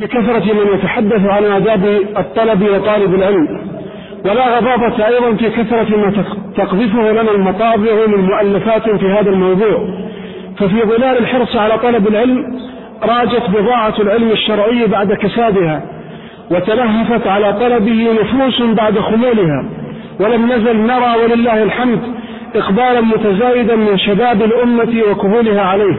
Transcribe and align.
بكثرة 0.00 0.52
من 0.54 0.74
يتحدث 0.74 1.26
عن 1.26 1.44
آداب 1.44 1.84
الطلب 2.18 2.62
وطالب 2.62 3.14
العلم 3.14 3.60
ولا 4.24 4.58
غضاضة 4.58 5.06
أيضا 5.06 5.34
في 5.34 5.50
كثرة 5.50 5.96
ما 5.96 6.24
تقذفه 6.56 7.12
لنا 7.12 7.30
المطابع 7.30 8.06
من 8.06 8.20
مؤلفات 8.24 8.90
في 8.90 9.06
هذا 9.06 9.30
الموضوع. 9.30 9.88
ففي 10.58 10.82
ظلال 10.82 11.18
الحرص 11.18 11.56
على 11.56 11.78
طلب 11.78 12.08
العلم 12.08 12.44
راجت 13.02 13.50
بضاعة 13.50 13.94
العلم 14.00 14.30
الشرعي 14.30 14.86
بعد 14.86 15.12
كسادها 15.12 15.82
وتلهفت 16.50 17.26
على 17.26 17.52
طلبه 17.52 18.08
نفوس 18.22 18.62
بعد 18.62 18.98
خمولها. 18.98 19.64
ولم 20.20 20.52
نزل 20.52 20.76
نرى 20.76 21.14
ولله 21.24 21.62
الحمد 21.62 22.00
إقبالا 22.56 23.00
متزايدا 23.00 23.76
من 23.76 23.98
شباب 23.98 24.42
الأمة 24.42 25.02
وكهولها 25.10 25.62
عليه. 25.62 25.94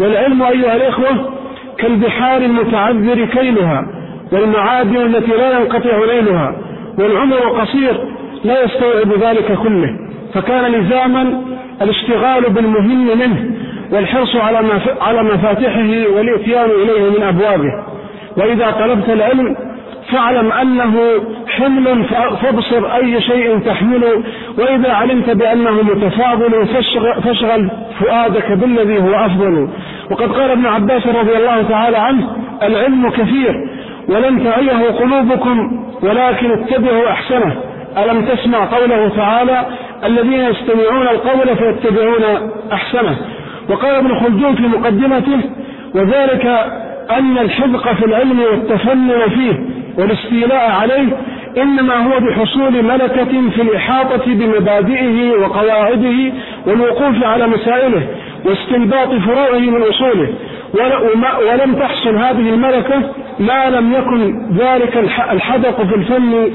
والعلم 0.00 0.42
أيها 0.42 0.76
الإخوة 0.76 1.34
كالبحار 1.78 2.40
المتعذر 2.42 3.24
كيلها 3.24 3.86
والمعادن 4.32 4.96
التي 4.96 5.32
لا 5.32 5.58
ينقطع 5.58 5.96
ليلها 6.06 6.56
والعمر 6.98 7.36
قصير 7.36 8.00
لا 8.44 8.64
يستوعب 8.64 9.12
ذلك 9.20 9.58
كله. 9.62 9.98
فكان 10.34 10.72
لزاما 10.72 11.42
الاشتغال 11.82 12.50
بالمهم 12.50 13.18
منه 13.18 13.50
والحرص 13.92 14.36
على 14.36 14.80
على 15.00 15.22
مفاتحه 15.22 16.14
والإتيان 16.16 16.70
إليه 16.70 17.18
من 17.18 17.22
أبوابه. 17.22 17.84
وإذا 18.36 18.70
طلبت 18.70 19.08
العلم 19.08 19.56
فاعلم 20.14 20.52
أنه 20.52 21.00
حمل 21.48 22.04
فابصر 22.42 22.94
أي 22.96 23.20
شيء 23.20 23.58
تحمله 23.58 24.22
وإذا 24.58 24.92
علمت 24.92 25.30
بأنه 25.30 25.82
متفاضل 25.82 26.66
فاشغل 27.24 27.70
فؤادك 28.00 28.52
بالذي 28.52 29.02
هو 29.02 29.14
أفضل. 29.14 29.68
وقد 30.10 30.32
قال 30.32 30.50
ابن 30.50 30.66
عباس 30.66 31.06
رضي 31.06 31.36
الله 31.36 31.62
تعالى 31.62 31.96
عنه 31.96 32.36
العلم 32.62 33.10
كثير 33.10 33.54
ولن 34.08 34.44
تعيه 34.44 34.90
قلوبكم 34.90 35.84
ولكن 36.02 36.50
اتبعوا 36.50 37.08
أحسنه. 37.10 37.56
ألم 37.98 38.24
تسمع 38.24 38.64
قوله 38.64 39.08
تعالى 39.16 39.66
الذين 40.04 40.40
يستمعون 40.40 41.08
القول 41.08 41.56
فيتبعون 41.56 42.50
أحسنه؟ 42.72 43.16
وقال 43.70 43.94
ابن 43.94 44.20
خلدون 44.20 44.54
في 44.54 44.62
مقدمته 44.62 45.40
وذلك 45.94 46.72
أن 47.10 47.38
الحذق 47.38 47.92
في 47.92 48.04
العلم 48.04 48.40
والتفنن 48.40 49.28
فيه 49.28 49.58
والاستيلاء 49.98 50.70
عليه 50.70 51.08
إنما 51.56 51.94
هو 51.96 52.20
بحصول 52.20 52.82
ملكة 52.84 53.50
في 53.50 53.62
الإحاطة 53.62 54.26
بمبادئه 54.26 55.30
وقواعده 55.30 56.32
والوقوف 56.66 57.24
على 57.24 57.46
مسائله 57.46 58.06
واستنباط 58.44 59.08
فروعه 59.08 59.58
من 59.58 59.82
أصوله. 59.82 60.28
ولم 61.48 61.74
تحصل 61.74 62.16
هذه 62.16 62.54
الملكة 62.54 63.02
ما 63.38 63.70
لم 63.70 63.92
يكن 63.92 64.48
ذلك 64.56 64.96
الحدق 65.32 65.82
في 65.82 65.94
الفن 65.94 66.50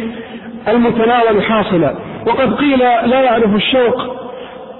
المتناول 0.67 1.43
حاصلا. 1.43 1.95
وقد 2.27 2.53
قيل 2.55 2.79
لا 2.79 3.21
يعرف 3.21 3.55
الشوق. 3.55 4.19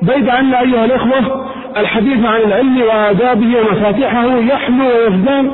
بيد 0.02 0.30
عنا 0.30 0.62
أيها 0.62 0.86
الإخوة 0.86 1.46
الحديث 1.80 2.26
عن 2.26 2.42
العلم 2.42 2.82
وآدابه 2.82 3.58
ومفاتيحه 3.60 4.38
يحلو 4.38 4.86
ويزدان 4.86 5.52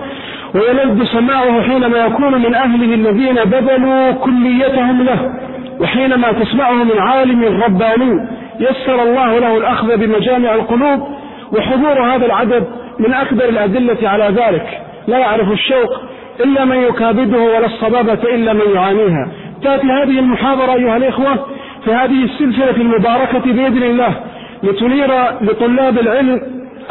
ويلذ 0.55 1.05
سماعه 1.05 1.61
حينما 1.61 1.97
يكون 1.97 2.41
من 2.41 2.55
أهله 2.55 2.93
الذين 2.93 3.35
بذلوا 3.35 4.11
كليتهم 4.11 5.03
له 5.03 5.31
وحينما 5.79 6.31
تسمعه 6.31 6.83
من 6.83 6.99
عالم 6.99 7.43
رباني 7.63 8.27
يسر 8.59 9.03
الله 9.03 9.39
له 9.39 9.57
الأخذ 9.57 9.97
بمجامع 9.97 10.53
القلوب 10.53 11.07
وحضور 11.53 12.01
هذا 12.01 12.25
العدد 12.25 12.67
من 12.99 13.13
أكبر 13.13 13.49
الأدلة 13.49 14.09
على 14.09 14.23
ذلك. 14.25 14.81
لا 15.07 15.17
يعرف 15.17 15.51
الشوق 15.51 16.01
إلا 16.45 16.65
من 16.65 16.77
يكابده 16.77 17.37
ولا 17.37 17.65
الصبابة 17.65 18.35
إلا 18.35 18.53
من 18.53 18.75
يعانيها. 18.75 19.27
تأتي 19.63 19.87
هذه 19.87 20.19
المحاضرة 20.19 20.73
أيها 20.73 20.97
الإخوة 20.97 21.45
في 21.85 21.93
هذه 21.93 22.23
السلسلة 22.23 22.75
المباركة 22.77 23.39
بإذن 23.39 23.83
الله. 23.83 24.15
لتنير 24.65 25.11
لطلاب 25.41 25.99
العلم 25.99 26.41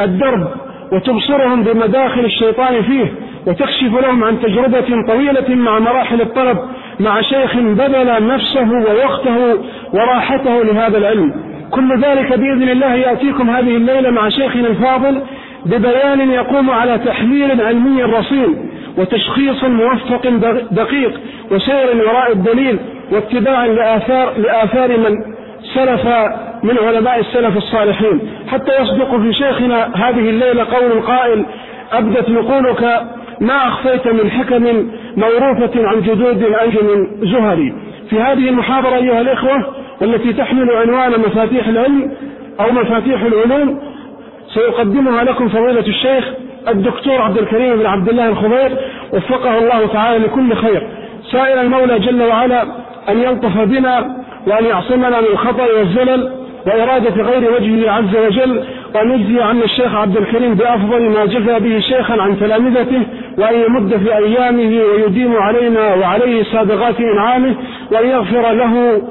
الدرب 0.01 0.47
وتبصرهم 0.91 1.63
بمداخل 1.63 2.25
الشيطان 2.25 2.81
فيه 2.81 3.13
وتكشف 3.47 4.01
لهم 4.01 4.23
عن 4.23 4.41
تجربة 4.41 5.07
طويلة 5.07 5.55
مع 5.55 5.79
مراحل 5.79 6.21
الطلب 6.21 6.57
مع 6.99 7.21
شيخ 7.21 7.55
بذل 7.55 8.27
نفسه 8.27 8.71
ووقته 8.71 9.57
وراحته 9.93 10.63
لهذا 10.63 10.97
العلم. 10.97 11.33
كل 11.71 12.01
ذلك 12.01 12.29
بإذن 12.29 12.69
الله 12.69 12.93
يأتيكم 12.95 13.49
هذه 13.49 13.77
الليلة 13.77 14.09
مع 14.09 14.29
شيخنا 14.29 14.67
الفاضل 14.67 15.21
ببيان 15.65 16.31
يقوم 16.31 16.69
على 16.69 16.97
تحليل 16.97 17.61
علمي 17.61 18.03
رصين 18.03 18.69
وتشخيص 18.97 19.63
موفق 19.63 20.27
دقيق 20.71 21.19
وسير 21.51 22.07
وراء 22.07 22.31
الدليل 22.31 22.79
واتباع 23.11 23.65
لآثار, 23.65 24.33
لآثار 24.37 24.97
من 24.97 25.35
سلف 25.75 26.05
من 26.63 26.77
علماء 26.87 27.19
السلف 27.19 27.57
الصالحين. 27.57 28.19
حتى 28.47 28.81
يصدق 28.81 29.17
في 29.17 29.33
شيخنا 29.33 29.89
هذه 29.95 30.29
الليلة 30.29 30.63
قول 30.63 30.91
القائل 30.91 31.45
أبدت 31.93 32.29
نقولك 32.29 33.01
ما 33.41 33.67
أخفيت 33.67 34.07
من 34.07 34.31
حكم 34.31 34.63
موروثة 35.17 35.87
عن 35.87 36.01
جدود 36.01 36.43
أنجم 36.43 37.07
زهري 37.21 37.73
في 38.09 38.19
هذه 38.19 38.49
المحاضرة 38.49 38.95
أيها 38.95 39.21
الإخوة 39.21 39.65
والتي 40.01 40.33
تحمل 40.33 40.71
عنوان 40.71 41.11
مفاتيح 41.19 41.67
العلم 41.67 42.11
أو 42.59 42.71
مفاتيح 42.71 43.21
العلوم 43.21 43.79
سيقدمها 44.53 45.23
لكم 45.23 45.49
فضيلة 45.49 45.87
الشيخ 45.87 46.25
الدكتور 46.67 47.21
عبد 47.21 47.37
الكريم 47.37 47.75
بن 47.75 47.85
عبد 47.85 48.09
الله 48.09 48.29
الخضير 48.29 48.77
وفقه 49.13 49.57
الله 49.57 49.87
تعالى 49.93 50.25
لكل 50.25 50.55
خير. 50.55 50.87
سائل 51.31 51.59
المولى 51.59 51.99
جل 51.99 52.23
وعلا 52.23 52.63
أن 53.09 53.17
يلطف 53.17 53.57
بنا 53.57 54.24
وأن 54.47 54.65
يعصمنا 54.65 55.21
من 55.21 55.27
الخطأ 55.31 55.65
والزلل 55.77 56.31
وإرادة 56.67 57.23
غير 57.23 57.53
وجهه 57.53 57.91
عز 57.91 58.15
وجل 58.27 58.63
وأن 58.95 59.11
يجزي 59.11 59.41
عنا 59.41 59.63
الشيخ 59.63 59.95
عبد 59.95 60.17
الكريم 60.17 60.53
بأفضل 60.53 61.09
ما 61.09 61.25
جزى 61.25 61.59
به 61.59 61.79
شيخا 61.79 62.21
عن 62.21 62.39
تلامذته 62.39 63.01
وأن 63.37 63.63
يمد 63.67 63.97
في 63.97 64.15
أيامه 64.17 64.83
ويديم 64.83 65.35
علينا 65.35 65.95
وعليه 65.95 66.43
سابغات 66.43 66.99
إنعامه 66.99 67.55
وأن 67.91 68.09
يغفر 68.09 68.51
له 68.51 69.01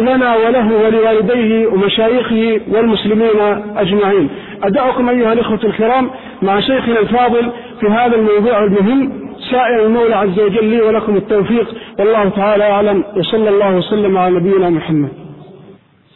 لنا 0.00 0.36
وله 0.36 0.70
ولوالديه 0.84 1.66
ومشايخه 1.66 2.60
والمسلمين 2.72 3.62
أجمعين. 3.76 4.28
أدعوكم 4.62 5.08
أيها 5.08 5.32
الإخوة 5.32 5.60
الكرام 5.64 6.10
مع 6.42 6.60
شيخنا 6.60 7.00
الفاضل 7.00 7.50
في 7.80 7.86
هذا 7.86 8.16
الموضوع 8.16 8.64
المهم 8.64 9.23
سائر 9.50 9.86
المولى 9.86 10.14
عز 10.14 10.40
وجل 10.40 10.64
لي 10.64 10.80
ولكم 10.80 11.16
التوفيق. 11.16 11.74
والله 11.98 12.28
تعالى 12.28 12.64
أعلم. 12.64 13.04
وصلى 13.16 13.48
الله 13.48 13.76
وسلم 13.76 14.18
على 14.18 14.34
نبينا 14.34 14.70
محمد. 14.70 15.08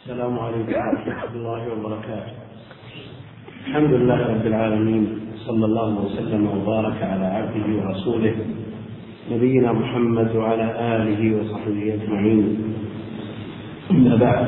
السلام 0.03 0.39
عليكم 0.39 0.71
ورحمة 0.71 1.35
الله 1.35 1.61
وبركاته. 1.73 2.33
الحمد 3.67 3.93
لله 3.93 4.27
رب 4.27 4.45
العالمين. 4.45 5.19
صلى 5.45 5.65
الله 5.65 6.05
وسلم 6.05 6.47
وبارك 6.47 7.03
على 7.03 7.25
عبده 7.25 7.67
ورسوله 7.77 8.35
نبينا 9.31 9.71
محمد 9.71 10.35
وعلى 10.35 10.67
آله 10.95 11.21
وصحبه 11.37 11.93
أجمعين. 11.93 12.73
أما 13.91 14.15
بعد. 14.15 14.47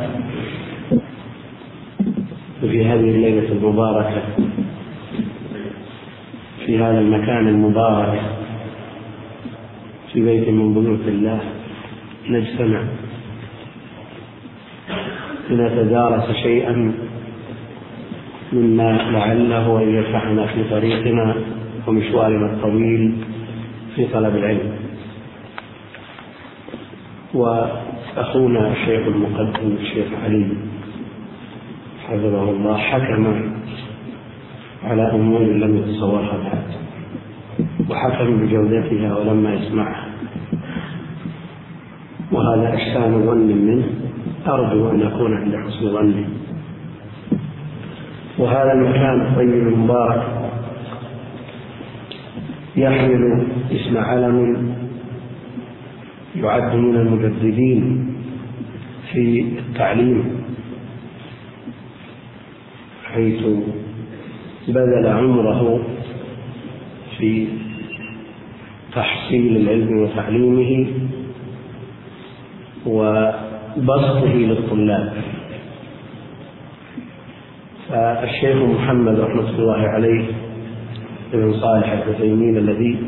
ففي 2.61 2.85
هذه 2.85 3.09
الليلة 3.15 3.51
المباركة 3.51 4.21
في 6.65 6.77
هذا 6.77 6.99
المكان 6.99 7.47
المبارك 7.47 8.21
في 10.13 10.21
بيت 10.21 10.49
من 10.49 10.73
بيوت 10.73 11.07
الله 11.07 11.39
نجتمع. 12.29 12.81
لنتدارس 15.49 16.31
شيئا 16.31 16.93
مما 18.53 18.89
لعله 19.11 19.83
أن 19.83 19.95
ينفعنا 19.95 20.45
في 20.45 20.63
طريقنا 20.69 21.35
ومشوارنا 21.87 22.45
الطويل 22.53 23.13
في 23.95 24.05
طلب 24.13 24.35
العلم. 24.35 24.71
وأخونا 27.33 28.71
الشيخ 28.71 29.07
المقدم 29.07 29.75
الشيخ 29.81 30.07
علي 30.23 30.47
حفظه 32.07 32.49
الله 32.51 32.77
حكم 32.77 33.51
على 34.83 35.11
أمور 35.11 35.41
لم 35.41 35.77
يتصورها 35.77 36.37
بعد. 36.43 36.90
وحكم 37.89 38.37
بجودتها 38.37 39.17
ولما 39.17 39.53
يسمعها. 39.53 40.05
وهذا 42.31 42.75
إحسان 42.75 43.25
ظن 43.25 43.47
منه 43.47 43.87
أرجو 44.47 44.89
أن 44.89 45.01
أكون 45.01 45.37
عند 45.37 45.55
حسن 45.55 45.93
ظنه. 45.93 46.29
وهذا 48.37 48.73
المكان 48.73 49.21
الطيب 49.21 49.67
المبارك 49.67 50.23
يحمل 52.75 53.47
اسم 53.71 53.97
علم 53.97 54.67
يعد 56.35 56.75
من 56.75 56.95
المجددين 56.95 58.07
في 59.11 59.45
التعليم. 59.59 60.23
حيث 63.13 63.43
بذل 64.67 65.07
عمره 65.07 65.79
في 67.21 67.47
تحصيل 68.95 69.57
العلم 69.57 70.01
وتعليمه 70.01 70.87
وبسطه 72.85 74.33
للطلاب. 74.35 75.13
فالشيخ 77.89 78.57
محمد 78.57 79.19
رحمة 79.19 79.49
الله 79.49 79.81
عليه 79.87 80.25
بن 81.33 81.53
صالح 81.53 81.91
العثيمين 81.91 82.57
الذي 82.57 82.99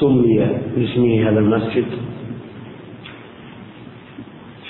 سمي 0.00 0.46
باسمه 0.76 1.28
هذا 1.28 1.38
المسجد 1.38 1.84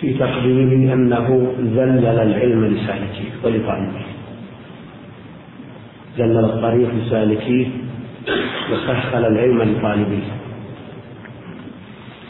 في 0.00 0.14
تقديره 0.14 0.92
أنه 0.94 1.52
ذلل 1.60 2.06
العلم 2.06 2.64
لسالكيه 2.64 3.30
ولطالبيه. 3.44 4.08
ذلل 6.18 6.44
الطريق 6.44 6.90
لسالكيه 6.94 7.66
وسهل 8.72 9.24
العلم 9.24 9.62
لطالبيه 9.62 10.28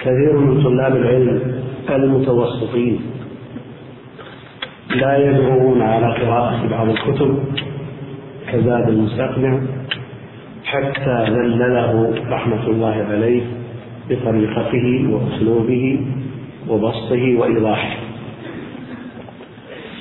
كثير 0.00 0.38
من 0.38 0.62
طلاب 0.64 0.96
العلم 0.96 1.62
المتوسطين 1.90 3.00
لا 4.94 5.30
يدعون 5.30 5.82
على 5.82 6.06
قراءة 6.14 6.66
بعض 6.70 6.88
الكتب 6.88 7.38
كزاد 8.52 8.88
المستقنع 8.88 9.60
حتى 10.64 11.24
ذلله 11.30 12.14
رحمة 12.30 12.66
الله 12.66 13.06
عليه 13.10 13.42
بطريقته 14.10 15.06
وأسلوبه 15.10 16.00
وبسطه 16.68 17.36
وإيضاحه. 17.38 17.96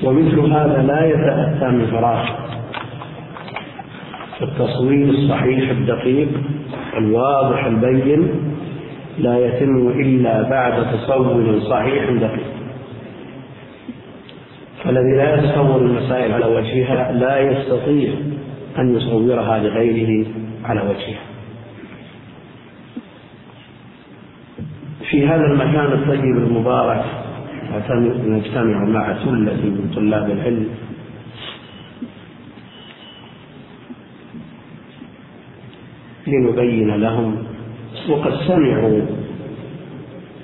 ومثل 0.04 0.40
هذا 0.40 0.84
لا 0.88 1.06
يتأتى 1.06 1.72
من 1.72 1.88
فراغ. 1.92 2.47
التصوير 4.42 5.10
الصحيح 5.10 5.70
الدقيق 5.70 6.28
الواضح 6.98 7.66
البين 7.66 8.30
لا 9.20 9.38
يتم 9.38 9.88
إلا 9.88 10.42
بعد 10.50 10.86
تصور 10.94 11.60
صحيح 11.60 12.10
دقيق. 12.10 12.48
فالذي 14.84 15.18
لا 15.18 15.36
يتصور 15.36 15.82
المسائل 15.82 16.32
على 16.32 16.46
وجهها 16.46 17.12
لا 17.12 17.40
يستطيع 17.40 18.10
أن 18.80 18.96
يصورها 18.96 19.60
لغيره 19.60 20.26
على 20.66 20.82
وجهها. 20.82 21.22
في 25.10 25.28
هذا 25.28 25.46
المكان 25.46 25.92
الطيب 25.94 26.38
المبارك 26.38 27.06
نجتمع 28.28 28.84
مع 28.84 29.14
ثلة 29.14 29.54
من 29.54 29.92
طلاب 29.96 30.30
العلم 30.30 30.68
لنبين 36.28 36.96
لهم 36.96 37.36
وقد 38.10 38.34
سمعوا 38.48 39.02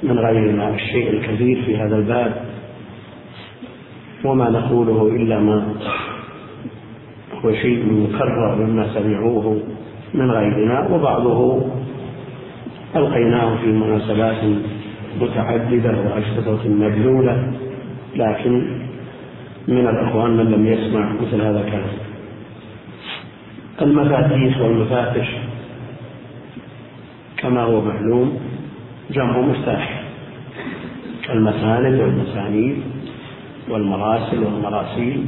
من 0.03 0.19
غيرنا 0.19 0.69
الشيء 0.75 1.09
الكثير 1.09 1.61
في 1.65 1.77
هذا 1.77 1.95
الباب 1.95 2.45
وما 4.25 4.49
نقوله 4.49 5.15
إلا 5.15 5.39
ما 5.39 5.73
هو 7.45 7.53
شيء 7.53 7.85
مكرر 7.85 8.55
مما 8.55 8.93
سمعوه 8.93 9.61
من 10.13 10.31
غيرنا 10.31 10.87
وبعضه 10.91 11.61
ألقيناه 12.95 13.55
في 13.55 13.67
مناسبات 13.67 14.37
متعددة 15.21 15.91
وأشرطة 15.91 16.69
مبذولة 16.69 17.53
لكن 18.15 18.79
من 19.67 19.87
الأخوان 19.87 20.37
من 20.37 20.51
لم 20.51 20.65
يسمع 20.65 21.13
مثل 21.21 21.41
هذا 21.41 21.59
الكلام. 21.65 21.89
المفاتيح 23.81 24.61
والمفاتش 24.61 25.27
كما 27.43 27.61
هو 27.61 27.81
معلوم 27.81 28.39
جمع 29.11 29.41
مفتاح 29.41 30.03
كالمساند 31.27 31.99
والمسانيد 31.99 32.77
والمراسل 33.69 34.43
والمراسيل 34.43 35.25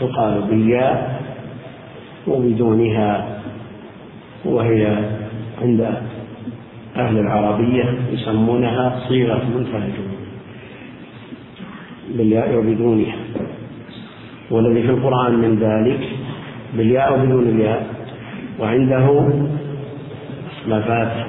تقال 0.00 0.42
بالياء 0.42 1.22
وبدونها 2.26 3.38
وهي 4.44 4.98
عند 5.62 5.80
أهل 6.96 7.18
العربية 7.18 7.94
يسمونها 8.12 9.00
صيغة 9.08 9.42
منفردة 9.54 10.04
بالياء 12.16 12.56
وبدونها. 12.56 13.16
والذي 14.50 14.82
في 14.82 14.90
القرآن 14.90 15.34
من 15.34 15.58
ذلك 15.58 16.08
بالياء 16.76 17.14
وبدون 17.14 17.48
الياء. 17.48 17.86
وعنده 18.60 19.32
مفاتح 20.66 21.26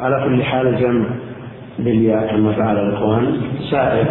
على 0.00 0.24
كل 0.24 0.42
حال 0.42 0.66
الجمع 0.66 1.06
بالياء 1.78 2.30
كما 2.30 2.52
فعل 2.52 2.78
الإخوان 2.78 3.40
سائر 3.70 4.06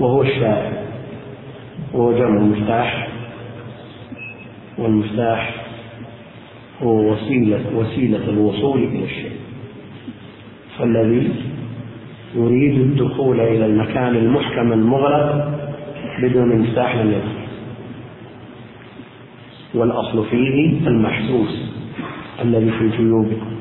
وهو 0.00 0.22
الشائع 0.22 0.72
وهو 1.92 2.12
جمع 2.12 2.36
المفتاح 2.40 3.08
والمفتاح 4.78 5.54
هو 6.82 7.12
وسيلة 7.12 7.60
وسيلة 7.74 8.28
الوصول 8.28 8.82
إلى 8.82 9.04
الشيء. 9.04 9.32
فالذي 10.78 11.32
يريد 12.34 12.80
الدخول 12.80 13.40
إلى 13.40 13.66
المكان 13.66 14.16
المحكم 14.16 14.72
المغلق 14.72 15.48
بدون 16.22 16.58
مفتاح 16.58 16.96
لم 16.96 17.08
يدخل. 17.08 17.41
والأصل 19.74 20.26
فيه 20.26 20.86
المحسوس 20.86 21.72
الذي 22.42 22.70
في 22.70 22.88
جيوبكم 22.88 23.52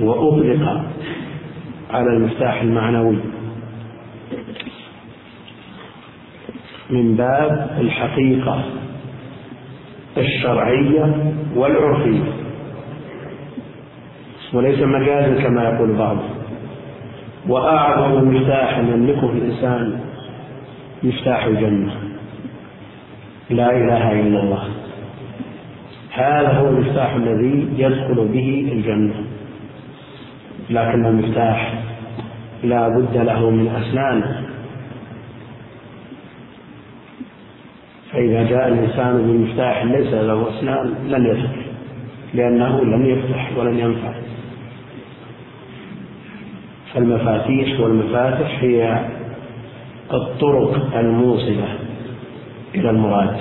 وأطلق 0.00 0.84
على 1.90 2.06
المفتاح 2.16 2.62
المعنوي 2.62 3.16
من 6.90 7.16
باب 7.16 7.76
الحقيقة 7.80 8.64
الشرعية 10.18 11.32
والعرفية. 11.56 12.32
وليس 14.52 14.78
مجازا 14.80 15.42
كما 15.42 15.64
يقول 15.64 15.92
بعضهم 15.96 16.30
وأعظم 17.48 18.28
مفتاح 18.28 18.78
يملكه 18.78 19.32
الإنسان 19.32 20.00
مفتاح 21.02 21.44
الجنة. 21.44 21.94
لا 23.50 23.70
إله 23.70 24.12
إلا 24.12 24.42
الله. 24.42 24.64
هذا 26.12 26.48
هو 26.48 26.68
المفتاح 26.68 27.14
الذي 27.14 27.68
يدخل 27.76 28.28
به 28.28 28.68
الجنة. 28.72 29.14
لكن 30.70 31.06
المفتاح 31.06 31.74
لا 32.64 32.88
بد 32.88 33.16
له 33.16 33.50
من 33.50 33.68
أسنان. 33.68 34.22
فإذا 38.12 38.42
جاء 38.42 38.68
الإنسان 38.68 39.12
بمفتاح 39.26 39.84
ليس 39.84 40.14
له 40.14 40.48
أسنان 40.48 40.94
لن 41.08 41.26
يدخل 41.26 41.62
لأنه 42.34 42.84
لن 42.84 43.06
يفتح 43.06 43.50
ولن 43.56 43.78
ينفع. 43.78 44.12
فالمفاتيح 46.94 47.80
والمفاتح 47.80 48.58
هي 48.60 49.04
الطرق 50.12 50.96
الموصلة. 50.96 51.79
إلى 52.74 52.90
المراد. 52.90 53.36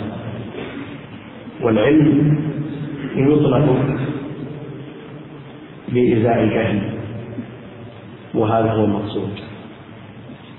والعلم 1.62 2.40
يطلق 3.16 3.66
بإزاء 5.90 6.44
الجهل 6.44 6.80
وهذا 8.34 8.72
هو 8.72 8.86
المقصود. 8.86 9.30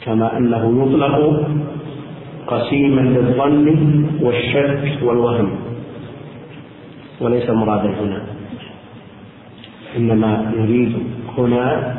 كما 0.05 0.37
أنه 0.37 0.83
يطلق 0.83 1.47
قسيما 2.47 3.01
للظن 3.01 4.07
والشك 4.21 4.99
والوهم 5.03 5.51
وليس 7.21 7.51
مرادا 7.51 7.91
هنا 8.01 8.23
إنما 9.97 10.53
نريد 10.57 10.93
هنا 11.39 11.95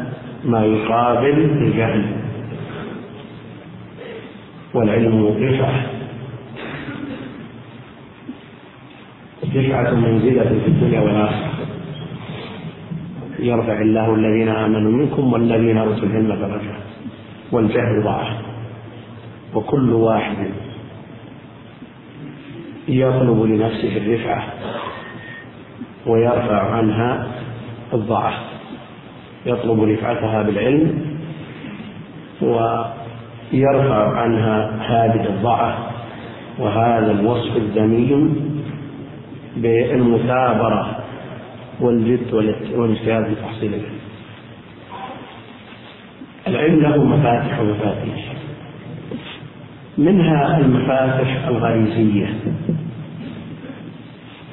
ما 0.45 0.65
يقابل 0.65 1.37
الجهل. 1.61 2.05
والعلم 4.73 5.25
رفعة 5.41 5.83
رفعة 9.55 9.93
منزلة 9.93 10.43
في 10.43 10.67
الدنيا 10.67 11.00
والآخرة. 11.00 11.51
يرفع 13.39 13.81
الله 13.81 14.15
الذين 14.15 14.50
آمنوا 14.50 14.91
منكم 14.91 15.34
والذين 15.34 15.77
أوتوا 15.77 16.03
العلم 16.03 16.27
درجات. 16.27 16.84
والجهل 17.51 18.03
ضعف 18.03 18.27
وكل 19.55 19.93
واحد 19.93 20.38
يطلب 22.88 23.43
لنفسه 23.43 23.98
الرفعة 23.98 24.43
ويرفع 26.08 26.75
عنها 26.75 27.27
الضعف. 27.93 28.34
يطلب 29.46 29.84
رفعتها 29.84 30.41
بالعلم 30.41 31.17
ويرفع 32.41 34.17
عنها 34.17 34.72
هذه 34.81 35.25
الضعف. 35.29 35.75
وهذا 36.60 37.12
الوصف 37.12 37.58
الذميم 37.58 38.50
بالمثابرة 39.55 41.00
والجد 41.79 42.34
والاجتهاد 42.34 43.25
في 43.25 43.36
تحصيل 43.36 43.74
العلم. 43.74 44.00
العلم 46.48 46.79
له 46.79 47.03
مفاتح 47.03 47.60
ومفاتيح. 47.60 48.34
منها 49.98 50.58
المفاتح 50.58 51.48
الغريزية 51.48 52.34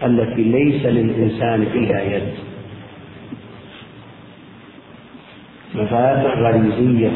التي 0.05 0.43
ليس 0.43 0.87
للإنسان 0.87 1.65
فيها 1.73 2.01
يد. 2.01 2.33
مفاتح 5.75 6.39
غريزية 6.39 7.13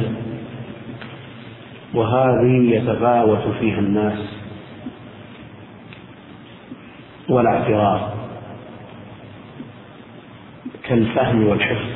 وهذه 1.94 2.74
يتفاوت 2.74 3.54
فيها 3.60 3.78
الناس. 3.78 4.31
ولا 7.28 7.50
اعتراض. 7.50 8.00
كالفهم 10.88 11.46
والحفظ. 11.46 11.88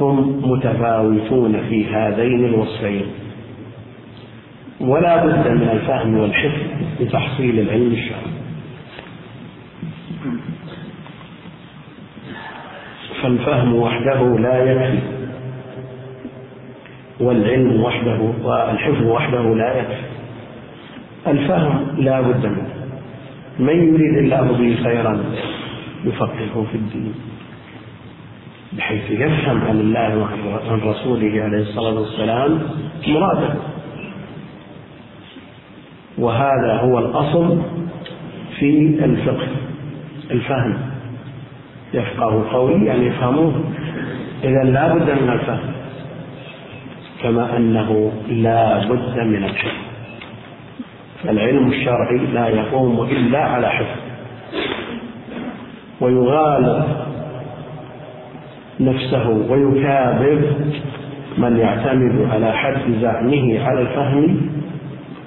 هم 0.00 0.42
متفاوتون 0.50 1.60
في 1.68 1.86
هذين 1.86 2.44
الوصفين. 2.44 3.06
ولا 4.80 5.26
بد 5.26 5.48
من 5.48 5.68
الفهم 5.72 6.18
والحفظ 6.18 6.60
لتحصيل 7.00 7.60
العلم 7.60 7.92
الشرعي. 7.92 8.36
فالفهم 13.22 13.74
وحده 13.74 14.38
لا 14.38 14.72
يكفي 14.72 14.98
والعلم 17.20 17.82
وحده 17.82 18.18
والحفظ 18.42 19.02
وحده 19.02 19.54
لا 19.54 19.78
يكفي. 19.78 20.05
الفهم 21.28 21.86
لا 21.98 22.20
بد 22.20 22.46
منه. 22.46 22.68
من 23.58 23.94
يريد 23.94 24.18
الله 24.18 24.42
به 24.42 24.76
خيرا 24.84 25.24
يفقهه 26.04 26.66
في 26.72 26.74
الدين. 26.74 27.14
بحيث 28.72 29.10
يفهم 29.10 29.60
عن 29.68 29.80
الله 29.80 30.18
وعن 30.18 30.80
رسوله 30.80 31.42
عليه 31.42 31.62
الصلاة 31.62 32.00
والسلام 32.00 32.58
مراده. 33.08 33.54
وهذا 36.18 36.72
هو 36.80 36.98
الأصل 36.98 37.58
في 38.58 38.98
الفقه. 39.04 39.48
الفهم. 40.30 40.76
يفقه 41.94 42.52
قولي 42.52 42.86
يعني 42.86 43.06
يفهموه. 43.06 43.60
إذا 44.44 44.64
لا 44.64 44.94
بد 44.94 45.10
من 45.10 45.28
الفهم. 45.32 45.72
كما 47.22 47.56
أنه 47.56 48.12
لا 48.28 48.88
بد 48.88 49.20
من 49.20 49.44
الحفظ. 49.44 49.85
فالعلم 51.26 51.68
الشرعي 51.68 52.18
لا 52.18 52.48
يقوم 52.48 53.02
إلا 53.02 53.38
على 53.38 53.70
حفظ. 53.70 54.00
ويغالب 56.00 56.84
نفسه 58.80 59.28
ويكابر 59.28 60.40
من 61.38 61.56
يعتمد 61.56 62.30
على 62.30 62.52
حد 62.52 62.80
زعمه 63.00 63.60
على 63.64 63.80
الفهم 63.80 64.50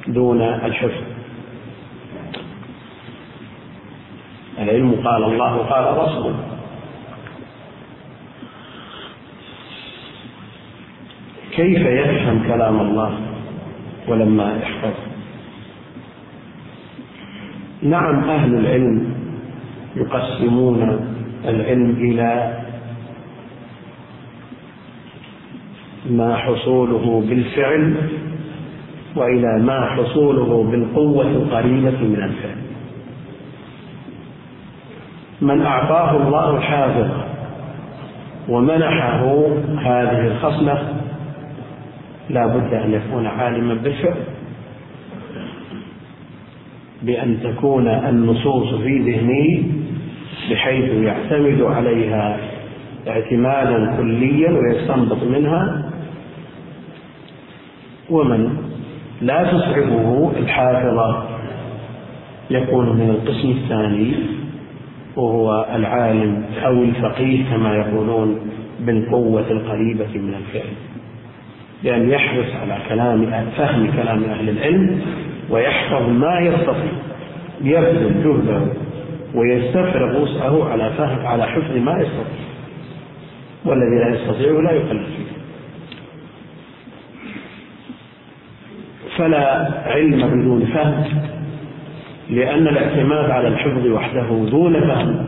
دون 0.08 0.42
الحفظ. 0.42 1.04
العلم 4.60 4.96
قال 5.04 5.24
الله 5.24 5.58
قال 5.58 5.98
رسول 5.98 6.34
كيف 11.52 11.80
يفهم 11.80 12.44
كلام 12.48 12.80
الله 12.80 13.12
ولما 14.08 14.58
يحفظ 14.62 15.09
نعم 17.82 18.30
أهل 18.30 18.56
العلم 18.56 19.14
يقسمون 19.96 21.00
العلم 21.46 21.90
إلى 21.92 22.60
ما 26.10 26.36
حصوله 26.36 27.24
بالفعل 27.30 27.96
وإلى 29.16 29.60
ما 29.64 29.86
حصوله 29.86 30.64
بالقوة 30.72 31.28
القريبة 31.28 31.98
من 32.02 32.24
الفعل. 32.24 32.58
من 35.42 35.62
أعطاه 35.62 36.18
الله 36.18 36.58
الحافظ 36.58 37.10
ومنحه 38.50 39.48
هذه 39.82 40.28
الخصلة 40.28 40.96
لا 42.30 42.48
بد 42.48 42.74
أن 42.74 42.94
يكون 42.94 43.28
عالما 43.28 43.74
بالفعل. 43.74 44.39
بأن 47.04 47.38
تكون 47.44 47.88
النصوص 47.88 48.74
في 48.74 48.98
ذهنه 49.00 49.64
بحيث 50.52 50.92
يعتمد 50.92 51.62
عليها 51.62 52.38
اعتمادا 53.08 53.96
كليا 53.98 54.52
ويستنبط 54.52 55.24
منها. 55.24 55.92
ومن 58.10 58.58
لا 59.22 59.44
تصعبه 59.44 60.32
الحافظة 60.38 61.24
يكون 62.50 62.90
من 62.90 63.10
القسم 63.10 63.50
الثاني 63.50 64.14
وهو 65.16 65.66
العالم 65.76 66.44
أو 66.66 66.84
الفقيه 66.84 67.44
كما 67.50 67.76
يقولون 67.76 68.40
بالقوة 68.80 69.52
القريبة 69.52 70.22
من 70.22 70.34
الفعل. 70.34 70.74
بأن 71.84 72.10
يحرص 72.10 72.56
على 72.62 72.78
كلام 72.90 73.26
فهم 73.58 73.92
كلام 73.92 74.24
أهل 74.24 74.50
العلم 74.50 75.02
ويحفظ 75.50 76.10
ما 76.10 76.40
يستطيع 76.40 76.92
يبذل 77.62 78.24
جهده 78.24 78.62
ويستفرغ 79.36 80.22
وسعه 80.22 80.70
على 80.70 80.90
فهم 80.98 81.26
على 81.26 81.44
حفظ 81.44 81.76
ما 81.78 82.02
يستطيع. 82.02 82.46
والذي 83.66 83.96
لا 83.96 84.16
يستطيع 84.16 84.52
لا 84.52 84.72
يكلف 84.72 85.06
فيه. 85.06 85.40
فلا 89.18 89.72
علم 89.86 90.28
بدون 90.28 90.66
فهم 90.66 91.04
لأن 92.30 92.68
الاعتماد 92.68 93.30
على 93.30 93.48
الحفظ 93.48 93.86
وحده 93.86 94.28
دون 94.52 94.82
فهم 94.82 95.26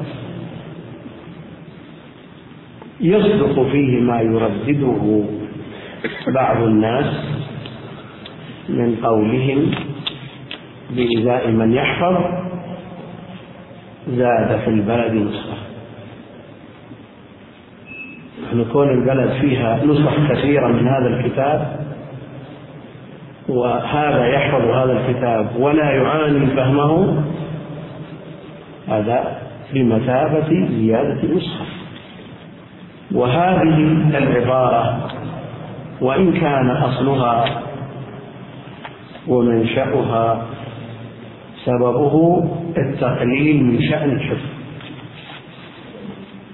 يصدق 3.02 3.68
فيه 3.72 4.00
ما 4.00 4.22
يردده 4.22 5.24
بعض 6.28 6.64
الناس 6.64 7.16
من 8.70 8.96
قولهم 9.04 9.72
بإزاء 10.96 11.52
من 11.52 11.74
يحفظ 11.74 12.18
زاد 14.08 14.60
في 14.60 14.68
البلد 14.68 15.14
نسخة. 15.14 15.58
نحن 18.44 18.66
كون 18.74 18.90
البلد 18.90 19.32
فيها 19.42 19.80
نسخ 19.86 20.32
كثيرة 20.32 20.68
من 20.68 20.88
هذا 20.88 21.08
الكتاب 21.08 21.80
وهذا 23.50 24.28
يحفظ 24.28 24.62
هذا 24.62 24.92
الكتاب 24.92 25.48
ولا 25.60 25.92
يعاني 25.92 26.48
فهمه 26.48 27.24
هذا 28.88 29.38
بمثابة 29.74 30.68
زيادة 30.70 31.36
نسخة 31.36 31.66
وهذه 33.12 33.78
العبارة 34.18 35.08
وإن 36.02 36.34
كان 36.34 36.70
أصلها 36.70 37.62
ومنشأها 39.28 40.46
سببه 41.66 42.44
التقليل 42.78 43.64
من 43.64 43.82
شأن 43.82 44.10
الحفظ. 44.10 44.50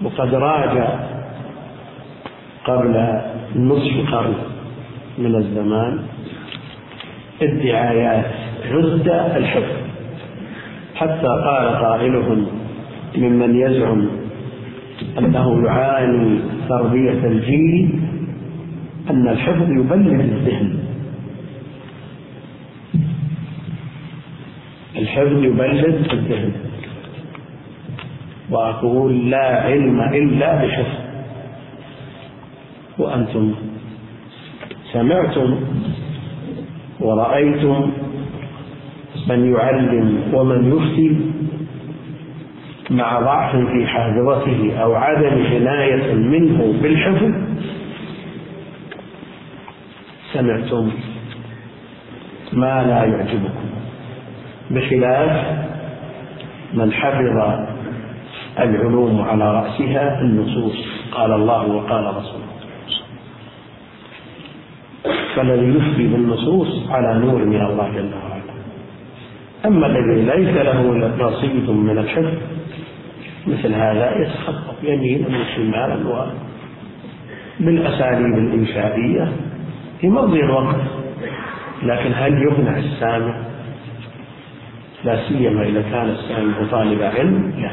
وقد 0.03 0.35
راجع 0.35 0.87
قبل 2.65 3.21
نصف 3.55 4.13
قرن 4.13 4.33
من 5.17 5.35
الزمان 5.35 5.99
ادعايات 7.41 8.25
ضد 8.73 9.07
الحفظ. 9.35 9.77
حتى 10.95 11.27
قال 11.27 11.65
قائلهم 11.85 12.47
ممن 13.17 13.55
يزعم 13.55 14.07
أنه 15.19 15.65
يعاني 15.65 16.39
تربية 16.69 17.27
الجيل 17.27 17.99
أن 19.09 19.27
الحفظ 19.27 19.69
يبلد 19.71 20.19
الذهن. 20.19 20.76
الحفظ 24.97 25.43
يبلد 25.43 26.07
الذهن. 26.13 26.51
وأقول 28.49 29.29
لا 29.29 29.61
علم 29.61 30.01
إلا 30.01 30.65
بحفظ. 30.65 30.99
وأنتم 32.99 33.55
سمعتم 34.93 35.59
ورأيتم 36.99 37.91
من 39.29 39.53
يعلم 39.53 40.23
ومن 40.33 40.59
يفتي 40.73 41.17
مع 42.89 43.19
ضعف 43.19 43.55
في 43.55 43.87
حافظته 43.87 44.77
أو 44.77 44.95
عدم 44.95 45.45
عناية 45.45 46.13
منه 46.13 46.73
بالحفظ. 46.81 47.31
سمعتم 50.33 50.91
ما 52.53 52.83
لا 52.83 53.03
يعجبكم. 53.03 53.66
بخلاف 54.71 55.57
من 56.73 56.93
حفظ 56.93 57.67
العلوم 58.59 59.21
على 59.21 59.53
رأسها 59.53 60.21
النصوص 60.21 60.85
قال 61.11 61.31
الله 61.31 61.67
وقال 61.67 62.05
رسوله. 62.05 62.47
فالذي 65.35 65.77
يفتي 65.77 66.07
بالنصوص 66.07 66.89
على 66.89 67.19
نور 67.19 67.45
من 67.45 67.61
الله 67.61 67.89
جل 67.95 68.11
وعلا. 68.13 68.53
أما 69.65 69.87
الذي 69.87 70.21
ليس 70.21 70.57
له 70.57 70.81
نصيب 71.19 71.69
من 71.69 71.97
الحفظ 71.97 72.33
مثل 73.47 73.73
هذا 73.73 74.21
يتخطط 74.21 74.75
يمينا 74.83 75.27
وشمالا 75.27 75.95
بالأساليب 77.59 78.37
الإنشائية 78.37 79.31
يمضي 80.03 80.39
الوقت. 80.39 80.81
لكن 81.83 82.11
هل 82.15 82.33
يقنع 82.43 82.77
السامع 82.77 83.35
لا 85.03 85.27
سيما 85.27 85.63
إذا 85.63 85.81
كان 85.81 86.09
السامع 86.09 86.53
طالب 86.71 87.01
علم 87.01 87.53
لا. 87.57 87.71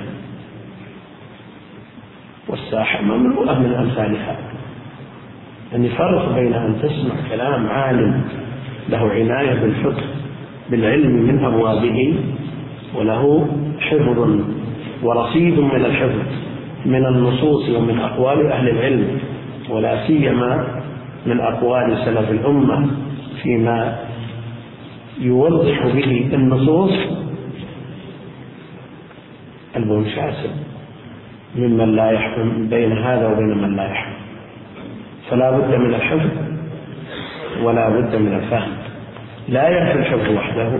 والساحة 2.49 3.03
مملوءة 3.03 3.59
من 3.59 3.75
أمثال 3.75 4.17
هذا 4.17 4.55
يعني 5.73 5.89
فرق 5.89 6.35
بين 6.35 6.55
أن 6.55 6.77
تسمع 6.83 7.15
كلام 7.31 7.67
عالم 7.67 8.25
له 8.89 9.11
عناية 9.11 9.55
بالفقه 9.61 10.03
بالعلم 10.71 11.13
من 11.13 11.45
أبوابه 11.45 12.15
وله 12.95 13.49
حفظ 13.81 14.41
ورصيد 15.03 15.59
من 15.61 15.85
الحفظ 15.85 16.23
من 16.87 17.07
النصوص 17.07 17.69
ومن 17.69 17.99
أقوال 17.99 18.47
أهل 18.47 18.69
العلم 18.69 19.19
ولا 19.71 20.07
سيما 20.07 20.67
من 21.27 21.41
أقوال 21.41 21.99
سلف 22.05 22.31
الأمة 22.31 22.91
فيما 23.43 23.99
يوضح 25.19 25.87
به 25.87 26.31
النصوص 26.33 26.93
المنشاسب 29.77 30.51
ممن 31.57 31.97
لا 31.97 32.11
يحكم 32.11 32.69
بين 32.69 32.99
هذا 32.99 33.29
وبين 33.29 33.59
من 33.63 33.77
لا 33.77 33.85
يحكم. 33.85 34.15
فلا 35.31 35.51
بد 35.51 35.75
من 35.75 35.95
الحفظ 35.95 36.31
ولا 37.63 37.89
بد 37.89 38.17
من 38.17 38.35
الفهم. 38.35 38.73
لا 39.49 39.69
يكفي 39.69 39.99
الحفظ 39.99 40.37
وحده 40.37 40.71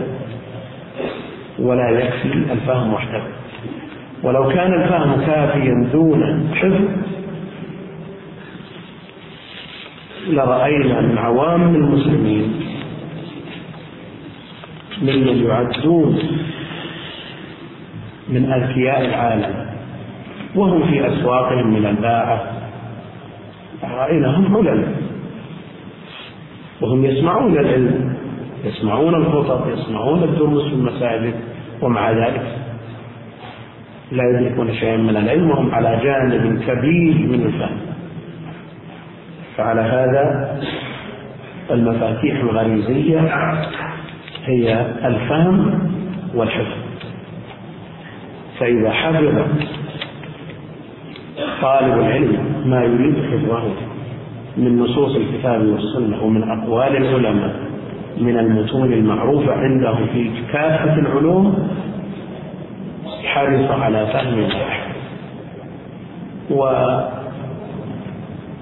ولا 1.59 1.91
يكفي 1.91 2.33
الفهم 2.53 2.95
وحده. 2.95 3.23
ولو 4.23 4.49
كان 4.49 4.83
الفهم 4.83 5.27
كافيا 5.27 5.89
دون 5.93 6.51
حفظ 6.55 6.85
لرأينا 10.29 11.01
من 11.01 11.19
عوام 11.19 11.75
المسلمين 11.75 12.74
ممن 15.03 15.47
يعدون 15.47 16.19
من 18.29 18.53
أذكياء 18.53 19.05
العالم 19.05 19.67
وهم 20.55 20.83
في 20.91 21.09
أسواقهم 21.09 21.75
من 21.75 21.87
الباعة. 21.87 22.43
رأيناهم 23.85 24.57
علل 24.57 24.85
وهم 26.81 27.05
يسمعون 27.05 27.59
العلم 27.59 28.17
يسمعون 28.65 29.15
الخطب 29.15 29.71
يسمعون 29.71 30.23
الدروس 30.23 30.69
في 30.69 30.75
المساجد 30.75 31.35
ومع 31.83 32.11
ذلك 32.11 32.59
لا 34.13 34.23
يدركون 34.31 34.75
شيئا 34.75 34.97
من 34.97 35.17
العلم 35.17 35.51
وهم 35.51 35.75
على 35.75 36.01
جانب 36.03 36.63
كبير 36.63 37.15
من 37.15 37.47
الفهم. 37.47 37.79
فعلى 39.57 39.81
هذا 39.81 40.59
المفاتيح 41.71 42.41
الغريزية 42.41 43.21
هي 44.45 44.87
الفهم 45.05 45.79
والحفظ. 46.35 46.77
فإذا 48.59 48.91
حفظ 48.91 49.25
طالب 51.63 51.99
العلم 51.99 52.63
ما 52.67 52.85
يريد 52.85 53.15
حفظه 53.31 53.63
من 54.57 54.79
نصوص 54.79 55.17
الكتاب 55.17 55.67
والسنة 55.67 56.23
ومن 56.25 56.51
أقوال 56.51 56.97
العلماء 56.97 57.57
من 58.21 58.39
المتون 58.39 58.93
المعروفة 58.93 59.53
عنده 59.53 59.95
في 60.13 60.31
كافة 60.53 60.95
العلوم 60.99 61.69
حرص 63.25 63.71
على 63.71 64.07
فهم 64.07 64.49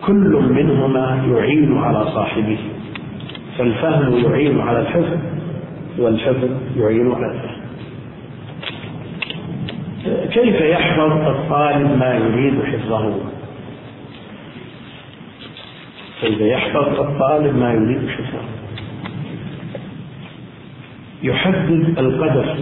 وكل 0.03 0.43
منهما 0.51 1.23
يعين 1.31 1.79
على 1.79 2.05
صاحبه 2.15 2.59
فالفهم 3.59 4.15
يعين 4.25 4.61
على 4.61 4.81
الحفظ. 4.81 5.19
والحفظ 5.99 6.51
يعين 6.77 7.13
الفهم 7.13 7.63
كيف 10.33 10.61
يحفظ 10.61 11.13
الطالب 11.29 11.99
ما 11.99 12.15
يريد 12.15 12.63
حفظه؟ 12.65 13.15
كيف 16.21 16.41
يحفظ 16.41 17.01
الطالب 17.01 17.57
ما 17.57 17.73
يريد 17.73 18.09
حفظه؟ 18.09 18.43
يحدد 21.23 21.99
القدر 21.99 22.57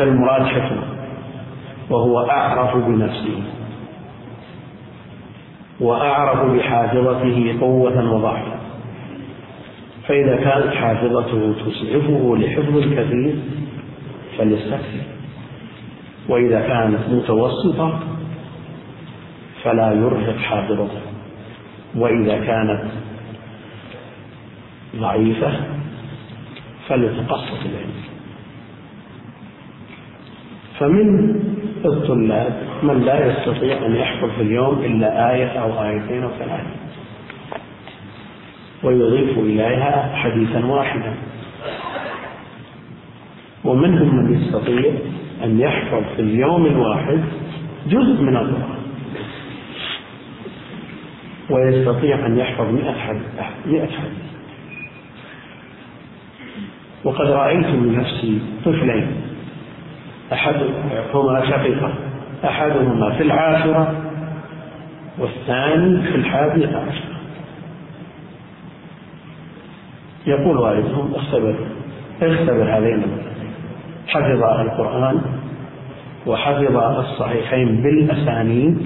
المراد 0.00 0.42
حفظه 0.46 0.84
وهو 1.90 2.30
أعرف 2.30 2.76
بنفسه 2.76 3.42
وأعرف 5.80 6.50
بحافظته 6.50 7.56
قوة 7.60 8.12
وضعفا 8.14 8.55
فإذا 10.08 10.36
كانت 10.36 10.74
حافظته 10.74 11.54
تسعفه 11.66 12.36
لحفظ 12.36 12.76
الكثير 12.76 13.34
فليستكثر. 14.38 15.02
وإذا 16.28 16.60
كانت 16.60 17.08
متوسطة 17.08 18.00
فلا 19.62 19.92
يرهق 19.92 20.36
حافظته. 20.36 21.00
وإذا 21.94 22.44
كانت 22.44 22.84
ضعيفة 24.96 25.52
فليتقصص 26.88 27.60
العلم. 27.64 27.96
فمن 30.78 31.36
الطلاب 31.84 32.52
من 32.82 33.02
لا 33.02 33.26
يستطيع 33.26 33.86
أن 33.86 33.96
يحفظ 33.96 34.30
في 34.30 34.42
اليوم 34.42 34.78
إلا 34.78 35.34
آية 35.34 35.46
أو 35.46 35.84
آيتين 35.84 36.22
أو 36.22 36.30
ثلاثة. 36.38 36.85
ويضيف 38.86 39.38
إليها 39.38 40.10
حديثا 40.14 40.66
واحدا. 40.66 41.12
ومنهم 43.64 44.16
من 44.16 44.40
يستطيع 44.40 44.92
أن 45.44 45.60
يحفظ 45.60 46.02
في 46.16 46.22
اليوم 46.22 46.66
الواحد 46.66 47.20
جزء 47.86 48.22
من 48.22 48.36
القرآن. 48.36 48.76
ويستطيع 51.50 52.26
أن 52.26 52.38
يحفظ 52.38 52.64
مئة 52.70 52.92
حديث 52.92 53.22
مئة 53.66 53.86
حديث. 53.86 54.26
وقد 57.04 57.26
رأيت 57.26 57.66
من 57.66 57.98
نفسي 57.98 58.40
طفلين. 58.64 59.06
أحدهما 60.32 61.50
شقيقة 61.50 61.94
أحدهما 62.44 63.10
في 63.10 63.22
العاشرة 63.22 63.94
والثاني 65.18 66.02
في 66.02 66.14
الحادية 66.14 66.66
عشرة 66.66 67.15
يقول 70.26 70.56
والدهم 70.56 71.14
اختبر 71.14 71.54
اختبر 72.22 72.78
هذين 72.78 73.02
حفظ 74.06 74.42
القرآن 74.42 75.20
وحفظ 76.26 76.76
الصحيحين 76.76 77.82
بالأسانيد 77.82 78.78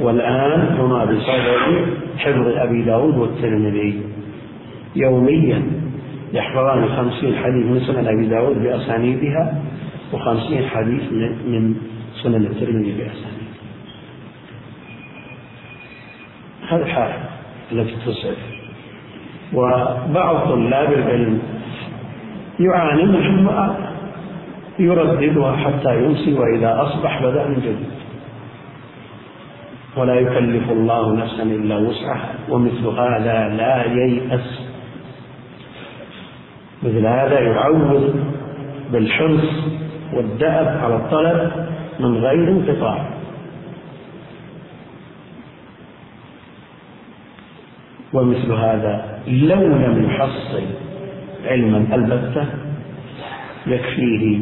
والآن 0.00 0.76
هما 0.78 1.04
بصدد 1.04 1.86
حفظ 2.18 2.46
أبي 2.46 2.82
داود 2.82 3.18
والترمذي. 3.18 4.02
يوميا 4.96 5.62
يحفظان 6.32 6.88
خمسين 6.88 7.36
حديث 7.36 7.66
من 7.66 7.80
سنن 7.86 8.06
أبي 8.08 8.26
داود 8.26 8.62
بأسانيدها 8.62 9.62
وخمسين 10.12 10.68
حديث 10.68 11.12
من 11.46 11.74
سنن 12.22 12.46
الترمذي 12.46 12.92
بأسانيد 12.92 13.48
هذا 16.68 16.82
الحالة 16.82 17.28
التي 17.72 17.96
تسعد 18.06 18.57
وبعض 19.54 20.36
طلاب 20.48 20.92
العلم 20.92 21.38
يعاني 22.60 23.04
من 23.04 23.48
يرددها 24.78 25.56
حتى 25.56 26.04
يمسي 26.04 26.34
وإذا 26.34 26.82
أصبح 26.82 27.22
بدأ 27.22 27.46
من 27.48 27.54
جديد 27.54 27.98
ولا 29.96 30.14
يكلف 30.14 30.70
الله 30.70 31.16
نفسا 31.16 31.42
إلا 31.42 31.76
وسعها 31.76 32.34
ومثل 32.48 32.86
هذا 32.86 33.48
لا 33.48 33.84
ييأس. 33.84 34.60
مثل 36.82 37.06
هذا 37.06 37.40
يعوض 37.40 38.14
بالحرص 38.92 39.50
والدأب 40.14 40.78
على 40.84 40.96
الطلب 40.96 41.66
من 42.00 42.16
غير 42.16 42.48
انقطاع. 42.48 43.17
ومثل 48.12 48.52
هذا 48.52 49.18
لو 49.28 49.62
لم 49.62 50.04
يحصل 50.10 50.62
علما 51.44 51.94
البتة 51.94 52.46
يكفيه 53.66 54.38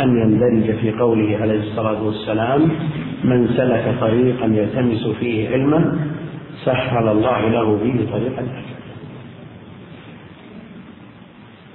أن 0.00 0.16
يندرج 0.18 0.76
في 0.76 0.92
قوله 0.92 1.38
عليه 1.40 1.60
الصلاة 1.60 2.02
والسلام 2.02 2.68
من 3.24 3.48
سلك 3.56 3.94
طريقا 4.00 4.46
يلتمس 4.46 5.06
فيه 5.20 5.48
علما 5.48 5.98
سهل 6.64 7.08
الله 7.08 7.48
له 7.48 7.76
به 7.76 8.06
طريقا. 8.12 8.42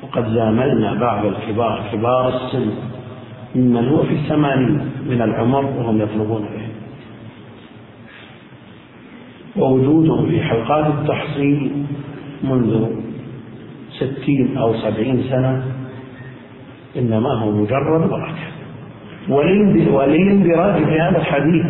وقد 0.04 0.30
زاملنا 0.30 0.94
بعض 0.94 1.26
الكبار 1.26 1.84
كبار 1.92 2.28
السن 2.36 2.72
ممن 3.56 3.88
هو 3.88 4.04
في 4.04 4.14
الثمانين 4.14 4.92
من 5.10 5.22
العمر 5.22 5.66
وهم 5.66 6.02
يطلبون 6.02 6.44
العلم 6.44 6.61
ووجودهم 9.58 10.30
في 10.30 10.42
حلقات 10.42 10.86
التحصيل 10.86 11.72
منذ 12.44 12.88
ستين 13.92 14.58
أو 14.58 14.74
سبعين 14.74 15.24
سنة 15.30 15.64
إنما 16.98 17.30
هو 17.30 17.52
مجرد 17.52 18.10
بركة 18.10 18.52
وللإندراج 19.30 20.86
في 20.86 21.00
هذا 21.00 21.18
الحديث 21.18 21.66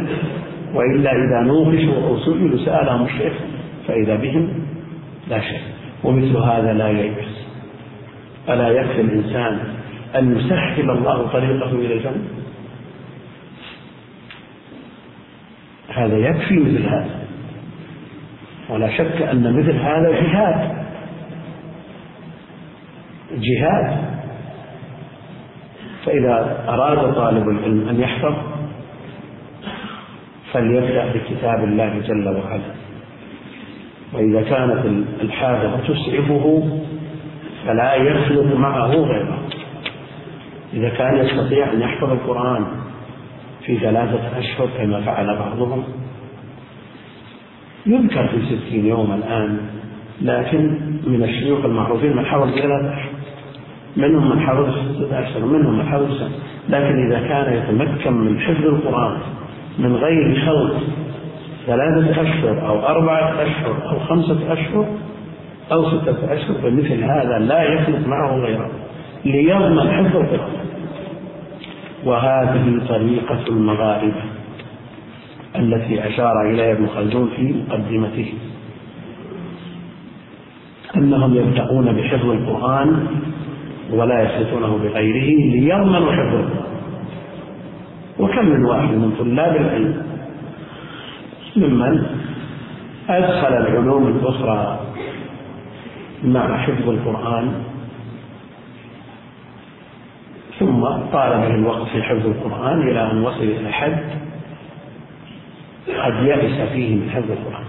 وإلا 0.74 1.12
إذا 1.12 1.48
نوقشوا 1.48 2.08
أو 2.08 2.17
سئلوا 2.17 2.65
سألهم 2.65 3.06
الشيخ 3.06 3.34
فإذا 3.88 4.15
بهم 4.15 4.50
لا 5.30 5.39
شيء. 5.39 5.62
ومثل 6.04 6.38
هذا 6.38 6.74
لا 6.74 6.89
ييأس 6.89 7.48
ألا 8.50 8.70
يكفي 8.70 9.02
الإنسان 9.02 9.60
أن 10.15 10.38
يسهل 10.38 10.89
الله 10.89 11.28
طريقه 11.28 11.72
إلى 11.72 11.94
الجنة؟ 11.94 12.24
هذا 15.89 16.17
يكفي 16.17 16.56
مثل 16.56 16.84
هذا. 16.84 17.20
ولا 18.71 18.89
شك 18.97 19.21
أن 19.21 19.60
مثل 19.60 19.71
هذا 19.71 20.12
جهاد. 20.12 20.86
جهاد. 23.31 23.97
فإذا 26.05 26.65
أراد 26.67 27.13
طالب 27.13 27.49
العلم 27.49 27.89
أن 27.89 27.99
يحفظ 27.99 28.34
فليبدأ 30.53 31.13
بكتاب 31.13 31.63
الله 31.63 31.99
جل 32.07 32.27
وعلا. 32.27 32.71
وإذا 34.13 34.41
كانت 34.41 34.86
الحاجة 35.21 35.69
تسعفه 35.88 36.63
فلا 37.65 37.93
يخلط 37.93 38.55
معه 38.55 38.91
غيره. 38.91 39.38
إذا 40.73 40.89
كان 40.89 41.17
يستطيع 41.17 41.73
أن 41.73 41.81
يحفظ 41.81 42.12
القرآن 42.12 42.65
في 43.65 43.77
ثلاثة 43.79 44.39
أشهر 44.39 44.69
كما 44.77 45.01
فعل 45.01 45.38
بعضهم 45.39 45.84
يذكر 47.86 48.28
في 48.28 48.41
ستين 48.46 48.86
يوم 48.86 49.12
الآن 49.12 49.58
لكن 50.22 50.80
من 51.08 51.24
الشيوخ 51.24 51.65
المعروفين 51.65 52.15
من 52.15 52.26
ثلاثة 52.56 52.94
أشهر 52.94 53.12
منهم 53.98 54.30
من 54.30 54.39
حفظ 54.39 54.70
ستة 54.96 55.20
أشهر 55.20 55.46
منهم 55.46 55.78
من 55.78 55.86
حفظ 55.86 56.17
سنة 56.20 56.30
لكن 56.70 57.12
إذا 57.12 57.28
كان 57.28 57.54
يتمكن 57.54 58.13
من 58.13 58.39
حفظ 58.39 58.65
القرآن 58.65 59.17
من 59.80 59.96
غير 59.96 60.46
خلط 60.46 60.74
ثلاثة 61.67 62.22
أشهر 62.22 62.67
أو 62.67 62.80
أربعة 62.80 63.41
أشهر 63.41 63.89
أو 63.89 64.00
خمسة 64.00 64.54
أشهر 64.54 64.86
أو 65.72 65.89
ستة 65.89 66.34
أشهر 66.34 66.56
فمثل 66.63 67.04
هذا 67.04 67.39
لا 67.39 67.63
يخلط 67.63 68.08
معه 68.08 68.36
غيره 68.36 68.70
ليضمن 69.26 69.91
حفظ 69.91 70.15
القرآن. 70.15 70.62
وهذه 72.06 72.82
طريقة 72.89 73.48
المغاربة. 73.48 74.40
التي 75.56 76.08
أشار 76.08 76.50
إليها 76.50 76.72
ابن 76.72 76.88
خلدون 76.88 77.30
في 77.36 77.54
مقدمته. 77.54 78.34
أنهم 80.96 81.36
يبدأون 81.36 81.94
بحفظ 81.94 82.30
القرآن 82.30 83.08
ولا 83.92 84.22
يخلطونه 84.22 84.78
بغيره 84.78 85.52
ليضمنوا 85.52 86.12
حفظ 86.12 86.36
القرآن 86.36 86.72
وكم 88.20 88.46
من 88.46 88.66
واحد 88.66 88.90
من 88.90 89.16
طلاب 89.20 89.56
العلم 89.56 90.04
ممن 91.56 92.06
أدخل 93.10 93.54
العلوم 93.54 94.08
الأخرى 94.08 94.80
مع 96.24 96.58
حفظ 96.58 96.90
القرآن 96.90 97.52
ثم 100.60 100.82
طال 101.12 101.32
به 101.32 101.56
الوقت 101.56 101.88
في 101.88 102.04
حفظ 102.04 102.26
القرآن 102.26 102.82
إلى 102.82 103.12
أن 103.12 103.24
وصل 103.24 103.44
إلى 103.44 103.72
حد 103.72 104.04
قد 105.99 106.25
يأس 106.25 106.69
فيه 106.69 106.95
من 106.95 107.10
حفظ 107.10 107.32
القرآن. 107.32 107.65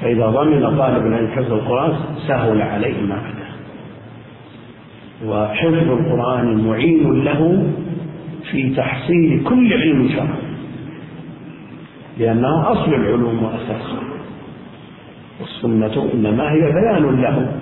فإذا 0.00 0.26
ضمن 0.26 0.78
طالب 0.78 1.06
العلم 1.06 1.28
حفظ 1.28 1.52
القرآن 1.52 1.96
سهل 2.28 2.62
عليه 2.62 3.02
ما 3.02 3.14
بعده 3.14 3.44
وحفظ 5.26 5.90
القرآن 5.90 6.68
معين 6.68 7.24
له 7.24 7.72
في 8.50 8.74
تحصيل 8.74 9.44
كل 9.44 9.72
علم 9.72 10.08
شرعي. 10.08 10.54
لأنه 12.18 12.72
أصل 12.72 12.94
العلوم 12.94 13.42
وأساسها. 13.42 14.02
والسنة 15.40 16.10
إنما 16.14 16.52
هي 16.52 16.60
بيان 16.60 17.22
له. 17.22 17.52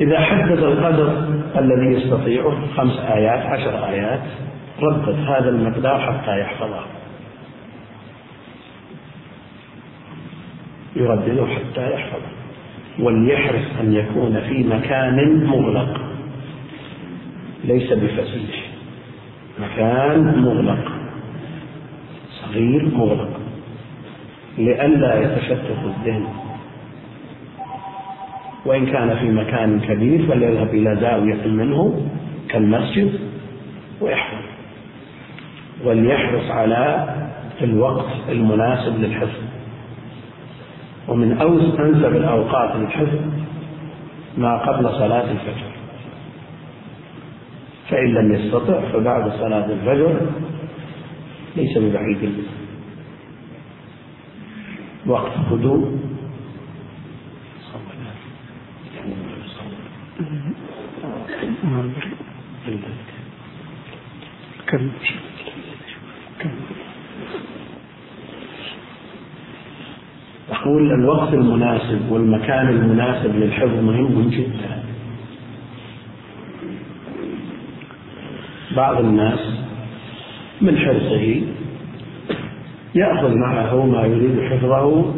إذا 0.00 0.20
حدد 0.20 0.58
القدر 0.58 1.28
الذي 1.58 1.86
يستطيعه 1.86 2.56
خمس 2.76 2.98
آيات 2.98 3.46
عشر 3.46 3.86
آيات 3.88 4.22
ردد 4.82 5.18
هذا 5.28 5.48
المقدار 5.48 6.00
حتى 6.00 6.40
يحفظه. 6.40 6.80
يردده 10.96 11.46
حتى 11.46 11.92
يحفظه. 11.94 12.28
وليحرص 12.98 13.64
أن 13.80 13.94
يكون 13.94 14.40
في 14.40 14.62
مكان 14.62 15.44
مغلق. 15.46 16.00
ليس 17.64 17.92
بفسيح. 17.92 18.66
مكان 19.58 20.42
مغلق. 20.42 20.92
صغير 22.30 22.84
مغلق. 22.94 23.40
لئلا 24.58 25.20
يتشتت 25.20 25.78
الذهن. 25.84 26.26
وإن 28.66 28.86
كان 28.86 29.16
في 29.16 29.30
مكان 29.30 29.80
كبير 29.80 30.26
فليذهب 30.26 30.68
إلى 30.68 30.96
زاوية 31.00 31.46
منه 31.46 32.10
كالمسجد 32.48 33.20
ويحفظ 34.00 34.53
وليحرص 35.84 36.50
على 36.50 37.08
الوقت 37.62 38.12
المناسب 38.28 39.00
للحفظ. 39.00 39.42
ومن 41.08 41.32
أنسب 41.78 42.16
الأوقات 42.16 42.76
للحفظ 42.76 43.18
ما 44.38 44.58
قبل 44.58 44.90
صلاة 44.90 45.30
الفجر. 45.30 45.70
فإن 47.90 48.14
لم 48.14 48.34
يستطع 48.34 48.80
فبعد 48.80 49.30
صلاة 49.30 49.66
الفجر 49.66 50.20
ليس 51.56 51.78
ببعيد. 51.78 52.34
وقت 55.06 55.32
هدوء. 55.52 55.98
أقول 70.64 70.92
الوقت 70.92 71.34
المناسب 71.34 72.00
والمكان 72.10 72.68
المناسب 72.68 73.36
للحفظ 73.36 73.78
مهم 73.82 74.30
جدا. 74.30 74.82
بعض 78.76 78.98
الناس 78.98 79.38
من 80.60 80.78
حرصه 80.78 81.42
يأخذ 82.94 83.34
معه 83.34 83.86
ما 83.86 84.06
يريد 84.06 84.40
حفظه 84.50 85.14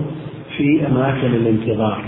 في 0.57 0.87
أماكن 0.87 1.27
الانتظار. 1.27 2.05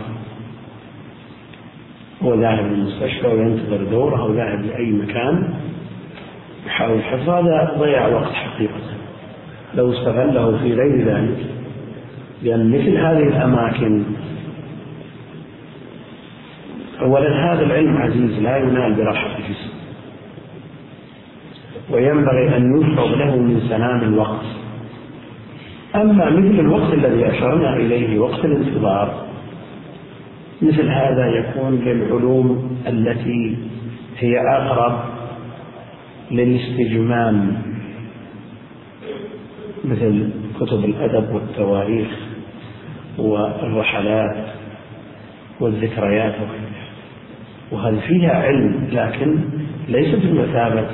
هو 2.22 2.34
ذاهب 2.34 2.64
للمستشفى 2.64 3.26
وينتظر 3.26 3.84
دوره 3.90 4.20
أو 4.20 4.32
ذاهب 4.32 4.64
لأي 4.64 4.90
مكان 4.90 5.54
يحاول 6.66 7.02
حفظ 7.02 7.28
هذا 7.28 7.76
ضيع 7.78 8.06
وقت 8.08 8.32
حقيقة. 8.32 8.80
لو 9.74 9.92
استغله 9.92 10.58
في 10.58 10.74
غير 10.74 11.04
ذلك 11.04 11.57
لأن 12.42 12.70
مثل 12.70 12.96
هذه 12.96 13.28
الأماكن 13.28 14.04
أولا 17.00 17.52
هذا 17.52 17.62
العلم 17.62 17.96
عزيز 17.96 18.38
لا 18.42 18.56
ينال 18.56 18.94
براحة 18.94 19.38
الجسم. 19.38 19.70
وينبغي 21.90 22.56
أن 22.56 22.80
يفرض 22.80 23.12
له 23.18 23.36
من 23.36 23.60
سلام 23.68 24.00
الوقت. 24.02 24.44
أما 25.94 26.30
مثل 26.30 26.60
الوقت 26.60 26.94
الذي 26.94 27.28
أشرنا 27.28 27.76
إليه 27.76 28.18
وقت 28.18 28.44
الانتظار 28.44 29.26
مثل 30.62 30.88
هذا 30.88 31.26
يكون 31.26 31.74
للعلوم 31.74 32.78
التي 32.86 33.56
هي 34.18 34.38
أقرب 34.38 35.00
للاستجمام 36.30 37.62
مثل 39.84 40.30
كتب 40.60 40.84
الأدب 40.84 41.34
والتواريخ. 41.34 42.27
والرحلات 43.18 44.36
والذكريات 45.60 46.34
وغيرها 46.34 46.78
وهذه 47.72 48.00
فيها 48.08 48.34
علم؟ 48.34 48.88
لكن 48.92 49.38
ليست 49.88 50.26
بمثابة 50.26 50.86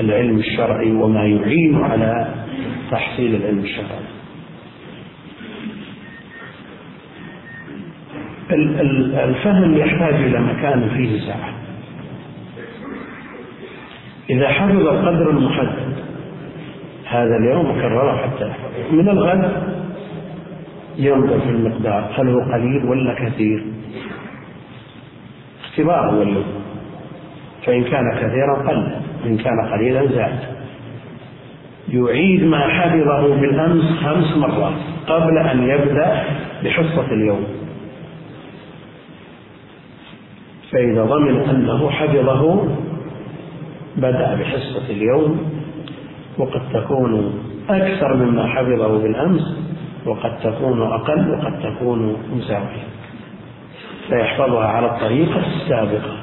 العلم 0.00 0.38
الشرعي 0.38 0.92
وما 0.92 1.26
يعين 1.26 1.84
على 1.84 2.34
تحصيل 2.90 3.34
العلم 3.34 3.58
الشرعي. 3.58 4.10
الفهم 9.24 9.76
يحتاج 9.76 10.14
إلى 10.14 10.40
مكان 10.40 10.88
فيه 10.96 11.26
سعة 11.26 11.52
إذا 14.30 14.48
حفظ 14.48 14.86
القدر 14.86 15.30
المحدد 15.30 15.94
هذا 17.04 17.36
اليوم 17.36 17.72
كرره 17.80 18.16
حتى 18.16 18.52
من 18.92 19.08
الغد 19.08 19.79
ينظر 20.96 21.40
في 21.40 21.50
المقدار 21.50 22.10
هل 22.14 22.28
هو 22.28 22.40
قليل 22.52 22.84
ولا 22.84 23.14
كثير؟ 23.14 23.64
اختبار 25.64 26.14
ولا 26.14 26.42
فإن 27.66 27.84
كان 27.84 28.04
كثيرا 28.16 28.54
قل 28.68 28.96
إن 29.26 29.36
كان 29.36 29.72
قليلا 29.72 30.06
زاد. 30.06 30.38
يعيد 31.88 32.44
ما 32.44 32.68
حفظه 32.68 33.40
بالأمس 33.40 33.84
خمس 34.04 34.36
مرات 34.36 34.72
قبل 35.06 35.38
أن 35.38 35.62
يبدأ 35.62 36.24
بحصة 36.64 37.12
اليوم. 37.12 37.44
فإذا 40.72 41.04
ضمن 41.04 41.40
أنه 41.40 41.90
حفظه 41.90 42.68
بدأ 43.96 44.34
بحصة 44.34 44.90
اليوم 44.90 45.50
وقد 46.38 46.60
تكون 46.72 47.34
أكثر 47.68 48.16
مما 48.16 48.46
حفظه 48.46 48.98
بالأمس 49.02 49.69
وقد 50.06 50.38
تكون 50.38 50.82
أقل 50.82 51.30
وقد 51.30 51.62
تكون 51.62 52.16
مساوية. 52.36 52.84
فيحفظها 54.08 54.66
على 54.66 54.86
الطريقة 54.86 55.42
السابقة. 55.46 56.16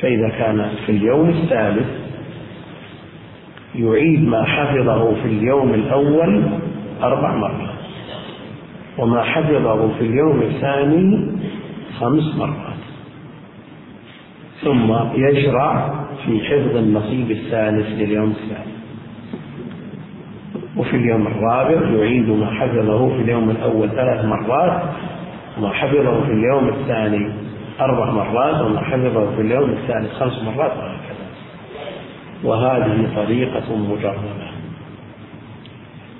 فإذا 0.00 0.28
كان 0.28 0.70
في 0.86 0.92
اليوم 0.92 1.28
الثالث 1.28 1.88
يعيد 3.74 4.28
ما 4.28 4.44
حفظه 4.44 5.14
في 5.14 5.28
اليوم 5.28 5.74
الأول 5.74 6.42
أربع 7.02 7.36
مرات 7.36 7.74
وما 8.98 9.22
حفظه 9.22 9.88
في 9.98 10.00
اليوم 10.04 10.42
الثاني 10.42 11.32
خمس 12.00 12.34
مرات. 12.36 12.72
ثم 14.62 14.94
يشرع 15.14 15.94
في 16.26 16.40
حفظ 16.40 16.76
النصيب 16.76 17.30
الثالث 17.30 17.86
لليوم 17.88 18.30
الثاني 18.30 18.72
وفي 20.82 20.96
اليوم 20.96 21.26
الرابع 21.26 21.90
يعيد 21.90 22.28
ما 22.28 22.50
حفظه 22.50 23.08
في 23.08 23.22
اليوم 23.22 23.50
الأول 23.50 23.90
ثلاث 23.90 24.24
مرات 24.24 24.82
وما 25.58 25.72
حفظه 25.72 26.24
في 26.24 26.32
اليوم 26.32 26.68
الثاني 26.68 27.32
أربع 27.80 28.10
مرات 28.10 28.60
وما 28.60 28.80
حفظه 28.80 29.36
في 29.36 29.42
اليوم 29.42 29.70
الثالث 29.70 30.12
خمس 30.12 30.42
مرات. 30.42 30.72
وهكذا 30.76 31.26
وهذه 32.44 33.08
طريقة 33.16 33.76
مجربة. 33.76 34.50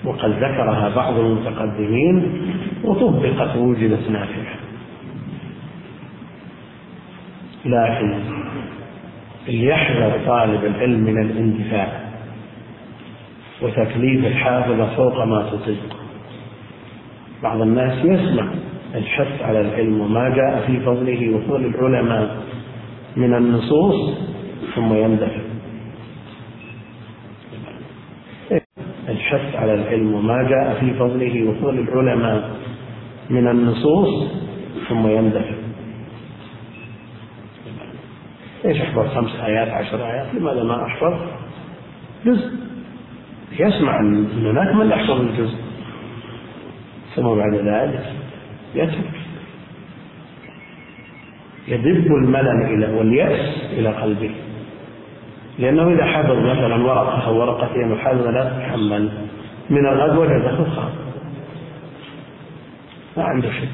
وقد 0.04 0.30
ذكرها 0.30 0.92
بعض 0.96 1.18
المتقدمين 1.18 2.42
وطبقت 2.84 3.56
ووجدت 3.56 4.10
نافعة. 4.10 4.54
لكن 7.64 8.14
ليحذر 9.48 10.12
طالب 10.26 10.64
العلم 10.64 11.00
من 11.00 11.22
الاندفاع. 11.22 12.11
وتكليف 13.62 14.26
الحافظ 14.26 14.96
فوق 14.96 15.24
ما 15.24 15.50
تطيق. 15.50 15.96
بعض 17.42 17.60
الناس 17.60 18.04
يسمع 18.04 18.48
الحث 18.94 19.42
على 19.42 19.60
العلم 19.60 20.00
وما 20.00 20.28
جاء 20.28 20.64
في 20.66 20.80
فضله 20.80 21.36
وفضل 21.36 21.64
العلماء 21.64 22.36
من 23.16 23.34
النصوص 23.34 24.18
ثم 24.74 24.94
يندفع. 24.94 25.40
الحث 29.08 29.56
على 29.56 29.74
العلم 29.74 30.14
وما 30.14 30.42
جاء 30.42 30.76
في 30.80 30.94
فضله 30.94 31.50
وفضل 31.50 31.78
العلماء 31.78 32.50
من 33.30 33.48
النصوص 33.48 34.32
ثم 34.88 35.06
يندفع. 35.06 35.54
إيش 38.64 38.80
أحفظ؟ 38.80 39.06
خمس 39.14 39.40
آيات 39.40 39.68
عشر 39.68 40.06
آيات؟ 40.06 40.34
لماذا 40.34 40.62
ما 40.62 40.86
أحفظ؟ 40.86 41.14
جزء. 42.26 42.71
يسمع 43.58 44.00
أن 44.00 44.26
هناك 44.44 44.74
من 44.74 44.90
يحفظ 44.90 45.20
الجزء. 45.20 45.58
ثم 47.16 47.22
بعد 47.22 47.54
ذلك 47.54 48.12
يترك. 48.74 49.12
يدب 51.68 52.06
الملل 52.06 52.64
إلى 52.64 52.98
واليأس 52.98 53.72
إلى 53.72 53.88
قلبه. 53.88 54.30
لأنه 55.58 55.92
إذا 55.92 56.04
حفظ 56.04 56.38
مثلا 56.38 56.76
ورقة 56.84 57.26
أو 57.26 57.40
ورقتين 57.40 57.92
وحفظ 57.92 58.26
لا 58.26 58.44
تتحمل. 58.44 59.08
من 59.70 59.86
الغد 59.86 60.16
وجده 60.16 60.56
خاف 60.56 60.92
ما 63.16 63.24
عنده 63.24 63.50
شيء. 63.50 63.68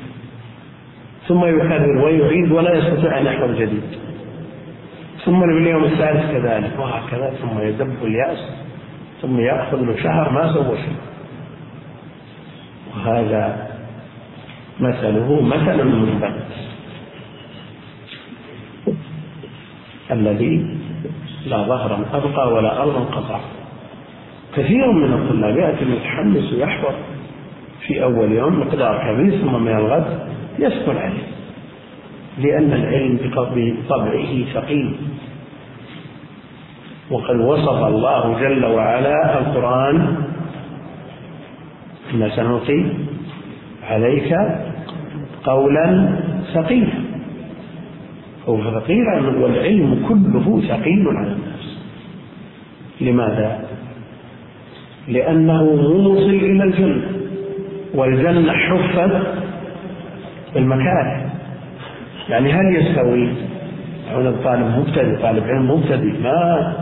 ثم 1.29 1.45
يكرر 1.45 2.05
ويعيد 2.05 2.53
ولا 2.53 2.75
يستطيع 2.75 3.19
أن 3.19 3.27
يحفظ 3.27 3.51
جديد. 3.51 3.83
ثم 5.25 5.45
اليوم 5.45 5.85
الثالث 5.85 6.33
كذلك 6.33 6.73
وهكذا. 6.79 7.33
ثم 7.43 7.61
يدب 7.61 7.97
اليأس 8.03 8.68
ثم 9.23 9.41
يأخذ 9.41 9.77
له 9.77 10.03
شهر 10.03 10.31
ما 10.31 10.53
سوى 10.53 10.77
شيء 10.77 10.97
وهذا 12.97 13.69
مثله 14.81 15.43
مثل 15.43 15.81
المنبت 15.81 16.35
الذي 20.11 20.77
لا 21.47 21.63
ظهرا 21.63 22.05
أبقى 22.13 22.53
ولا 22.53 22.83
أرضا 22.83 23.01
قطع 23.01 23.41
كثير 24.57 24.93
من 24.93 25.13
الطلاب 25.13 25.57
يأتي 25.57 25.85
متحمس 25.85 26.53
ويحفظ 26.53 26.95
في 27.87 28.03
أول 28.03 28.33
يوم 28.33 28.61
مقدار 28.61 28.99
كبير 28.99 29.41
ثم 29.41 29.63
من 29.63 29.77
الغد 29.77 30.29
يسكن 30.59 30.97
عليه 30.97 31.29
لأن 32.39 32.73
العلم 32.73 33.19
بطبعه 33.35 34.45
ثقيل. 34.55 34.97
وقد 37.11 37.37
وصف 37.37 37.85
الله 37.85 38.41
جل 38.41 38.65
وعلا 38.65 39.39
القرآن 39.39 40.17
إن 42.15 42.31
سنلقي 42.37 42.85
عليك 43.91 44.37
قولا 45.45 46.09
ثقيلا. 46.55 46.99
هو 48.49 48.81
ثقيل 48.81 49.07
والعلم 49.41 50.05
كله 50.09 50.63
ثقيل 50.69 51.09
على 51.09 51.33
الناس. 51.33 51.79
لماذا؟ 53.01 53.61
لأنه 55.09 55.65
موصل 55.65 56.31
إلى 56.31 56.65
الجنة 56.65 57.03
والجنة 57.95 58.53
حفت 58.53 59.11
بالمكاره. 60.55 61.31
يعني 62.29 62.53
هل 62.53 62.77
يستوي؟ 62.77 63.29
هنا 64.11 64.33
طالب 64.45 64.67
مبتدئ 64.79 65.23
طالب 65.23 65.45
علم 65.45 65.71
مبتدئ 65.71 66.23
ما 66.23 66.73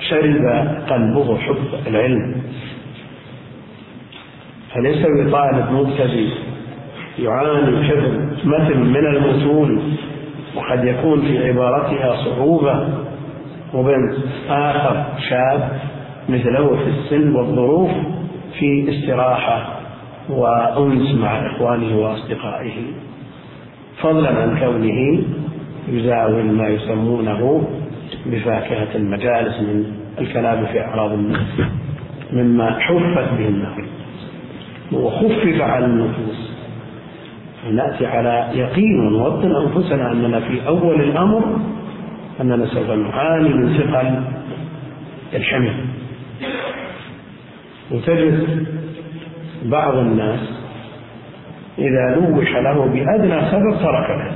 شرب 0.00 0.44
قلبه 0.88 1.38
حب 1.38 1.56
العلم. 1.86 2.42
فليس 4.74 5.06
بطالب 5.06 5.72
مبتدئ 5.72 6.28
يعاني 7.18 7.88
حفظ 7.88 8.12
مثل 8.44 8.76
من 8.76 9.06
المتون 9.06 9.96
وقد 10.56 10.84
يكون 10.84 11.20
في 11.20 11.48
عبارتها 11.48 12.24
صعوبة. 12.24 12.88
وبين 13.74 14.14
آخر 14.48 15.04
شاب 15.28 15.68
مثله 16.28 16.76
في 16.76 16.90
السن 16.90 17.34
والظروف 17.34 17.90
في 18.58 18.86
استراحة 18.88 19.80
وأنس 20.28 21.14
مع 21.14 21.46
إخوانه 21.46 21.98
وأصدقائه. 21.98 22.72
فضلا 24.02 24.28
عن 24.28 24.58
كونه 24.58 25.22
يزاول 25.88 26.44
ما 26.44 26.68
يسمونه 26.68 27.68
بفاكهة 28.26 28.88
المجالس 28.94 29.60
من 29.60 29.84
الكلام 30.18 30.66
في 30.66 30.80
أعراض 30.80 31.12
الناس 31.12 31.60
مما 32.32 32.78
حفت 32.80 33.28
به 33.38 33.48
النار 33.48 33.84
وخفف 34.92 35.60
على 35.60 35.84
النفوس. 35.84 36.54
نأتي 37.72 38.06
على 38.06 38.48
يقين 38.54 39.00
ونوطن 39.00 39.52
أنفسنا 39.54 40.12
أننا 40.12 40.40
في 40.40 40.66
أول 40.66 41.00
الأمر 41.00 41.58
أننا 42.40 42.66
سوف 42.66 42.90
نعاني 42.90 43.48
من 43.48 43.78
ثقل 43.78 44.22
الحمل. 45.34 45.74
وتجد 47.90 48.66
بعض 49.64 49.96
الناس 49.96 50.40
إذا 51.78 52.16
لوح 52.16 52.56
له 52.56 52.86
بأدنى 52.86 53.50
سبب 53.50 53.78
ترك 53.82 54.32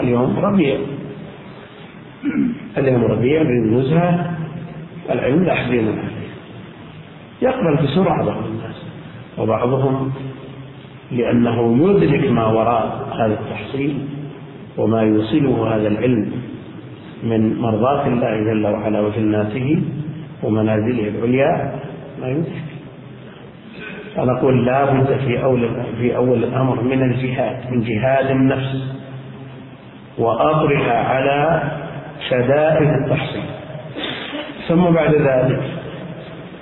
اليوم 0.00 0.38
ربيع. 0.38 0.76
اليوم 2.78 3.04
ربيع 3.04 3.42
بالنزهة 3.42 4.36
العلم 5.10 5.44
لا 5.44 5.52
عليه 5.88 6.26
يقبل 7.42 7.76
بسرعة 7.84 8.24
بعض 8.24 8.44
الناس 8.46 8.82
وبعضهم 9.38 10.12
لأنه 11.12 11.88
يدرك 11.88 12.30
ما 12.30 12.46
وراء 12.46 13.08
هذا 13.20 13.34
التحصيل 13.40 13.98
وما 14.78 15.02
يوصله 15.02 15.74
هذا 15.76 15.88
العلم 15.88 16.32
من 17.22 17.58
مرضاة 17.60 18.06
الله 18.06 18.52
جل 18.52 18.66
وعلا 18.66 19.00
وجناته 19.00 19.82
ومنازله 20.42 21.08
العليا 21.08 21.80
ما 22.20 22.28
يدرك. 22.28 22.62
فنقول 24.16 24.66
لا 24.66 24.84
بد 24.84 25.18
في 25.26 25.44
أول 25.44 25.68
في 26.00 26.16
أول 26.16 26.44
الأمر 26.44 26.82
من 26.82 27.02
الجهاد 27.02 27.72
من 27.72 27.80
جهاد 27.80 28.30
النفس 28.30 28.96
وأطرها 30.18 30.92
على 30.92 31.62
شدائد 32.30 32.88
التحصيل. 32.88 33.42
ثم 34.68 34.84
بعد 34.84 35.14
ذلك 35.14 35.62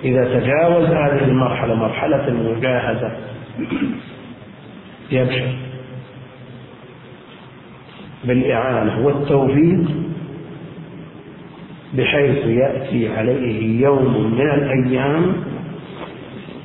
إذا 0.05 0.40
تجاوز 0.40 0.85
هذه 0.85 1.24
المرحلة 1.24 1.74
مرحلة 1.74 2.29
المجاهدة 2.29 3.12
يبشر 5.12 5.55
بالإعانة 8.24 9.07
والتوفيق 9.07 9.85
بحيث 11.94 12.46
يأتي 12.46 13.16
عليه 13.16 13.81
يوم 13.83 14.35
من 14.35 14.50
الأيام 14.50 15.33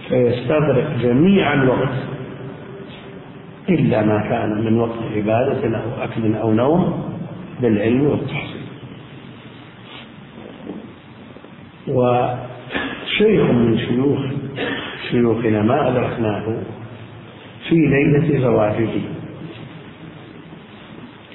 فيستغرق 0.10 0.88
جميع 1.02 1.54
الوقت 1.54 1.98
إلا 3.70 4.02
ما 4.02 4.20
كان 4.30 4.66
من 4.66 4.80
وقت 4.80 5.00
عبادة 5.16 5.78
أو 5.78 6.04
أكل 6.04 6.36
أو 6.36 6.54
نوم 6.54 7.04
بالعلم 7.62 8.06
والتحصيل. 8.06 8.49
وشيخ 11.90 13.42
من 13.52 13.78
شيوخ 13.78 14.20
شيوخنا 15.12 15.62
ما 15.62 15.88
أدركناه 15.88 16.58
في 17.70 17.76
ليلة 17.76 18.42
زواجه. 18.42 18.90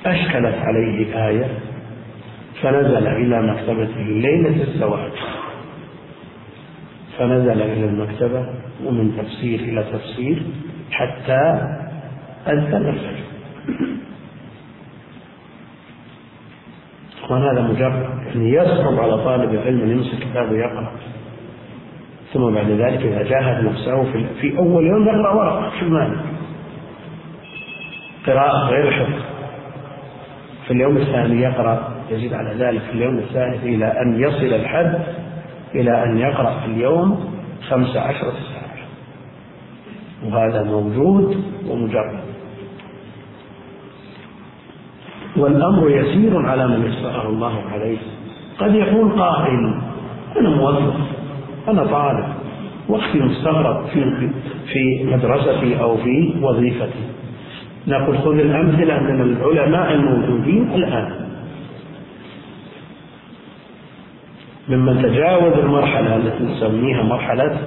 أشكلت 0.07 0.55
عليه 0.59 1.27
آية 1.29 1.49
فنزل 2.63 3.07
إلى 3.07 3.43
مكتبته 3.43 4.01
ليلة 4.01 4.63
الزواج. 4.63 5.13
فنزل 7.19 7.63
إلى 7.63 7.85
المكتبة 7.85 8.47
ومن 8.85 9.17
تفسير 9.19 9.61
إلى 9.61 9.85
تفسير 9.93 10.43
حتى 10.91 11.43
أذن 12.47 12.87
الفجر. 12.89 13.24
وهذا 17.35 17.63
مجرد 17.63 18.09
يعني 18.27 18.53
يصعب 18.53 19.01
على 19.01 19.25
طالب 19.25 19.55
العلم 19.55 19.81
أن 19.81 19.91
يمسك 19.91 20.19
كتابه 20.19 20.57
يقرأ 20.57 20.93
ثم 22.33 22.55
بعد 22.55 22.71
ذلك 22.71 23.07
إذا 23.07 23.23
جاهد 23.23 23.65
نفسه 23.65 24.13
في, 24.13 24.27
في 24.41 24.59
أول 24.59 24.87
يوم 24.87 25.09
يقرأ 25.09 25.35
ورقة 25.35 25.71
شو 25.81 25.87
المانع؟ 25.87 26.17
قراءة 28.27 28.69
غير 28.69 28.93
حفظ. 28.93 29.23
في 30.67 30.71
اليوم 30.71 30.97
الثاني 30.97 31.41
يقرأ 31.41 31.95
يزيد 32.11 32.33
على 32.33 32.55
ذلك 32.65 32.81
في 32.81 32.93
اليوم 32.93 33.19
الثالث 33.19 33.65
إلى 33.65 33.87
أن 33.87 34.21
يصل 34.21 34.55
الحد 34.55 35.01
إلى 35.75 36.05
أن 36.05 36.19
يقرأ 36.19 36.61
في 36.61 36.67
اليوم 36.67 37.35
خمس 37.69 37.97
عشرة 37.97 38.33
ساعة. 38.33 38.87
وهذا 40.25 40.63
موجود 40.63 41.45
ومجرد. 41.69 42.34
والأمر 45.37 45.91
يسير 45.91 46.47
على 46.47 46.69
من 46.69 46.87
يسره 46.87 47.29
الله 47.29 47.63
عليه. 47.73 47.99
قد 48.59 48.75
يقول 48.75 49.13
قائل 49.13 49.81
أنا 50.41 50.49
موظف 50.49 50.95
أنا 51.69 51.85
طالب 51.85 52.27
وقتي 52.89 53.19
مستغرق 53.19 53.87
في 53.87 54.31
في 54.73 55.05
مدرستي 55.05 55.81
أو 55.81 55.97
في 55.97 56.35
وظيفتي. 56.43 57.05
نقول 57.87 58.19
خذ 58.19 58.39
الأمثلة 58.39 59.01
من 59.01 59.21
العلماء 59.21 59.93
الموجودين 59.93 60.73
الآن. 60.75 61.29
ممن 64.69 65.03
تجاوز 65.03 65.53
المرحلة 65.53 66.17
التي 66.17 66.45
نسميها 66.45 67.03
مرحلة 67.03 67.59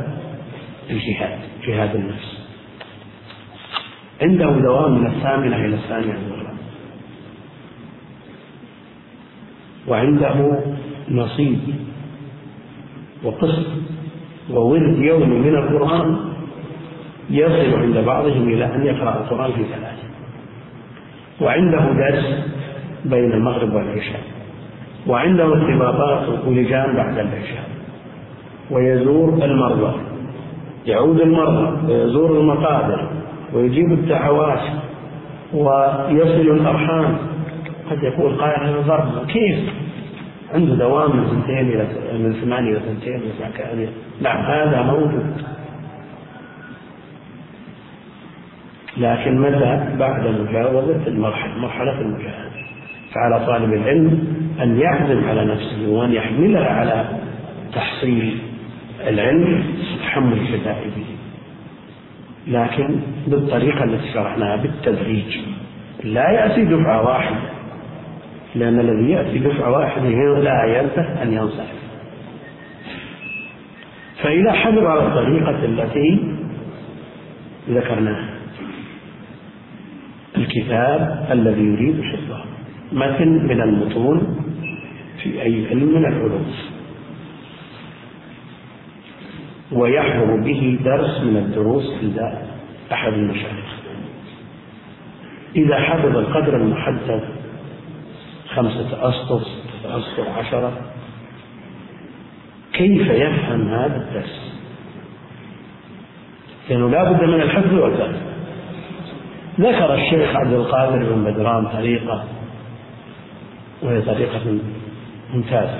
الجهاد 0.89 1.39
جهاد 1.67 1.95
النفس. 1.95 2.37
عنده 4.21 4.51
دوام 4.51 4.99
من 4.99 5.07
الثامنة 5.07 5.55
إلى 5.55 5.75
الثانية 5.75 6.13
الظهر 6.13 6.47
وعنده 9.87 10.59
نصيب 11.11 11.59
وقسط 13.23 13.65
وورد 14.49 14.97
يومي 14.99 15.25
من 15.25 15.55
القرآن 15.55 16.17
يصل 17.29 17.79
عند 17.79 17.97
بعضهم 17.97 18.49
إلى 18.49 18.65
أن 18.75 18.85
يقرأ 18.85 19.13
القرآن 19.13 19.51
في 19.51 19.63
ثلاثة. 19.63 20.07
وعنده 21.41 21.79
درس 21.79 22.25
بين 23.05 23.31
المغرب 23.31 23.73
والعشاء. 23.73 24.21
وعنده 25.07 25.45
ارتباطات 25.45 26.45
ولجان 26.47 26.95
بعد 26.95 27.17
العشاء. 27.17 27.69
ويزور 28.71 29.29
المرضى. 29.43 29.93
يعود 30.85 31.21
المرضى. 31.21 31.93
ويزور 31.93 32.39
المقابر. 32.39 33.09
ويجيب 33.53 33.91
الدعوات. 33.91 34.61
ويصل 35.53 36.51
الأرحام. 36.51 37.17
قد 37.89 38.03
يقول 38.03 38.35
قائل 38.35 38.69
هذا 38.69 38.81
ضرب 38.81 39.27
كيف؟ 39.27 39.59
عنده 40.53 40.75
دوام 40.75 41.17
من 41.17 41.27
سنتين 41.27 41.69
إلى 41.69 41.87
من 42.19 42.33
ثمانية 42.33 42.71
إلى 42.71 42.79
سنتين 42.79 43.21
نعم 44.21 44.45
هذا 44.45 44.81
موجود. 44.81 45.43
لكن 48.97 49.41
متى 49.41 49.95
بعد 49.99 50.27
مجاوزة 50.27 51.07
المرحلة 51.07 51.57
مرحلة 51.57 52.01
المجاهدة 52.01 52.51
فعلى 53.13 53.45
طالب 53.45 53.73
العلم 53.73 54.37
أن 54.61 54.79
يعزم 54.79 55.29
على 55.29 55.45
نفسه 55.45 55.89
وأن 55.89 56.13
يحملها 56.13 56.69
على 56.69 57.05
تحصيل 57.73 58.37
العلم 59.07 59.63
تحمل 60.03 60.47
شدائده 60.47 61.07
لكن 62.47 62.99
بالطريقة 63.27 63.83
التي 63.83 64.13
شرحناها 64.13 64.55
بالتدريج. 64.55 65.39
لا 66.03 66.31
يأتي 66.31 66.65
دفعة 66.65 67.05
واحدة. 67.07 67.56
لأن 68.55 68.79
الذي 68.79 69.11
يأتي 69.11 69.39
دفعة 69.39 69.71
واحدة 69.71 70.09
لا 70.39 70.79
ينتهي 70.79 71.23
أن 71.23 71.33
ينصرف 71.33 71.77
فإذا 74.23 74.51
حمل 74.51 74.85
على 74.87 75.07
الطريقة 75.07 75.65
التي 75.65 76.35
ذكرناها. 77.69 78.29
الكتاب 80.37 81.27
الذي 81.31 81.61
يريد 81.61 82.01
حفظه 82.01 82.43
متن 82.91 83.27
من 83.27 83.61
المتون 83.61 84.37
في 85.23 85.41
أي 85.41 85.67
علم 85.69 85.87
من 85.87 86.05
العلوم. 86.05 86.45
ويحضر 89.71 90.35
به 90.35 90.79
درس 90.85 91.21
من 91.23 91.37
الدروس 91.37 91.85
عند 92.03 92.33
أحد 92.91 93.13
المشايخ. 93.13 93.77
إذا 95.55 95.79
حفظ 95.79 96.17
القدر 96.17 96.55
المحدد 96.55 97.21
خمسة 98.57 99.09
أسطر 99.09 99.39
ستة 99.39 99.97
أسطر 99.97 100.29
عشرة. 100.29 100.71
كيف 102.73 103.07
يفهم 103.07 103.69
هذا 103.69 103.95
الدرس؟ 103.95 104.53
لأنه 106.69 106.89
لا 106.89 107.11
بد 107.11 107.23
من 107.23 107.41
الحفظ 107.41 107.73
والفهم. 107.73 108.15
ذكر 109.59 109.93
الشيخ 109.93 110.35
عبد 110.35 110.53
القادر 110.53 111.13
بن 111.13 111.23
بدران 111.23 111.67
طريقة 111.67 112.23
وهي 113.83 114.01
طريقة 114.01 114.59
ممتازة. 115.33 115.79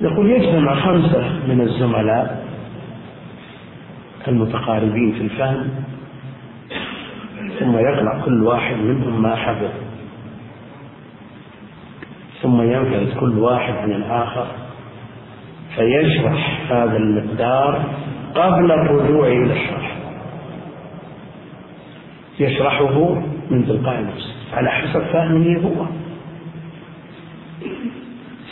يقول 0.00 0.30
يجتمع 0.30 0.74
خمسة 0.74 1.28
من 1.48 1.60
الزملاء 1.60 2.46
المتقاربين 4.28 5.12
في 5.12 5.20
الفهم 5.20 5.70
ثم 7.60 7.78
يقرأ 7.78 8.22
كل 8.24 8.42
واحد 8.42 8.76
منهم 8.76 9.22
ما 9.22 9.36
حفظ. 9.36 9.89
ثم 12.42 12.62
ينفذ 12.62 13.20
كل 13.20 13.38
واحد 13.38 13.74
عن 13.74 13.92
الآخر 13.92 14.46
فيشرح 15.76 16.72
هذا 16.72 16.96
المقدار 16.96 17.84
قبل 18.34 18.72
الرجوع 18.72 19.26
إلى 19.26 19.52
الشرح. 19.52 19.96
يشرحه 22.40 23.14
من 23.50 23.66
تلقاء 23.66 24.02
نفسه 24.02 24.34
على 24.52 24.70
حسب 24.70 25.00
فهمه 25.00 25.58
هو. 25.58 25.86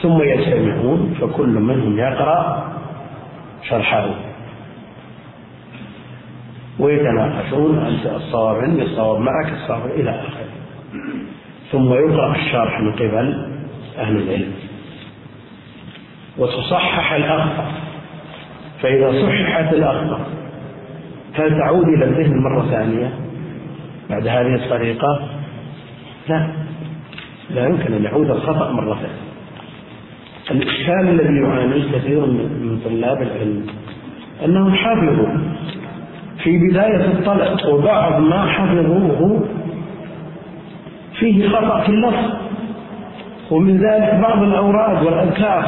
ثم 0.03 0.22
يجتمعون 0.22 1.14
فكل 1.20 1.49
منهم 1.49 1.99
يقرأ 1.99 2.68
شرحه. 3.68 4.11
ويتناقشون 6.78 7.78
أنت 7.78 8.07
الصواب 8.07 8.57
عندي 8.57 8.82
الصواب 8.82 9.20
معك 9.20 9.53
الصواب 9.53 9.86
إلى 9.86 10.11
آخره. 10.11 10.49
ثم 11.72 11.93
يقرأ 11.93 12.36
الشرح 12.36 12.80
من 12.80 12.93
قبل 12.93 13.57
أهل 13.99 14.16
العلم. 14.16 14.53
وتصحح 16.38 17.12
الأخطاء 17.12 17.72
فإذا 18.82 19.12
صححت 19.12 19.74
الأخطاء 19.74 20.20
هل 21.34 21.59
تعود 21.59 21.84
إلى 21.88 22.05
الذهن 22.05 22.42
مرة 22.42 22.66
ثانية؟ 22.70 23.12
بعد 24.11 24.26
هذه 24.26 24.55
الطريقة؟ 24.55 25.28
لا. 26.28 26.51
لا 27.51 27.66
يمكن 27.66 27.92
أن 27.92 28.05
يعود 28.05 28.30
الخطأ 28.30 28.72
مرة 28.72 28.94
ثانية. 28.94 29.28
الإشكال 30.51 31.09
الذي 31.09 31.40
يعانيه 31.40 31.99
كثير 31.99 32.26
من 32.26 32.80
طلاب 32.84 33.22
العلم 33.22 33.66
أنهم 34.44 34.74
حفظوا 34.74 35.38
في 36.42 36.59
بداية 36.59 37.05
الطلب 37.05 37.59
وبعض 37.68 38.20
ما 38.20 38.46
حفظوه 38.46 39.49
فيه 41.18 41.49
خطأ 41.49 41.80
في 41.80 41.88
اللفظ. 41.88 42.47
ومن 43.51 43.78
ذلك 43.78 44.14
بعض 44.22 44.42
الأوراد 44.42 45.03
والأذكار. 45.03 45.66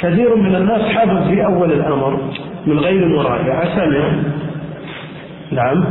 كثير 0.00 0.36
من 0.36 0.54
الناس 0.54 0.82
حفظ 0.82 1.28
في 1.28 1.44
أول 1.44 1.72
الأمر 1.72 2.20
من 2.66 2.78
غير 2.78 3.08
مراجعة 3.08 3.76
سمع 3.76 4.12
نعم. 5.52 5.84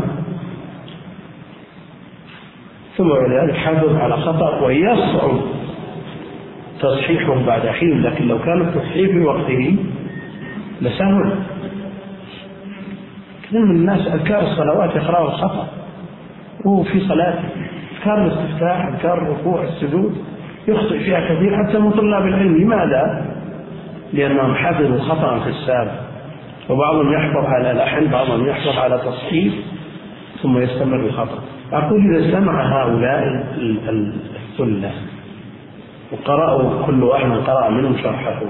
ثم 2.97 3.09
بعد 3.09 3.31
ذلك 3.31 3.55
حفظ 3.55 3.95
على 3.95 4.17
خطأ 4.17 4.65
ويصعب 4.65 5.31
تصحيحه 6.79 7.45
بعد 7.45 7.67
حين 7.67 8.01
لكن 8.01 8.27
لو 8.27 8.39
كان 8.39 8.61
التصحيح 8.61 9.11
في 9.11 9.19
وقته 9.19 9.75
لسهل. 10.81 11.35
كثير 13.43 13.65
من 13.65 13.75
الناس 13.75 14.07
أذكار 14.07 14.41
الصلوات 14.41 14.95
يقرأوا 14.95 15.27
الخطأ 15.27 15.67
وهو 16.65 16.83
في 16.83 16.99
صلاته. 16.99 17.49
أذكار 17.97 18.25
الاستفتاح 18.25 18.85
أذكار 18.85 19.17
الركوع 19.17 19.63
السجود. 19.63 20.26
يخطئ 20.67 20.99
فيها 20.99 21.19
كثير 21.19 21.57
حتى 21.57 21.79
من 21.79 21.91
طلاب 21.91 22.27
العلم. 22.27 22.57
لماذا؟ 22.57 23.25
لأنهم 24.13 24.55
حفظوا 24.55 24.99
خطأ 24.99 25.39
في 25.39 25.49
السابق. 25.49 25.91
وبعضهم 26.69 27.13
يحفظ 27.13 27.45
على 27.45 27.73
لحن 27.79 28.07
بعضهم 28.07 28.47
يحفظ 28.47 28.77
على 28.77 28.97
تصحيح 28.97 29.53
ثم 30.41 30.57
يستمر 30.57 30.95
الخطأ. 30.95 31.39
أقول 31.73 32.15
إذا 32.15 32.25
استمع 32.25 32.81
هؤلاء 32.81 33.23
الثلة 33.89 34.91
وقرأوا 36.11 36.85
كل 36.85 37.03
واحد 37.03 37.31
قرأ 37.31 37.69
منهم 37.69 37.97
شرحه 38.03 38.41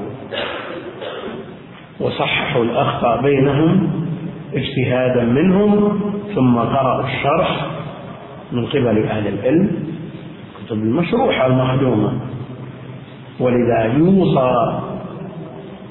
وصححوا 2.00 2.64
الأخطاء 2.64 3.22
بينهم 3.22 3.90
اجتهادا 4.54 5.24
منهم 5.24 6.00
ثم 6.36 6.58
قرأوا 6.58 7.04
الشرح 7.06 7.66
من 8.52 8.66
قبل 8.66 9.06
أهل 9.06 9.28
العلم. 9.28 9.97
كتب 10.68 10.78
المشروحة 10.78 11.48
المخدومة 11.48 12.12
ولذا 13.40 13.84
يوصى 13.98 14.80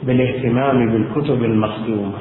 بالاهتمام 0.03 0.93
بالكتب 0.93 1.45
المخدومة. 1.45 2.19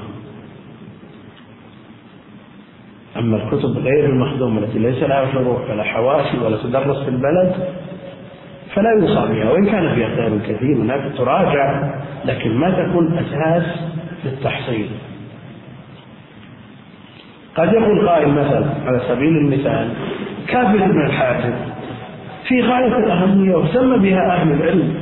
أما 3.18 3.38
الكتب 3.38 3.78
غير 3.78 4.06
المخدومة 4.06 4.60
التي 4.60 4.80
ليس 4.80 5.04
لها 5.04 5.32
شروح 5.34 5.70
ولا 5.70 5.84
حواشي 5.84 6.38
ولا 6.38 6.58
تدرس 6.58 7.04
في 7.04 7.10
البلد 7.10 7.56
فلا 8.76 8.90
يوصى 9.00 9.34
بها. 9.34 9.52
وإن 9.52 9.66
كان 9.66 9.96
فيها 9.96 10.16
خير 10.16 10.40
كثير 10.40 10.76
هناك 10.76 11.18
تراجع 11.18 11.94
لكن 12.26 12.58
ما 12.58 12.70
تكون 12.70 13.18
أساس 13.18 13.64
للتحصيل 14.26 14.88
قد 17.56 17.74
يقول 17.74 18.10
قائل 18.10 18.30
مثلا 18.30 18.66
على 18.86 19.02
سبيل 19.08 19.38
المثال 19.38 19.90
كافر 20.48 20.86
ابن 20.86 21.06
الحاجب 21.06 21.54
في 22.48 22.62
غاية 22.62 22.98
الأهمية 22.98 23.56
واهتم 23.56 23.98
بها 24.02 24.36
أهل 24.36 24.52
العلم. 24.52 24.94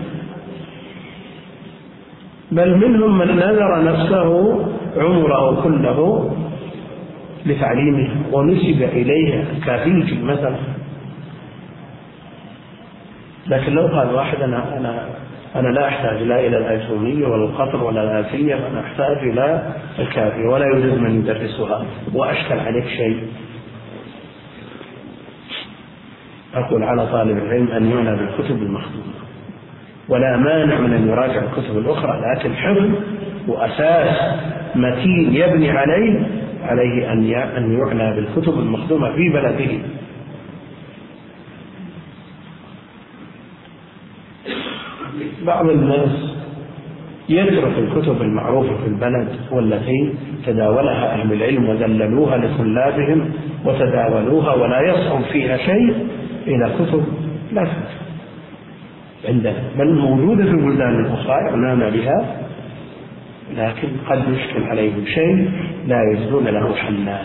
بل 2.51 2.77
منهم 2.77 3.17
من 3.17 3.35
نذر 3.35 3.83
نفسه 3.83 4.59
عمره 4.97 5.61
كله 5.63 6.29
لتعليمها 7.45 8.15
ونسب 8.31 8.83
إليها 8.83 9.45
كافيجي 9.65 10.23
مثلا. 10.23 10.55
لكن 13.47 13.73
لو 13.73 13.87
قال 13.87 14.15
واحد 14.15 14.41
أنا 14.41 14.77
أنا 14.77 15.05
أنا 15.55 15.67
لا 15.67 15.87
أحتاج 15.87 16.21
لا 16.21 16.39
إلى 16.39 16.57
الأيسومية 16.57 17.27
ولا 17.27 17.45
القطر 17.45 17.83
ولا 17.83 18.03
الآلفية 18.03 18.55
أنا 18.55 18.79
أحتاج 18.79 19.17
إلى 19.17 19.73
الكافية 19.99 20.47
ولا 20.49 20.65
يوجد 20.65 20.97
من 20.97 21.19
يدرسها 21.19 21.85
وأشكل 22.13 22.59
عليك 22.59 22.87
شيء. 22.87 23.23
أقول 26.53 26.83
على 26.83 27.07
طالب 27.07 27.37
العلم 27.37 27.67
أن 27.71 27.89
يعنى 27.91 28.17
بالكتب 28.17 28.57
المخدومة. 28.63 29.13
ولا 30.09 30.37
مانع 30.37 30.79
من 30.79 30.93
أن 30.93 31.07
يراجع 31.07 31.41
الكتب 31.43 31.77
الأخرى 31.77 32.21
لكن 32.35 32.55
حفظ 32.55 32.89
وأساس 33.47 34.17
متين 34.75 35.35
يبني 35.35 35.71
عليه 35.71 36.27
عليه 36.63 37.11
أن 37.13 37.33
أن 37.57 37.73
يعنى 37.79 38.15
بالكتب 38.15 38.59
المخدومة 38.59 39.11
في 39.15 39.29
بلده. 39.29 39.79
بعض 45.45 45.69
الناس 45.69 46.09
يترك 47.29 47.73
الكتب 47.77 48.21
المعروفة 48.21 48.77
في 48.77 48.87
البلد 48.87 49.27
والتي 49.51 50.13
تداولها 50.45 51.13
أهل 51.13 51.33
العلم 51.33 51.69
وذللوها 51.69 52.37
لطلابهم 52.37 53.31
وتداولوها 53.65 54.53
ولا 54.53 54.81
يصعب 54.81 55.21
فيها 55.23 55.57
شيء 55.57 55.95
إلى 56.47 56.73
كتب 56.79 57.05
لا 57.51 57.63
تكتب 57.63 58.03
عندنا 59.27 59.63
بل 59.77 59.93
موجودة 59.93 60.43
في 60.43 60.51
البلدان 60.51 61.05
الأخرى 61.05 61.33
يعنون 61.33 61.89
بها 61.89 62.43
لكن 63.57 63.87
قد 64.09 64.23
يشكل 64.33 64.63
عليهم 64.63 65.05
شيء 65.05 65.51
لا 65.87 65.97
يجدون 66.13 66.47
له 66.47 66.75
حلا. 66.75 67.19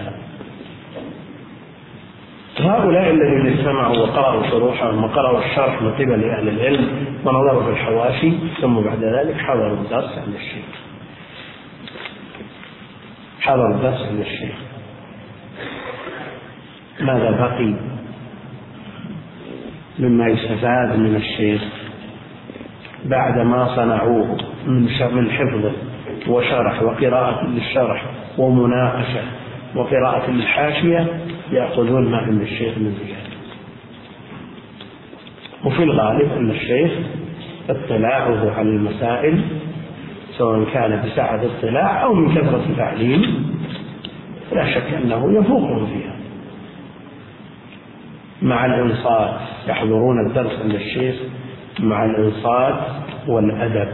هؤلاء 2.61 3.11
الذين 3.11 3.59
استمعوا 3.59 3.97
وقرأوا 3.97 4.51
شروحهم 4.51 5.05
وقرأوا 5.05 5.39
الشرح 5.39 5.83
من 5.83 5.93
قبل 5.93 6.25
أهل 6.25 6.49
العلم 6.49 6.89
ونظروا 7.25 7.63
في 7.63 7.71
الحواشي 7.71 8.33
ثم 8.61 8.75
بعد 8.81 9.05
ذلك 9.05 9.37
حضروا 9.37 9.77
الدرس 9.77 10.19
عند 10.19 10.35
الشيخ. 10.35 10.65
حضروا 13.41 13.75
الدرس 13.75 14.07
عند 14.07 14.21
الشيخ. 14.21 14.55
ماذا 17.01 17.31
بقي؟ 17.31 17.98
مما 19.99 20.27
يستفاد 20.27 20.99
من 20.99 21.17
الشيخ 21.17 21.63
بعد 23.05 23.39
ما 23.47 23.77
صنعوه 23.77 24.37
من 24.67 24.89
من 25.13 25.31
حفظه 25.31 25.73
وشرح 26.29 26.83
وقراءة 26.83 27.47
للشرح 27.47 28.05
ومناقشة 28.39 29.23
وقراءة 29.75 30.31
للحاشية 30.31 31.07
يأخذون 31.53 32.11
ما 32.11 32.17
عند 32.17 32.41
الشيخ 32.41 32.79
من 32.79 32.95
زيادة. 33.05 33.29
وفي 35.65 35.83
الغالب 35.83 36.33
أن 36.33 36.51
الشيخ 36.51 36.91
اطلاعه 37.71 38.51
على 38.51 38.69
المسائل 38.69 39.41
سواء 40.39 40.65
كان 40.75 41.03
بسعة 41.07 41.41
اطلاع 41.45 42.05
أو 42.05 42.15
من 42.15 42.35
كثرة 42.35 42.65
تعليم 42.77 43.53
لا 44.53 44.75
شك 44.75 44.95
أنه 45.03 45.39
يفوقهم 45.41 45.87
فيها. 45.87 46.18
مع 48.43 48.67
الإنصات. 48.67 49.41
يحضرون 49.69 50.27
الدرس 50.27 50.61
عند 50.63 50.75
الشيخ 50.75 51.17
مع 51.81 52.05
الإنصات 52.05 52.81
والأدب. 53.27 53.89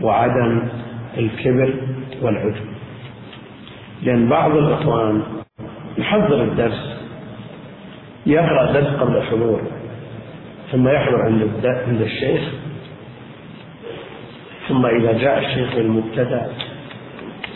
وعدم 0.00 0.68
الكبر 1.18 1.74
والعجب. 2.22 2.64
لأن 4.02 4.28
بعض 4.28 4.56
الإخوان 4.56 5.22
يحضر 5.98 6.42
الدرس 6.42 6.94
يقرأ 8.26 8.72
درس 8.72 8.86
قبل 8.86 9.16
الحضور 9.16 9.60
ثم 10.72 10.88
يحضر 10.88 11.22
عند 11.22 11.42
عند 11.64 12.00
الشيخ 12.00 12.40
ثم 14.68 14.86
إذا 14.86 15.12
جاء 15.12 15.38
الشيخ 15.38 15.74
للمبتدأ 15.74 16.52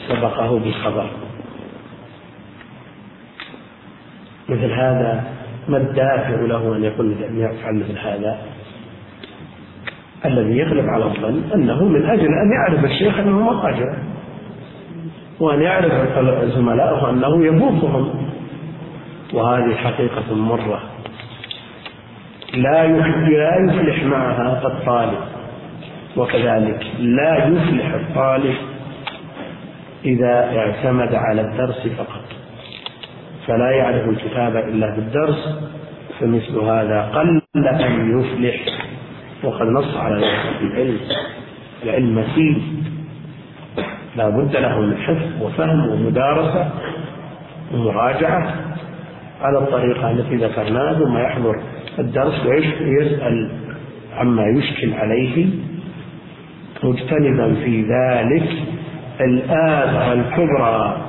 سبقه 0.09 0.59
بالخبر. 0.59 1.11
مثل 4.49 4.73
هذا 4.73 5.25
ما 5.69 5.77
الدافع 5.77 6.41
له 6.41 6.77
أن 6.77 6.85
يقول 6.85 7.13
أن 7.13 7.41
يفعل 7.41 7.75
مثل 7.75 7.99
هذا؟ 7.99 8.39
الذي 10.25 10.59
يغلب 10.59 10.89
على 10.89 11.05
الظن 11.05 11.43
أنه 11.55 11.85
من 11.85 12.05
أجل 12.05 12.27
أن 12.27 12.53
يعرف 12.53 12.85
الشيخ 12.85 13.19
أنه 13.19 13.41
مضطجع 13.41 13.95
وأن 15.41 15.63
يعرف 15.63 15.93
زملائه 16.55 17.11
أنه 17.11 17.47
يبوقهم 17.47 18.29
وهذه 19.35 19.75
حقيقة 19.75 20.35
مرة. 20.35 20.83
لا 22.55 22.87
لا 22.87 23.57
يفلح 23.65 24.05
معها 24.05 24.67
الطالب. 24.67 25.19
وكذلك 26.17 26.87
لا 26.99 27.47
يفلح 27.47 27.95
الطالب 27.95 28.55
إذا 30.05 30.59
اعتمد 30.59 31.15
على 31.15 31.41
الدرس 31.41 31.89
فقط. 31.99 32.18
فلا 33.49 33.71
يعرف 33.71 34.09
الكتاب 34.09 34.57
إلا 34.57 34.95
بالدرس 34.97 35.59
فمثل 36.21 36.59
هذا 36.59 37.03
قل 37.15 37.43
أن 37.57 38.21
يفلح. 38.21 38.89
وقد 39.45 39.67
نص 39.67 39.97
على 39.97 40.17
ذلك 40.17 40.63
العلم 40.63 40.99
العلم 41.85 42.19
متين 42.19 42.85
لا 44.17 44.29
بد 44.29 44.57
له 44.57 44.81
من 44.81 44.97
حفظ 44.97 45.43
وفهم 45.43 45.89
ومدارسة 45.89 46.71
ومراجعة 47.75 48.55
على 49.41 49.59
الطريقة 49.59 50.11
التي 50.11 50.37
ذكرناها 50.37 50.95
ثم 50.95 51.19
يحضر 51.19 51.63
الدرس 51.99 52.47
ويسأل 52.47 53.51
عما 54.17 54.43
يشكل 54.47 54.95
عليه. 54.95 55.47
مجتنبا 56.83 57.55
في 57.55 57.83
ذلك 57.83 58.49
الآفة 59.21 60.13
الكبرى. 60.13 61.08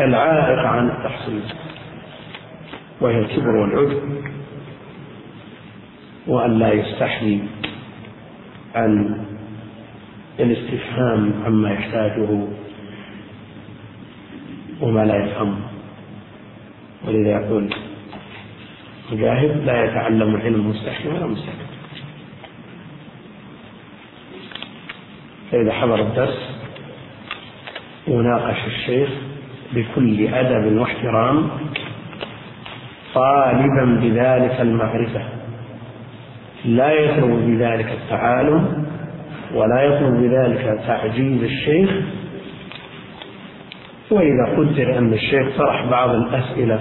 العائق 0.00 0.58
عن 0.58 0.88
التحصيل 0.90 1.42
وهي 3.00 3.18
الكبر 3.18 3.56
والعجب 3.56 4.02
وأن 6.26 6.58
لا 6.58 6.72
يستحي 6.72 7.40
عن 8.74 9.20
الاستفهام 10.40 11.32
عما 11.46 11.70
يحتاجه 11.72 12.46
وما 14.80 15.04
لا 15.04 15.24
يفهمه 15.24 15.58
ولذا 17.06 17.30
يقول 17.30 17.74
مجاهد 19.12 19.64
لا 19.64 19.84
يتعلم 19.84 20.34
العلم 20.34 20.70
مستحي 20.70 21.08
ولا 21.08 21.26
مستحي 21.26 21.66
فإذا 25.50 25.72
حضر 25.72 26.00
الدرس 26.00 26.50
وناقش 28.08 28.66
الشيخ 28.66 29.08
بكل 29.74 30.34
أدب 30.34 30.78
واحترام 30.78 31.48
طالبا 33.14 33.84
بذلك 34.02 34.60
المعرفة 34.60 35.20
لا 36.64 36.92
يطلب 36.92 37.46
بذلك 37.46 37.88
التعالم 38.02 38.86
ولا 39.54 39.82
يطلب 39.82 40.14
بذلك 40.14 40.80
تعجيز 40.86 41.42
الشيخ. 41.42 41.90
وإذا 44.10 44.44
قدر 44.56 44.98
أن 44.98 45.12
الشيخ 45.12 45.56
طرح 45.58 45.84
بعض 45.90 46.10
الأسئلة 46.10 46.80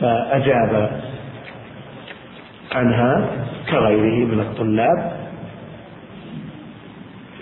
فأجاب 0.00 1.00
عنها 2.72 3.30
كغيره 3.70 4.26
من 4.26 4.40
الطلاب 4.40 5.12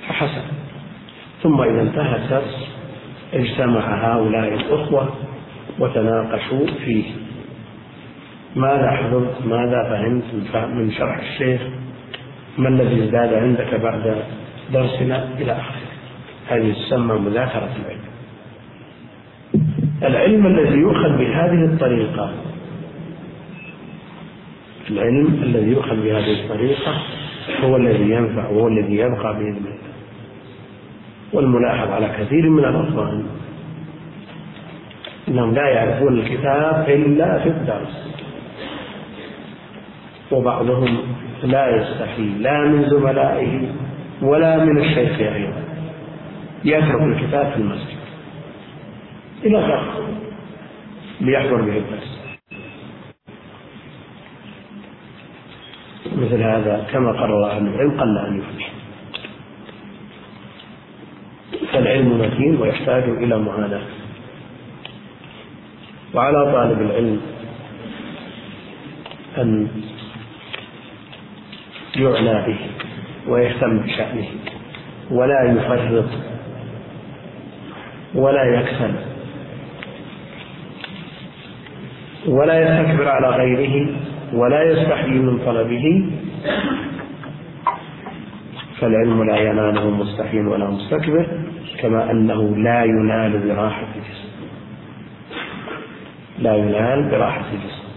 فحسن. 0.08 0.42
ثم 1.42 1.60
إذا 1.60 1.82
انتهى 1.82 2.16
الدرس 2.16 2.57
اجتمع 3.34 3.80
هؤلاء 3.80 4.54
الأخوة 4.54 5.08
وتناقشوا 5.78 6.66
فيه. 6.84 7.04
ماذا 8.56 8.90
حفظت 8.90 9.46
ماذا 9.46 9.82
فهمت 9.88 10.24
من 10.74 10.92
شرح 10.92 11.18
الشيخ؟ 11.18 11.60
ما 12.58 12.68
الذي 12.68 13.04
ازداد 13.04 13.34
عندك 13.34 13.74
بعد 13.74 14.22
درسنا 14.72 15.28
إلى 15.38 15.52
آخره؟ 15.52 15.88
هذه 16.48 16.72
تسمى 16.72 17.14
مذاكرة 17.14 17.70
العلم. 17.80 18.08
العلم 20.02 20.46
الذي 20.46 20.78
يؤخذ 20.78 21.18
بهذه 21.18 21.64
الطريقة 21.64 22.32
العلم 24.90 25.42
الذي 25.42 25.70
يؤخذ 25.70 25.96
بهذه 25.96 26.44
الطريقة 26.44 27.02
هو 27.62 27.76
الذي 27.76 28.10
ينفع 28.10 28.48
وهو 28.48 28.68
الذي 28.68 28.96
يبقى 28.96 29.34
بإذن 29.34 29.56
الله. 29.56 29.78
والملاحظ 31.32 31.90
على 31.90 32.08
كثير 32.18 32.50
من 32.50 32.64
الأطفال 32.64 33.24
أنهم 35.28 35.54
لا 35.54 35.68
يعرفون 35.68 36.18
الكتاب 36.18 36.88
إلا 36.88 37.38
في 37.38 37.48
الدرس. 37.48 38.08
وبعضهم 40.32 40.98
لا 41.42 41.76
يستحي 41.76 42.28
لا 42.38 42.64
من 42.64 42.88
زملائه 42.90 43.72
ولا 44.22 44.64
من 44.64 44.78
الشيخ 44.78 45.20
أيضا 45.20 45.62
يترك 46.64 47.02
الكتاب 47.02 47.50
في 47.50 47.56
المسجد 47.56 47.98
إلى 49.44 49.58
غيره 49.58 50.08
ليحضر 51.20 51.56
به 51.56 51.76
الدرس. 51.76 52.18
مثل 56.16 56.42
هذا 56.42 56.86
كما 56.92 57.12
قرر 57.12 57.50
أهل 57.50 57.66
العلم 57.66 58.00
قل 58.00 58.18
أن 58.18 58.38
يفلح 58.38 58.77
متين 62.08 62.56
ويحتاج 62.60 63.02
إلى 63.02 63.38
معاناة. 63.38 63.80
وعلى 66.14 66.52
طالب 66.52 66.80
العلم 66.82 67.20
أن 69.38 69.68
يعنى 71.96 72.46
به 72.46 72.58
ويهتم 73.28 73.78
بشأنه 73.78 74.28
ولا 75.10 75.42
يفرط 75.52 76.04
ولا 78.14 78.44
يكسل 78.44 78.92
ولا 82.28 82.56
يستكبر 82.60 83.08
على 83.08 83.28
غيره 83.28 83.94
ولا 84.32 84.62
يستحيي 84.62 85.18
من 85.18 85.38
طلبه 85.38 86.10
فالعلم 88.80 89.22
لا 89.24 89.36
يناله 89.36 89.90
مستحي 89.90 90.40
ولا 90.40 90.70
مستكبر. 90.70 91.26
كما 91.82 92.10
أنه 92.10 92.56
لا 92.56 92.84
ينال 92.84 93.38
براحة 93.48 93.86
الجسم. 93.96 94.28
لا 96.38 96.56
ينال 96.56 97.10
براحة 97.10 97.44
الجسم. 97.52 97.88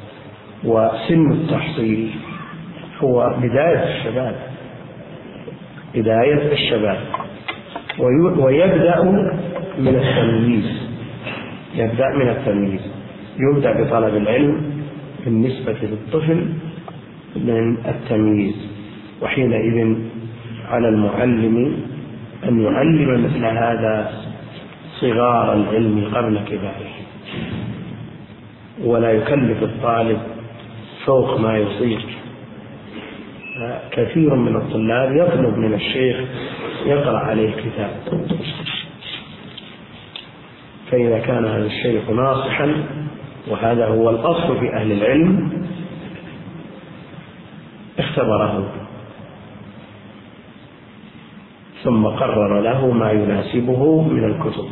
وسن 0.63 1.31
التحصيل 1.31 2.09
هو 2.99 3.35
بداية 3.41 3.97
الشباب. 3.97 4.35
بداية 5.95 6.51
الشباب. 6.51 6.99
ويبدأ 8.37 9.03
من 9.77 9.87
التمييز. 9.87 10.89
يبدأ 11.75 12.09
من 12.09 12.29
التمييز. 12.29 12.81
يبدأ 13.39 13.83
بطلب 13.83 14.15
العلم 14.17 14.61
بالنسبة 15.25 15.77
للطفل 15.81 16.45
من 17.35 17.77
التمييز. 17.85 18.55
وحينئذ 19.21 19.95
على 20.69 20.89
المعلم 20.89 21.77
أن 22.43 22.61
يعلم 22.61 23.25
مثل 23.25 23.45
هذا 23.45 24.11
صغار 24.99 25.53
العلم 25.53 26.11
قبل 26.15 26.39
كباره. 26.39 26.91
ولا 28.83 29.11
يكلف 29.11 29.63
الطالب 29.63 30.19
فوق 31.05 31.39
ما 31.39 31.57
يطيق 31.57 32.01
كثير 33.91 34.35
من 34.35 34.55
الطلاب 34.55 35.15
يطلب 35.15 35.57
من 35.57 35.73
الشيخ 35.73 36.17
يقرأ 36.85 37.17
عليه 37.17 37.51
كتاب 37.51 37.89
فإذا 40.91 41.19
كان 41.19 41.45
هذا 41.45 41.65
الشيخ 41.65 42.09
ناصحا 42.09 42.83
وهذا 43.47 43.87
هو 43.87 44.09
الأصل 44.09 44.59
في 44.59 44.73
أهل 44.73 44.91
العلم 44.91 45.51
اختبره. 47.99 48.80
ثم 51.83 52.05
قرر 52.05 52.61
له 52.61 52.91
ما 52.91 53.11
يناسبه 53.11 54.01
من 54.01 54.23
الكتب. 54.23 54.65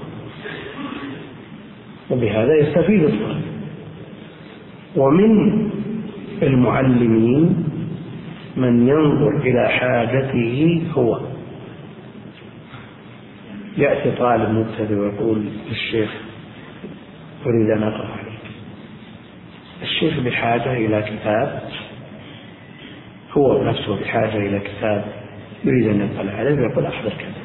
وبهذا 2.10 2.55
يستفيد 2.55 3.03
الطالب. 3.03 3.41
ومن 4.95 5.70
المعلمين 6.43 7.66
من 8.57 8.88
ينظر 8.88 9.38
إلى 9.38 9.70
حاجته 9.70 10.82
هو. 10.97 11.20
يأتي 13.78 14.12
طالب 14.12 14.49
مبتدئ 14.49 14.95
ويقول 14.95 15.45
للشيخ 15.70 16.10
أريد 17.45 17.70
أن 17.70 17.84
أقرأ 17.84 18.07
عليك. 18.07 18.45
الشيخ 19.82 20.20
بحاجة 20.20 20.74
إلى 20.74 21.01
كتاب 21.01 21.62
هو 23.32 23.64
نفسه 23.64 24.01
بحاجة 24.01 24.38
إلى 24.38 24.60
كتاب. 24.60 25.28
يريد 25.64 25.88
أن 25.88 26.01
يطلع 26.01 26.32
عليه 26.34 26.55
فيقول 26.55 26.86
أحضر 26.86 27.10
كذا 27.10 27.39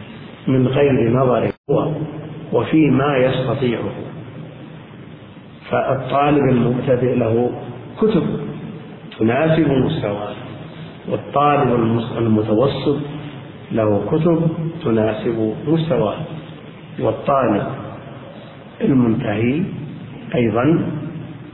من 0.49 0.69
غير 0.69 1.13
نظر 1.13 1.51
هو 1.71 1.93
وفيما 2.53 3.17
يستطيعه. 3.17 3.91
فالطالب 5.71 6.49
المبتدئ 6.51 7.15
له 7.15 7.51
كتب 8.01 8.23
تناسب 9.19 9.69
مستواه 9.71 10.35
والطالب 11.11 12.01
المتوسط 12.19 12.99
له 13.73 14.03
كتب 14.11 14.49
تناسب 14.85 15.55
مستواه. 15.69 16.17
والطالب 17.01 17.63
المنتهي 18.81 19.63
أيضا 20.35 20.89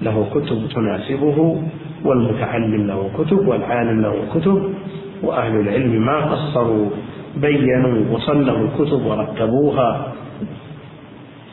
له 0.03 0.27
كتب 0.35 0.69
تناسبه 0.75 1.63
والمتعلم 2.05 2.87
له 2.87 3.11
كتب 3.19 3.49
والعالم 3.49 4.01
له 4.03 4.15
كتب. 4.35 4.75
وأهل 5.23 5.61
العلم 5.61 6.07
ما 6.07 6.33
قصروا 6.33 6.91
بينوا 7.37 8.14
وصنفوا 8.16 8.66
الكتب 8.66 9.07
ورتبوها 9.07 10.12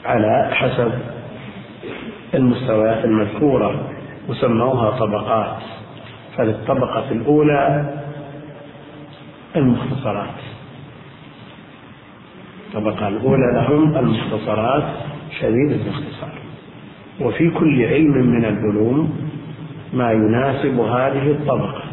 على 0.05 0.49
حسب 0.51 0.91
المستويات 2.33 3.05
المذكورة 3.05 3.89
وسموها 4.29 4.89
طبقات. 4.99 5.57
فللطبقة 6.37 7.11
الأولى 7.11 7.93
المختصرات. 9.55 10.37
الطبقة 12.67 13.07
الأولى 13.07 13.53
لهم 13.53 13.97
المختصرات 13.97 14.83
شديد 15.39 15.71
الاختصار. 15.71 16.33
وفي 17.21 17.49
كل 17.49 17.85
علم 17.85 18.27
من 18.27 18.45
العلوم 18.45 19.17
ما 19.93 20.11
يناسب 20.11 20.79
هذه 20.79 21.31
الطبقة. 21.31 21.86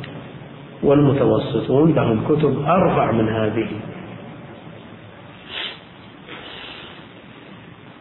والمتوسطون 0.85 1.95
لهم 1.95 2.20
كتب 2.28 2.64
أرفع 2.66 3.12
من 3.12 3.28
هذه. 3.28 3.66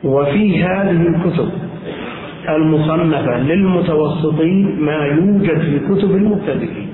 وفي 0.04 0.64
هذه 0.64 0.92
الكتب 0.92 1.50
المصنفة 2.50 3.40
للمتوسطين 3.40 4.80
ما 4.82 5.06
يوجد 5.06 5.60
في 5.60 5.80
كتب 5.80 6.12
المبتدئين. 6.12 6.90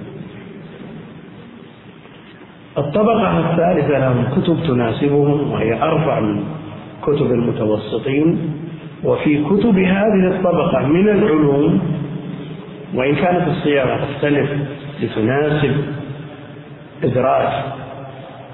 الطبقة 2.78 3.40
الثالثة 3.40 4.00
لهم 4.00 4.24
كتب 4.42 4.58
تناسبهم 4.68 5.52
وهي 5.52 5.84
أرفع 5.84 6.20
من 6.20 6.44
كتب 7.04 7.32
المتوسطين. 7.32 8.54
وفي 9.04 9.44
كتب 9.44 9.78
هذه 9.78 10.28
الطبقة 10.28 10.88
من 10.88 11.10
العلوم 11.10 11.80
وإن 12.94 13.16
كانت 13.16 13.48
الصياغة 13.48 14.00
تختلف 14.06 14.50
لتناسب 15.02 15.76
إدراك 17.04 17.64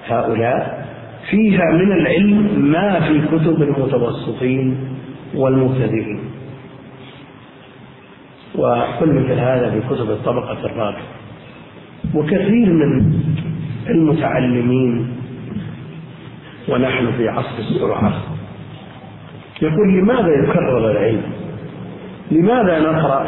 هؤلاء. 0.08 0.86
فيها 1.30 1.72
من 1.72 1.92
العلم 1.92 2.62
ما 2.72 3.00
في 3.00 3.22
كتب 3.28 3.62
المتوسطين 3.62 4.78
والمبتدئين. 5.36 6.20
وكل 8.56 9.14
مثل 9.14 9.40
هذا 9.40 9.72
في 9.72 9.96
كتب 9.96 10.12
الطبقة 10.12 10.66
الرابعة. 10.66 11.04
وكثير 12.14 12.74
من 12.74 13.14
المتعلمين 13.90 15.08
ونحن 16.70 17.12
في 17.18 17.30
عصر 17.30 17.58
السرعة. 17.60 18.14
يقول 19.62 19.94
لماذا 19.94 20.44
يكرر 20.44 20.92
العلم؟ 20.92 21.24
لماذا 22.32 22.80
نقرأ 22.80 23.28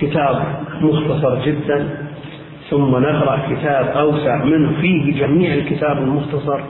كتاب 0.00 0.63
مختصر 0.82 1.44
جدا 1.44 1.88
ثم 2.70 2.90
نقرأ 2.96 3.38
كتاب 3.50 3.86
أوسع 3.86 4.44
منه 4.44 4.80
فيه 4.80 5.20
جميع 5.20 5.54
الكتاب 5.54 5.98
المختصر 5.98 6.60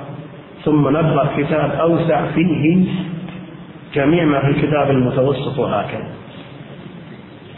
ثم 0.65 0.89
نقرأ 0.89 1.29
كتاب 1.37 1.71
أوسع 1.71 2.27
فيه 2.35 2.87
جميع 3.95 4.25
ما 4.25 4.41
في 4.41 4.47
الكتاب 4.47 4.91
المتوسط 4.91 5.59
وهكذا. 5.59 6.09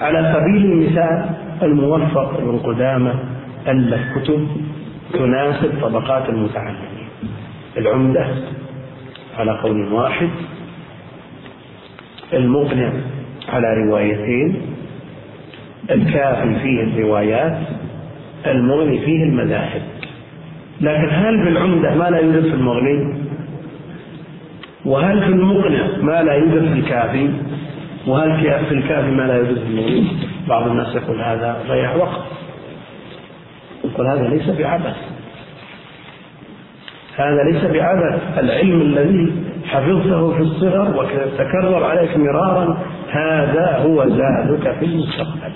على 0.00 0.34
سبيل 0.34 0.64
المثال 0.72 1.28
الموفق 1.62 2.34
ابن 2.38 2.58
قدامة 2.58 3.14
ألف 3.68 4.18
كتب 4.18 4.48
تناسب 5.12 5.72
طبقات 5.82 6.28
المتعلمين. 6.28 7.08
العمدة 7.76 8.26
على 9.38 9.50
قول 9.62 9.92
واحد 9.92 10.28
المقنع 12.32 12.92
على 13.48 13.66
روايتين 13.84 14.75
الكافي 15.90 16.54
فيه 16.62 16.82
الروايات 16.82 17.58
المغني 18.46 18.98
فيه 18.98 19.24
المذاهب. 19.24 19.82
لكن 20.80 21.08
هل 21.10 21.42
في 21.42 21.48
العمدة 21.48 21.94
ما 21.94 22.10
لا 22.10 22.18
يوجد 22.18 22.42
في 22.42 22.54
المغني؟ 22.54 23.26
وهل 24.84 25.20
في 25.20 25.28
المقنع 25.28 25.86
ما 26.02 26.22
لا 26.22 26.34
يوجد 26.34 26.72
في 26.72 26.78
الكافي؟ 26.78 27.30
وهل 28.06 28.40
في 28.68 28.74
الكافي 28.74 29.10
ما 29.10 29.22
لا 29.22 29.36
يوجد 29.36 29.58
في 29.58 29.66
المغني؟ 29.66 30.06
بعض 30.48 30.68
الناس 30.68 30.96
يقول 30.96 31.20
هذا 31.20 31.56
ضيع 31.68 31.94
وقت. 31.94 32.22
يقول 33.84 34.06
هذا 34.06 34.28
ليس 34.28 34.48
بعبث. 34.48 34.96
هذا 37.16 37.42
ليس 37.52 37.64
بعبث. 37.64 38.38
العلم 38.38 38.80
الذي 38.80 39.32
حفظته 39.66 40.32
في 40.32 40.40
الصغر 40.40 40.96
وتكرر 40.96 41.84
عليك 41.84 42.16
مرارا 42.16 42.78
هذا 43.10 43.78
هو 43.86 44.08
زادك 44.08 44.78
في 44.78 44.84
المستقبل. 44.84 45.52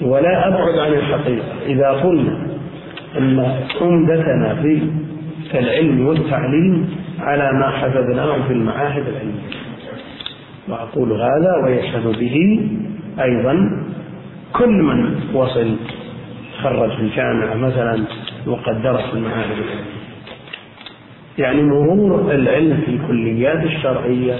ولا 0.00 0.48
أبعد 0.48 0.78
عن 0.78 0.92
الحقيقة. 0.92 1.44
إذا 1.66 1.90
قلنا 1.90 2.46
أن 3.18 3.56
عمدتنا 3.80 4.54
في 5.50 5.58
العلم 5.58 6.06
والتعليم 6.06 6.88
على 7.20 7.50
ما 7.52 7.70
حفظناه 7.70 8.46
في 8.46 8.52
المعاهد 8.52 9.04
العلمية. 9.08 9.56
وأقول 10.68 11.12
هذا 11.12 11.52
ويشهد 11.64 12.06
به 12.18 12.60
أيضا 13.22 13.70
كل 14.52 14.82
من 14.82 15.16
وصل 15.34 15.76
خرج 16.62 16.90
في 16.96 17.02
الجامعة 17.02 17.54
مثلا 17.54 18.04
وقد 18.46 18.82
درس 18.82 19.02
في 19.10 19.14
المعاهد 19.14 19.50
العلمية. 19.50 19.96
يعني 21.38 21.62
مرور 21.62 22.30
العلم 22.34 22.80
في 22.86 22.90
الكليات 22.90 23.64
الشرعية 23.64 24.34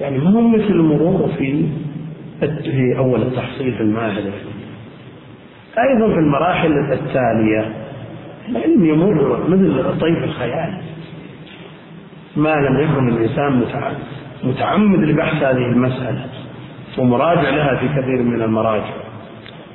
يعني 0.00 0.18
ما 0.18 0.30
هو 0.30 0.40
مثل 0.40 0.74
مرور 0.76 1.30
في 1.38 1.64
في 2.40 2.98
أول 2.98 3.22
التحصيل 3.22 3.74
في 3.74 3.80
المعاهد 3.80 4.32
أيضا 5.78 6.08
في 6.14 6.18
المراحل 6.18 6.72
التالية 6.92 7.72
العلم 8.48 8.84
يمر 8.84 9.40
مثل 9.48 9.98
طيف 10.00 10.24
الخيال. 10.24 10.80
ما 12.36 12.54
لم 12.54 12.80
يكن 12.80 13.08
الإنسان 13.08 13.62
متعمد 14.44 14.98
لبحث 14.98 15.42
هذه 15.42 15.66
المسألة 15.72 16.26
ومراجع 16.98 17.50
لها 17.50 17.76
في 17.76 17.88
كثير 17.88 18.22
من 18.22 18.42
المراجع. 18.42 18.94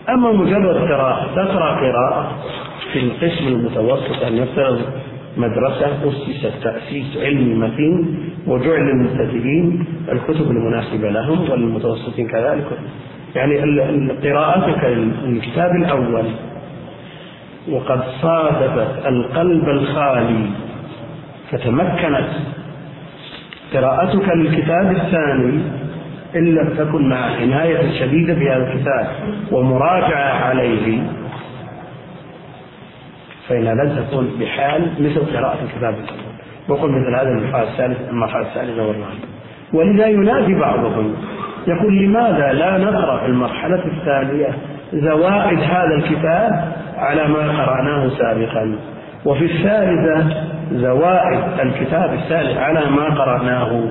أما 0.09 0.31
مجرد 0.31 0.75
قراءة 0.75 1.35
تقرأ 1.35 1.75
قراءة 1.75 2.31
في 2.93 2.99
القسم 2.99 3.47
المتوسط 3.47 4.23
أن 4.23 4.37
يفترض 4.37 4.81
مدرسة 5.37 6.09
أسست 6.09 6.63
تأسيس 6.63 7.17
علمي 7.17 7.53
متين 7.55 8.19
وجعل 8.47 8.79
للمبتدئين 8.81 9.85
الكتب 10.11 10.51
المناسبة 10.51 11.09
لهم 11.09 11.49
وللمتوسطين 11.49 12.27
كذلك. 12.27 12.67
يعني 13.35 13.55
قراءتك 14.23 14.85
الكتاب 15.25 15.71
الأول. 15.75 16.25
وقد 17.71 18.01
صادفت 18.21 19.05
القلب 19.07 19.69
الخالي 19.69 20.45
فتمكنت 21.51 22.27
قراءتك 23.73 24.29
للكتاب 24.35 24.91
الثاني 24.91 25.59
إن 26.35 26.55
لم 26.55 26.69
تكن 26.77 27.09
مع 27.09 27.17
عناية 27.17 27.99
شديدة 27.99 28.35
في 28.35 28.49
هذا 28.49 28.73
الكتاب 28.73 29.07
ومراجعة 29.51 30.45
عليه. 30.45 31.03
فإنها 33.51 33.73
لن 33.73 33.95
تكون 33.95 34.29
بحال 34.39 34.91
مثل 34.99 35.37
قراءة 35.37 35.57
الكتاب 35.63 35.93
الأول 35.93 36.31
وقل 36.69 36.89
مثل 36.91 37.15
هذا 37.15 37.29
المرحلة 37.29 37.63
الثالثة 37.63 38.09
المرحلة 38.09 38.41
الثالثة 38.41 38.83
والرابعة 38.87 39.15
ولذا 39.73 40.07
ينادي 40.07 40.55
بعضهم 40.55 41.13
يقول 41.67 41.97
لماذا 42.03 42.53
لا 42.53 42.77
نقرأ 42.77 43.19
في 43.19 43.25
المرحلة 43.25 43.83
الثانية 43.85 44.53
زوائد 44.93 45.59
هذا 45.59 45.95
الكتاب 45.95 46.73
على 46.97 47.27
ما 47.27 47.63
قرأناه 47.63 48.09
سابقا؟ 48.09 48.75
وفي 49.25 49.45
الثالثة 49.45 50.43
زوائد 50.71 51.39
الكتاب 51.59 52.13
الثالث 52.13 52.57
على 52.57 52.89
ما 52.89 53.03
قرأناه 53.03 53.83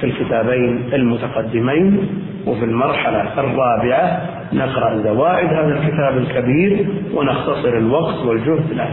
في 0.00 0.06
الكتابين 0.06 0.90
المتقدمين 0.92 2.08
وفي 2.46 2.64
المرحلة 2.64 3.40
الرابعة 3.40 4.20
نقرأ 4.52 5.02
زوائد 5.02 5.48
هذا 5.48 5.78
الكتاب 5.78 6.18
الكبير 6.18 6.86
ونختصر 7.14 7.68
الوقت 7.68 8.18
والجهد 8.24 8.72
لا 8.72 8.88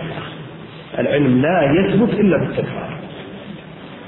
العلم 1.00 1.42
لا 1.42 1.72
يثبت 1.72 2.14
إلا 2.14 2.38
بالتكرار. 2.38 2.90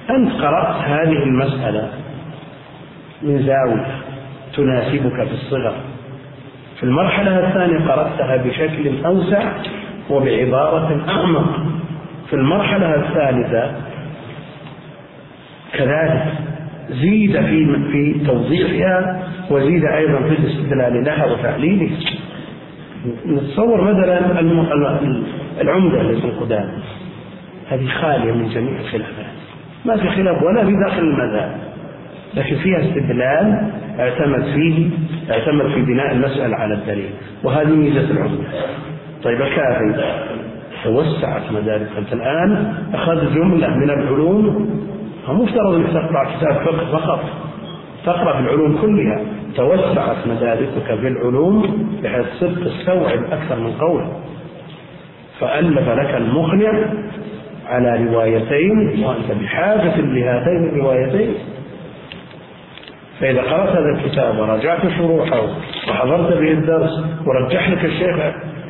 أنت 0.10 0.32
قرأت 0.32 0.76
هذه 0.76 1.24
المسألة 1.24 1.90
من 3.22 3.44
زاوية 3.44 3.88
تناسبك 4.56 5.24
في 5.28 5.34
الصغر. 5.34 5.76
في 6.78 6.84
المرحلة 6.84 7.48
الثانية 7.48 7.88
قرأتها 7.88 8.38
بشكل 8.38 9.06
أوسع 9.06 9.52
وبعبارة 10.10 11.02
أعمق. 11.10 11.60
في 12.30 12.34
المرحلة 12.36 12.96
الثالثة 12.96 13.72
كذلك 15.74 16.55
زيد 16.90 17.32
في 17.32 17.76
في 17.92 18.26
توضيحها 18.26 19.24
وزيد 19.52 19.86
أيضا 19.86 20.20
في 20.20 20.36
الاستدلال 20.40 21.04
لها 21.06 21.26
وتعليلها 21.26 21.98
نتصور 23.26 23.82
مثلا 23.82 24.40
العمدة 25.62 26.02
لابن 26.02 26.32
قدامه 26.40 26.74
هذه 27.70 27.88
خالية 27.88 28.32
من 28.32 28.50
جميع 28.50 28.80
الخلافات. 28.80 29.26
ما 29.86 29.98
في 29.98 30.10
خلاف 30.10 30.44
ولا 30.44 30.66
في 30.66 30.72
داخل 30.86 31.02
المذهب. 31.02 31.58
لكن 32.34 32.56
فيها 32.56 32.80
استدلال 32.80 33.72
اعتمد 34.00 34.44
فيه 34.44 34.90
اعتمد 35.32 35.72
في 35.74 35.82
بناء 35.82 36.12
المسألة 36.12 36.56
على 36.56 36.74
الدليل. 36.74 37.10
وهذه 37.44 37.70
ميزة 37.70 38.12
العمدة. 38.12 38.44
طيب 39.24 39.42
الكافي. 39.42 40.16
توسعت 40.84 41.42
مدارك 41.52 41.88
أنت 41.98 42.14
الآن. 42.14 42.74
أخذت 42.94 43.34
جملة 43.34 43.78
من 43.78 43.90
العلوم 43.90 44.70
فمفترض 45.28 45.74
انك 45.76 45.88
تقرأ 45.88 46.24
كتاب 46.38 46.54
فقه 46.54 46.98
فقط. 47.00 47.20
تقرأ 48.06 48.34
في 48.34 48.40
العلوم 48.40 48.78
كلها. 48.82 49.22
توسعت 49.56 50.28
مداركك 50.28 51.00
في 51.02 51.08
العلوم 51.08 51.88
بحيث 52.04 52.26
صرت 52.40 52.60
تستوعب 52.60 53.24
أكثر 53.32 53.56
من 53.56 53.72
قول. 53.72 54.04
فألف 55.40 55.90
لك 55.90 56.16
المقنع 56.16 56.74
على 57.70 58.06
روايتين 58.06 59.04
وأنت 59.04 59.32
بحاجة 59.42 60.02
لهاتين 60.02 60.70
الروايتين. 60.70 61.34
فإذا 63.20 63.42
قرأت 63.42 63.70
هذا 63.70 63.90
الكتاب 63.90 64.40
وراجعت 64.40 64.80
شروحه 64.98 65.42
وحضرت 65.90 66.38
به 66.38 66.52
الدرس 66.52 67.04
ورجح 67.26 67.70
لك 67.70 67.86
الشيخ 67.86 68.16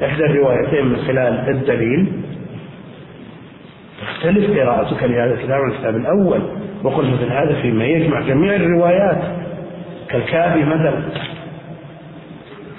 إحدى 0.03 0.26
الروايتين 0.26 0.86
من 0.86 0.97
خلال 1.08 1.49
الدليل 1.49 2.12
تختلف 4.06 4.60
قراءتك 4.60 5.03
لهذا 5.03 5.34
الكتاب 5.34 5.62
عن 5.62 5.72
الكتاب 5.72 5.95
الأول. 5.95 6.41
وقل 6.84 7.06
مثل 7.06 7.32
هذا 7.32 7.62
فيما 7.62 7.86
يجمع 7.86 8.22
جميع 8.22 8.56
الروايات. 8.56 9.22
كالكافي 10.10 10.64
مثلا. 10.64 11.01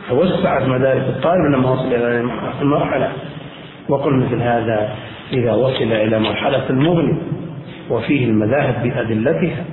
توسعت 0.08 0.62
مدارك 0.62 1.02
الطالب 1.02 1.54
لما 1.54 1.70
وصل 1.70 1.86
إلى 1.86 2.30
المرحلة 2.62 3.08
وقل 3.88 4.14
مثل 4.14 4.42
هذا 4.42 4.94
إذا 5.32 5.52
وصل 5.52 5.92
إلى 5.92 6.18
مرحلة 6.18 6.70
المغني. 6.70 7.18
وفيه 7.90 8.26
المذاهب 8.26 8.82
بأدلتها. 8.82 9.64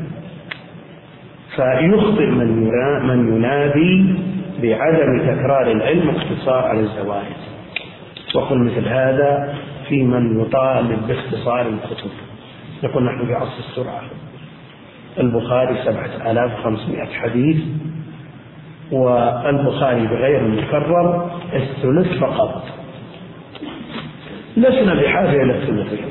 فيخطئ 1.56 2.26
من 2.26 2.70
من 3.08 3.36
ينادي 3.36 4.16
بعدم 4.64 5.20
تكرار 5.20 5.72
العلم 5.72 6.08
واقتصار 6.08 6.64
على 6.66 6.80
الزوائد 6.80 7.36
وقل 8.36 8.58
مثل 8.58 8.88
هذا 8.88 9.54
في 9.90 10.04
من 10.04 10.42
يطالب 10.42 11.08
باختصار 11.08 11.62
الكتب. 11.62 12.12
يقول 12.84 13.04
نحن 13.04 13.26
في 13.26 13.34
عصر 13.34 13.60
السرعة. 13.70 14.02
البخاري 15.20 15.78
سبعة 15.86 16.32
آلاف 16.32 16.60
وخمسمائة 16.60 17.14
حديث 17.14 17.58
والبخاري 18.92 20.08
بغير 20.08 20.40
المكرر 20.40 21.32
الثلث 21.54 22.20
فقط. 22.20 22.64
لسنا 24.58 24.94
بحاجة 24.94 25.44
إلى 25.44 25.54
الثلثين 25.54 26.06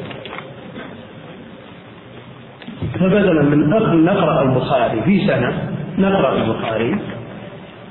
فبدلا 2.94 3.42
من 3.42 4.04
نقرأ 4.04 4.42
البخاري 4.42 5.02
في 5.02 5.26
سنة 5.26 5.70
نقرأ 5.98 6.34
البخاري. 6.34 6.96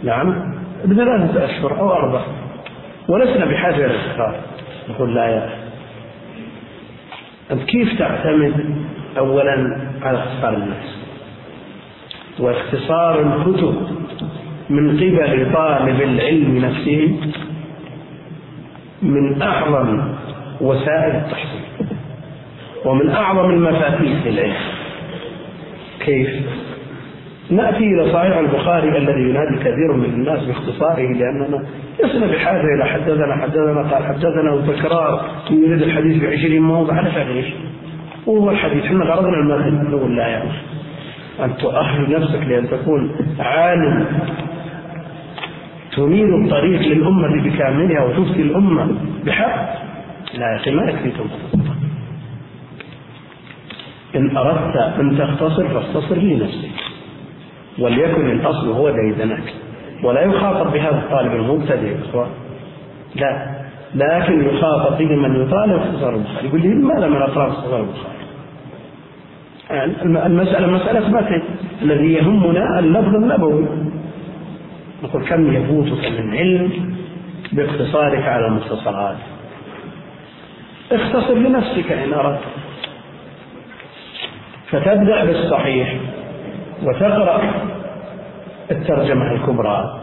نعم 0.04 0.54
بثلاثة 0.86 1.46
أشهر 1.46 1.80
أو 1.80 1.92
أربعة 1.92 2.26
ولسنا 3.08 3.46
بحاجة 3.46 3.86
إلى 3.86 3.96
التكرار 3.96 4.36
نقول 4.90 5.16
لا 5.16 5.26
يا 5.26 5.50
أنت 7.52 7.64
كيف 7.64 8.00
تعتمد 8.00 8.76
أولا 9.18 9.78
على 10.02 10.18
اختصار 10.18 10.54
الناس 10.54 10.96
واختصار 12.40 13.22
الكتب 13.22 13.76
من 14.70 14.98
قبل 14.98 15.54
طالب 15.54 16.02
العلم 16.02 16.58
نفسه 16.58 17.16
من 19.02 19.42
أعظم 19.42 20.02
وسائل 20.62 21.16
التحصيل 21.16 21.62
ومن 22.86 23.10
أعظم 23.10 23.50
المفاتيح 23.50 24.26
للعلم 24.26 24.54
كيف؟ 26.00 26.30
نأتي 27.52 27.84
إلى 27.84 28.14
صحيح 28.14 28.38
البخاري 28.38 28.98
الذي 28.98 29.30
ينادي 29.30 29.58
كثير 29.60 29.94
من 29.94 30.06
الناس 30.06 30.46
باختصاره 30.46 31.14
لأننا 31.14 31.64
لسنا 32.04 32.28
بحاجة 32.28 32.76
إلى 32.76 32.86
حدثنا 32.86 33.36
حدثنا 33.36 33.82
قال 33.82 34.06
حدثنا 34.06 34.52
وتكرار 34.54 35.26
يريد 35.52 35.82
الحديث 35.82 36.24
بعشرين 36.24 36.62
موضع 36.62 36.94
على 36.94 37.28
إيش؟ 37.28 37.46
وهو 38.26 38.52
الحديث. 38.52 38.84
إحنا 38.84 39.06
غرضنا 39.06 39.38
المثل 39.38 39.92
نقول 39.92 40.18
لا 40.18 40.28
يا 40.28 40.38
أخي. 40.38 40.58
أن 41.44 41.58
تؤهل 41.58 42.12
نفسك 42.12 42.48
لأن 42.48 42.70
تكون 42.70 43.12
عالم. 43.40 44.06
تنير 45.96 46.44
الطريق 46.44 46.82
للأمة 46.82 47.44
بكاملها 47.44 48.04
وتفتي 48.04 48.42
الأمة 48.42 48.96
بحق. 49.26 49.74
لا 50.38 50.52
يا 50.52 50.56
أخي 50.56 50.72
ما 50.72 50.84
يكفيك 50.84 51.14
إن 54.16 54.38
أردت 54.38 54.76
أن 54.76 55.18
تختصر 55.18 55.68
فاختصر 55.68 56.16
لنفسك. 56.16 56.91
وليكن 57.80 58.32
الأصل 58.32 58.72
هو 58.72 58.90
ديدنك 58.90 59.54
ولا 60.04 60.22
يخاطب 60.22 60.72
بهذا 60.72 60.98
الطالب 60.98 61.34
المبتدئ 61.34 61.96
إخوان 62.10 62.30
لا. 63.16 63.62
لكن 63.96 64.46
يخاطب 64.46 64.98
به 64.98 65.16
من 65.16 65.42
يطالب 65.42 65.74
اختصار 65.74 66.16
البخاري. 66.16 66.48
يقول 66.48 66.62
لي 66.62 66.68
لماذا 66.68 67.08
من 67.08 67.22
أقرأ 67.22 67.48
اختصار 67.48 67.80
البخاري؟ 67.80 68.22
المسألة 70.26 70.68
مسألة 70.68 71.10
متن 71.10 71.42
الذي 71.82 72.14
يهمنا 72.14 72.80
اللفظ 72.80 73.16
النبوي. 73.16 73.66
نقول 75.04 75.26
كم 75.26 75.54
يفوتك 75.54 76.06
من 76.06 76.38
علم 76.38 76.96
باقتصارك 77.52 78.24
على 78.24 78.48
المختصرات؟ 78.48 79.18
اختصر 80.92 81.34
لنفسك 81.34 81.92
إن 81.92 82.14
أردت. 82.14 82.40
فتبدأ 84.70 85.26
بالصحيح. 85.26 85.96
وتقرأ 86.84 87.42
الترجمة 88.72 89.32
الكبرى. 89.32 90.02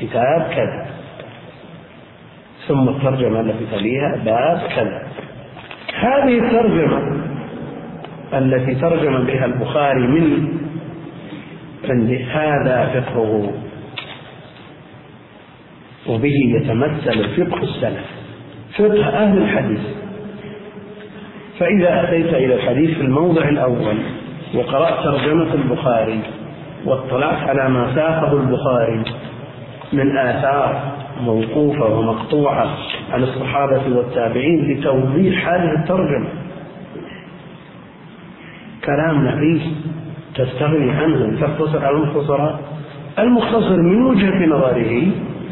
كتاب 0.00 0.42
كذا. 0.56 0.86
ثم 2.68 2.88
الترجمة 2.88 3.40
التي 3.40 3.66
تليها 3.72 4.16
باب 4.24 4.60
كذا. 4.76 5.02
هذه 5.94 6.38
الترجمة 6.38 7.20
التي 8.34 8.74
ترجم 8.74 9.24
بها 9.24 9.44
البخاري 9.44 10.06
من 10.06 10.48
عند 11.84 12.10
هذا 12.30 13.00
فقهه 13.00 13.52
وبه 16.06 16.34
يتمثل 16.56 17.28
فقه 17.36 17.62
السلف. 17.62 18.06
فقه 18.78 19.08
أهل 19.08 19.38
الحديث. 19.38 19.80
فإذا 21.58 22.04
أتيت 22.04 22.34
إلى 22.34 22.54
الحديث 22.54 22.90
في 22.96 23.00
الموضع 23.00 23.48
الأول 23.48 23.96
وقرأت 24.54 25.04
ترجمة 25.04 25.54
البخاري 25.54 26.20
واطلعت 26.84 27.48
على 27.48 27.68
ما 27.68 27.94
ساقه 27.94 28.32
البخاري. 28.32 29.02
من 29.92 30.18
آثار 30.18 30.80
موقوفة 31.20 31.98
ومقطوعة 31.98 32.68
عن 33.12 33.22
الصحابة 33.22 33.96
والتابعين 33.96 34.72
لتوضيح 34.72 35.48
هذه 35.48 35.72
الترجمة. 35.78 36.28
كلام 38.84 39.26
نفيس 39.26 39.62
تستغني 40.34 40.90
عنه 40.92 41.40
تقتصر 41.40 41.84
على 41.86 41.96
المختصرات 41.96 42.54
المختصر 43.18 43.76
من 43.82 44.02
وجهة 44.02 44.46
نظره 44.46 45.06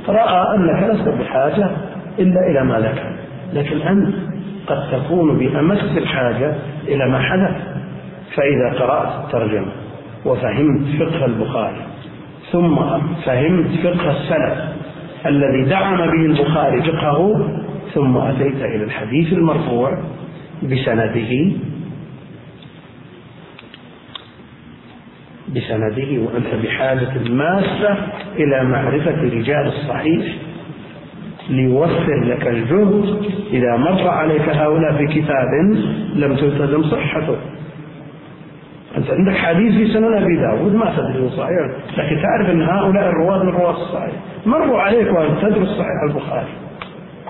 رأى 0.09 0.57
أنك 0.57 0.91
لست 0.91 1.09
بحاجة 1.09 1.71
إلا 2.19 2.41
إلى 2.51 2.65
ما 2.65 2.79
ذكر 2.79 3.17
لكن 3.53 3.81
أنت 3.81 4.15
قد 4.67 4.91
تكون 4.91 5.39
بأمس 5.39 5.97
الحاجة 5.97 6.55
إلى 6.89 7.09
ما 7.09 7.19
حدث. 7.19 7.68
فإذا 8.39 8.79
قرأت 8.79 9.25
الترجمة 9.25 9.73
وفهمت 10.25 10.83
فقه 10.99 11.25
البخاري. 11.25 11.83
ثم 12.53 12.77
فهمت 13.25 13.71
فقه 13.85 14.11
السلف 14.11 14.59
الذي 15.27 15.65
دعم 15.71 15.97
به 15.97 16.25
البخاري 16.27 16.83
فقهه 16.83 17.51
ثم 17.95 18.17
أتيت 18.17 18.63
إلى 18.63 18.85
الحديث 18.85 19.33
المرفوع 19.33 19.99
بسنده 20.63 21.33
بسنده 25.49 26.11
وأنت 26.23 26.65
بحاجة 26.65 27.13
ماسة 27.31 27.97
إلى 28.37 28.65
معرفة 28.65 29.23
رجال 29.23 29.67
الصحيح 29.67 30.25
ليوفر 31.51 32.25
لك 32.25 32.47
الجهد 32.47 33.19
إذا 33.53 33.77
مر 33.77 34.09
عليك 34.09 34.49
هؤلاء 34.49 34.93
في 34.97 35.07
كتاب 35.07 35.49
لم 36.15 36.37
تلتزم 36.37 36.83
صحته. 36.83 37.37
أنت 38.99 39.11
عندك 39.11 39.37
حديث 39.37 39.75
في 39.75 39.93
سنن 39.93 40.23
أبي 40.23 40.37
داود 40.37 40.75
ما 40.75 40.97
تدري 40.97 41.31
صحيح. 41.31 41.59
لكن 41.99 42.23
تعرف 42.23 42.51
أن 42.51 42.63
هؤلاء 42.63 43.09
الرواة 43.09 43.43
من 43.43 43.51
رواة 43.51 43.83
الصحيح. 43.83 44.13
مروا 44.47 44.81
عليك 44.81 45.13
وأنت 45.13 45.41
تدرس 45.43 45.69
صحيح 45.69 46.03
البخاري. 46.09 46.47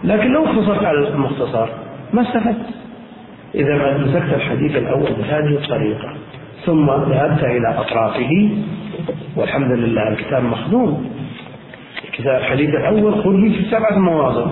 لكن 0.05 0.33
لو 0.33 0.45
اختصرت 0.45 0.85
على 0.85 1.09
المختصر 1.09 1.69
ما 2.13 2.23
استفدت. 2.23 2.67
إذا 3.55 3.77
ما 3.77 3.99
مسكت 3.99 4.35
الحديث 4.35 4.77
الأول 4.77 5.13
بهذه 5.19 5.59
الطريقة. 5.65 6.13
ثم 6.67 6.91
ذهبت 6.91 7.45
إلى 7.45 7.75
أطرافه. 7.79 8.51
والحمد 9.37 9.73
لله 9.73 10.09
الكتاب 10.09 10.43
مخدوم. 10.43 11.11
الكتاب 12.05 12.41
الحديث 12.41 12.75
الأول 12.75 13.15
خذ 13.15 13.41
في 13.41 13.65
سبعة 13.71 13.99
مواضع. 13.99 14.47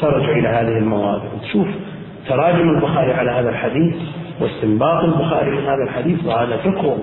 ترجع 0.00 0.30
إلى 0.30 0.48
هذه 0.48 0.78
المواضع. 0.78 1.24
تشوف 1.42 1.68
تراجم 2.28 2.70
البخاري 2.70 3.12
على 3.12 3.30
هذا 3.30 3.50
الحديث. 3.50 3.94
واستنباط 4.42 5.04
البخاري 5.04 5.50
من 5.50 5.62
هذا 5.62 5.82
الحديث 5.84 6.24
وهذا 6.24 6.56
فقه 6.56 6.98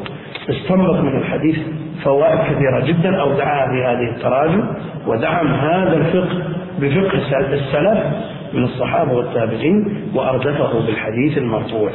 استنبط 0.50 0.96
من 0.96 1.18
الحديث 1.18 1.58
فوائد 2.04 2.40
كثيرة 2.40 2.86
جدا 2.86 3.16
أو 3.22 3.34
دعا 3.34 3.66
بهذه 3.66 4.16
التراجم 4.16 4.64
ودعم 5.08 5.48
هذا 5.48 5.98
الفقه 5.98 6.44
بفقه 6.80 7.18
السلف 7.54 8.00
من 8.54 8.64
الصحابة 8.64 9.14
والتابعين 9.14 10.04
وأردفه 10.16 10.86
بالحديث 10.86 11.38
المرفوع. 11.38 11.92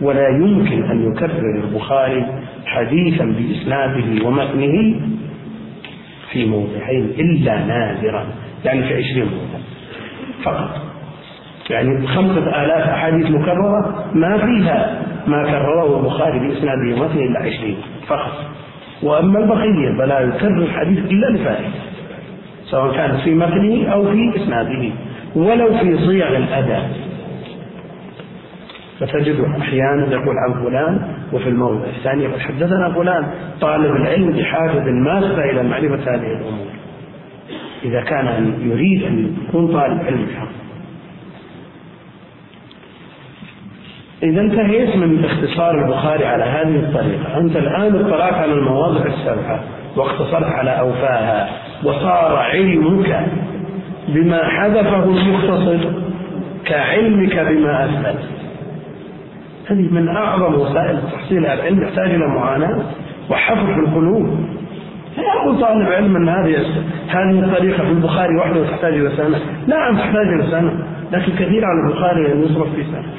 ولا 0.00 0.28
يمكن 0.28 0.90
أن 0.90 1.12
يكرر 1.12 1.64
البخاري 1.64 2.26
حديثا 2.66 3.24
بإسناده 3.24 4.26
ومتنه 4.26 5.00
في 6.32 6.46
موضعين 6.46 7.04
إلا 7.18 7.64
نادرا 7.64 8.26
يعني 8.64 8.82
في 8.82 8.94
عشرين 8.94 9.24
موضع 9.24 9.64
فقط. 10.42 10.95
يعني 11.70 12.06
خمسة 12.06 12.62
آلاف 12.64 12.88
أحاديث 12.88 13.30
مكررة 13.30 14.04
ما 14.14 14.38
فيها 14.38 15.02
ما 15.26 15.42
كرره 15.42 15.98
البخاري 15.98 16.38
بإسناده 16.38 17.04
مثل 17.04 17.18
إلا 17.18 17.40
عشرين 17.40 17.76
فقط. 18.06 18.32
وأما 19.02 19.38
البقية 19.38 19.98
فلا 19.98 20.20
يكرر 20.20 20.58
الحديث 20.62 20.98
إلا 20.98 21.26
لفائدة 21.26 21.68
سواء 22.64 22.92
كانت 22.96 23.20
في 23.20 23.34
متنه 23.34 23.92
أو 23.92 24.10
في 24.12 24.32
إسناده 24.36 24.90
ولو 25.36 25.78
في 25.78 25.98
صيغ 25.98 26.36
الأداء. 26.36 26.90
فتجد 29.00 29.40
أحيانا 29.60 30.06
يقول 30.12 30.34
عن 30.38 30.64
فلان 30.64 31.00
وفي 31.32 31.48
الموضع 31.48 31.84
الثاني 31.98 32.24
يقول 32.24 32.40
حدثنا 32.40 32.92
فلان 32.92 33.26
طالب 33.60 33.96
العلم 33.96 34.30
بحاجة 34.30 34.82
ماسة 34.90 35.44
إلى 35.50 35.62
معرفة 35.62 36.14
هذه 36.14 36.26
الأمور. 36.26 36.66
إذا 37.84 38.00
كان 38.00 38.54
يريد 38.60 39.02
أن 39.02 39.36
يكون 39.48 39.66
طالب 39.72 40.00
علم 40.06 40.26
حق 40.40 40.65
إذا 44.22 44.40
انتهيت 44.40 44.96
من 44.96 45.24
اختصار 45.24 45.84
البخاري 45.84 46.26
على 46.26 46.44
هذه 46.44 46.76
الطريقة. 46.76 47.38
أنت 47.38 47.56
الآن 47.56 47.96
اطلعت 47.96 48.34
على 48.34 48.52
المواضع 48.52 49.04
السبعة 49.04 49.60
واقتصرت 49.96 50.44
على 50.44 50.70
أوفاها 50.70 51.48
وصار 51.84 52.36
علمك 52.36 53.26
بما 54.08 54.44
حذفه 54.48 55.04
المختصر 55.04 55.90
كعلمك 56.66 57.38
بما 57.38 57.84
أثبت. 57.84 58.24
هذه 59.70 59.88
من 59.90 60.08
أعظم 60.08 60.54
وسائل 60.54 60.98
تحصيل 61.12 61.46
العلم 61.46 61.82
يحتاج 61.82 62.10
إلى 62.10 62.26
معاناة 62.26 62.82
وحفظ 63.30 63.66
في 63.66 63.80
القلوب. 63.80 64.38
يقول 65.18 65.60
طالب 65.60 65.92
علم 65.92 66.16
أن 66.16 66.28
هذه 66.28 66.56
هذه 67.08 67.44
الطريقة 67.44 67.84
في 67.84 67.90
البخاري 67.90 68.36
وحده 68.36 68.70
تحتاج 68.70 68.92
إلى 68.92 69.10
سنة 69.16 69.40
نعم 69.66 69.96
تحتاج 69.96 70.26
إلى 70.26 70.50
سنة 70.50 70.72
لكن 71.12 71.32
كثير 71.32 71.64
على 71.64 71.88
البخاري 71.88 72.32
أن 72.32 72.42
يصرف 72.42 72.74
في 72.74 72.84
سنة 72.84 73.12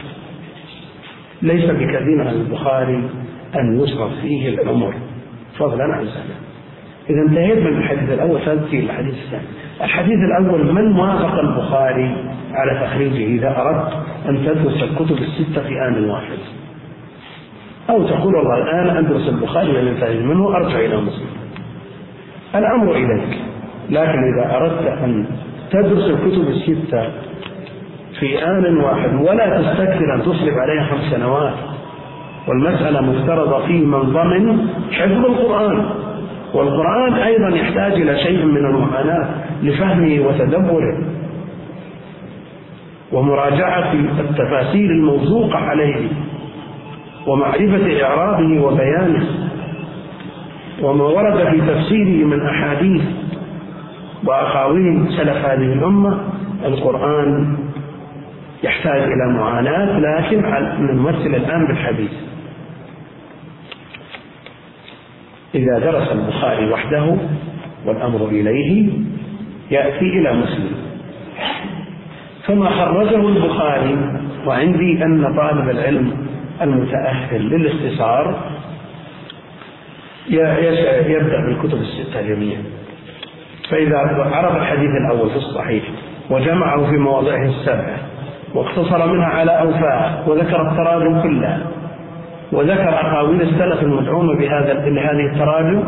ليس 1.42 1.66
بكثير 1.66 2.28
على 2.28 2.32
البخاري 2.32 3.10
أن 3.56 3.80
يصرف 3.80 4.12
فيه 4.22 4.50
العمر 4.50 4.94
فضلا 5.60 5.84
عن 5.84 6.06
سنة 6.06 6.36
إذا 7.10 7.22
انتهيت 7.30 7.58
من 7.58 7.78
الحديث 7.78 8.12
الأول 8.12 8.40
تأتي 8.46 8.80
الحديث 8.80 9.14
الثاني. 9.14 9.44
الحديث 9.82 10.18
الأول 10.18 10.74
من 10.74 11.00
وافق 11.00 11.40
البخاري 11.40 12.16
على 12.54 12.88
تخريجه 12.88 13.26
إذا 13.26 13.62
أردت 13.62 13.94
أن 14.30 14.46
تدرس 14.46 14.84
الكتب 14.84 15.18
الستة 15.18 15.62
في 15.62 15.88
آن 15.88 16.10
واحد؟ 16.10 16.38
أو 17.90 18.08
تقول 18.08 18.36
والله 18.36 18.58
الآن 18.64 18.98
أدرس 18.98 19.30
البخاري 19.30 19.72
وأنتهي 19.72 20.20
منه 20.20 20.56
أرجع 20.56 20.80
إلى 20.80 20.98
مسلم. 20.98 21.30
الأمر 22.56 22.96
إليك. 22.96 23.38
لكن 23.90 24.20
إذا 24.34 24.56
أردت 24.56 24.88
أن 24.88 25.26
تدرس 25.72 26.10
الكتب 26.10 26.48
الستة 26.48 27.10
في 28.20 28.46
آن 28.46 28.78
واحد 28.78 29.14
ولا 29.16 29.62
تستكثر 29.62 30.16
أن 30.16 30.22
تصرف 30.22 30.54
عليها 30.58 30.84
خمس 30.84 31.12
سنوات. 31.12 31.54
والمسألة 32.48 33.02
مفترضة 33.02 33.66
في 33.68 33.74
من 33.74 34.00
ضمن 34.00 34.68
حفظ 34.92 35.26
القرآن. 35.26 35.86
والقرآن 36.54 37.14
أيضا 37.14 37.50
يحتاج 37.50 37.94
إلى 37.94 38.20
شيء 38.20 38.46
من 38.46 38.66
المعاناة 38.66 39.30
لفهمه 39.64 40.28
وتدبره. 40.28 40.98
ومراجعة 43.12 43.94
التفاسير 44.20 44.90
الموثوقة 44.90 45.58
عليه 45.58 46.08
ومعرفة 47.28 48.04
إعرابه 48.04 48.62
وبيانه. 48.64 49.26
وما 50.82 51.04
ورد 51.04 51.48
في 51.48 51.62
تفسيره 51.62 52.26
من 52.26 52.42
أحاديث 52.46 53.02
وأقاويل 54.26 55.06
سلف 55.18 55.46
هذه 55.46 55.74
الأمة 55.74 56.20
القرآن 56.66 57.58
يحتاج 58.64 59.02
إلى 59.02 59.34
معاناة 59.34 60.00
لكن 60.00 60.42
نمثل 60.80 61.36
الآن 61.36 61.68
بالحديث. 61.68 62.12
إذا 65.56 65.80
درس 65.80 66.12
البخاري 66.12 66.72
وحده 66.72 67.16
والأمر 67.86 68.28
إليه 68.28 68.90
يأتي 69.72 70.06
إلى 70.06 70.34
مسلم. 70.34 70.72
فما 72.46 72.70
خرجه 72.70 73.28
البخاري؟ 73.28 73.98
وعندي 74.46 75.04
أن 75.04 75.36
طالب 75.38 75.70
العلم 75.70 76.28
المتأهل 76.62 77.42
للاختصار 77.50 78.52
يبدأ 81.08 81.46
بالكتب 81.46 81.78
الستة 81.82 82.22
جميعا 82.22 82.64
فإذا 83.70 83.98
عرف 84.32 84.56
الحديث 84.56 84.90
الأول 84.90 85.30
في 85.30 85.36
الصحيح 85.36 85.84
وجمعه 86.30 86.90
في 86.92 86.98
مواضعه 86.98 87.46
السبعة 87.46 87.98
واقتصر 88.58 89.14
منها 89.14 89.26
على 89.26 89.52
أوفاء 89.52 90.24
وذكر 90.28 90.72
التراجم 90.72 91.22
كلها 91.22 91.60
وذكر 92.52 92.90
أقاويل 92.90 93.42
السلف 93.42 93.84
المدعومة 93.84 94.40
بهذا 94.40 94.74
لهذه 94.74 95.34
التراجم. 95.34 95.84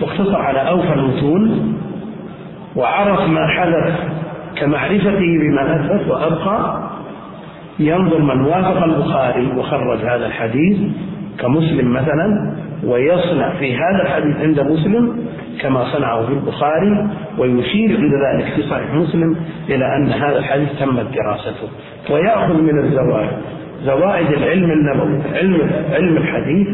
واقتصر 0.00 0.36
على 0.36 0.68
أوفى 0.68 0.92
المتون. 0.94 1.74
وعرف 2.76 3.28
ما 3.28 3.46
حدث 3.46 3.94
كمعرفته 4.56 5.18
بما 5.18 5.76
أثبت 5.76 6.08
وأبقى. 6.10 6.88
ينظر 7.78 8.18
من 8.18 8.40
وافق 8.40 8.84
البخاري 8.84 9.52
وخرج 9.56 9.98
هذا 9.98 10.26
الحديث 10.26 10.78
كمسلم 11.38 11.92
مثلا 11.92 12.56
ويصنع 12.84 13.50
في 13.50 13.76
هذا 13.76 14.02
الحديث 14.02 14.36
عند 14.36 14.60
مسلم 14.60 15.27
كما 15.60 15.84
صنعه 15.92 16.26
في 16.26 16.32
البخاري 16.32 17.06
ويشير 17.38 17.98
عند 17.98 18.12
ذلك 18.14 18.52
في 18.54 18.62
صحيح 18.62 18.94
مسلم 18.94 19.36
إلى 19.68 19.96
أن 19.96 20.08
هذا 20.08 20.38
الحديث 20.38 20.68
تمت 20.80 21.06
دراسته. 21.14 21.68
ويأخذ 22.10 22.62
من 22.62 22.78
الزوائد. 22.78 23.30
زوائد 23.84 24.32
العلم 24.32 24.70
النبوي 24.70 25.20
علم 25.34 25.70
علم 25.92 26.16
الحديث 26.16 26.68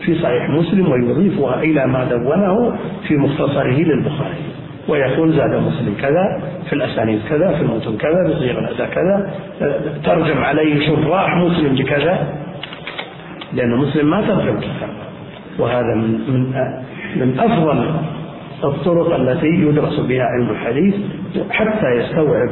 في 0.00 0.18
صحيح 0.22 0.50
مسلم 0.50 0.90
ويضيفها 0.92 1.62
إلى 1.62 1.86
ما 1.86 2.04
دونه 2.04 2.76
في 3.08 3.16
مختصره 3.16 3.82
للبخاري. 3.82 4.44
ويقول 4.88 5.32
زاد 5.32 5.54
مسلم 5.54 5.94
كذا 6.02 6.42
في 6.66 6.72
الأسانيد 6.72 7.20
كذا 7.28 7.52
في 7.52 7.62
المتن 7.62 7.96
كذا 7.96 8.28
بصيغ 8.28 8.58
الأداء 8.58 8.88
كذا. 8.88 9.30
ترجم 10.04 10.44
عليه 10.44 10.86
شراح 10.86 11.36
مسلم 11.36 11.74
بكذا. 11.74 12.26
لأن 13.52 13.76
مسلم 13.76 14.10
ما 14.10 14.20
ترجم 14.20 14.58
كتاب 14.60 14.88
وهذا 15.58 15.94
من 15.94 16.20
من 16.28 16.52
من 17.16 17.40
أفضل 17.40 17.94
الطرق 18.64 19.14
التي 19.14 19.46
يدرس 19.46 20.00
بها 20.00 20.22
علم 20.22 20.50
الحديث 20.50 20.94
حتى 21.50 21.86
يستوعب 21.96 22.50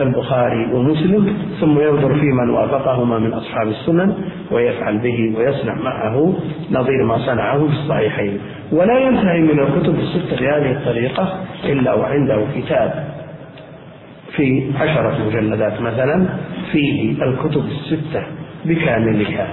البخاري 0.00 0.72
ومسلم 0.74 1.36
ثم 1.60 1.80
ينظر 1.80 2.14
في 2.14 2.26
من 2.26 2.50
وافقهما 2.50 3.18
من 3.18 3.32
أصحاب 3.32 3.68
السنن 3.68 4.14
ويفعل 4.50 4.98
به 4.98 5.34
ويصنع 5.38 5.74
معه 5.74 6.34
نظير 6.70 7.04
ما 7.04 7.18
صنعه 7.18 7.58
في 7.58 7.72
الصحيحين. 7.72 8.38
ولا 8.72 8.98
ينتهي 8.98 9.40
من 9.40 9.60
الكتب 9.60 9.98
الستة 9.98 10.40
بهذه 10.40 10.70
الطريقة 10.72 11.38
إلا 11.64 11.94
وعنده 11.94 12.44
كتاب 12.56 13.04
في 14.36 14.70
عشرة 14.80 15.18
مجلدات 15.26 15.80
مثلا 15.80 16.26
فيه 16.72 17.22
الكتب 17.22 17.64
الستة 17.64 18.22
بكاملها. 18.64 19.46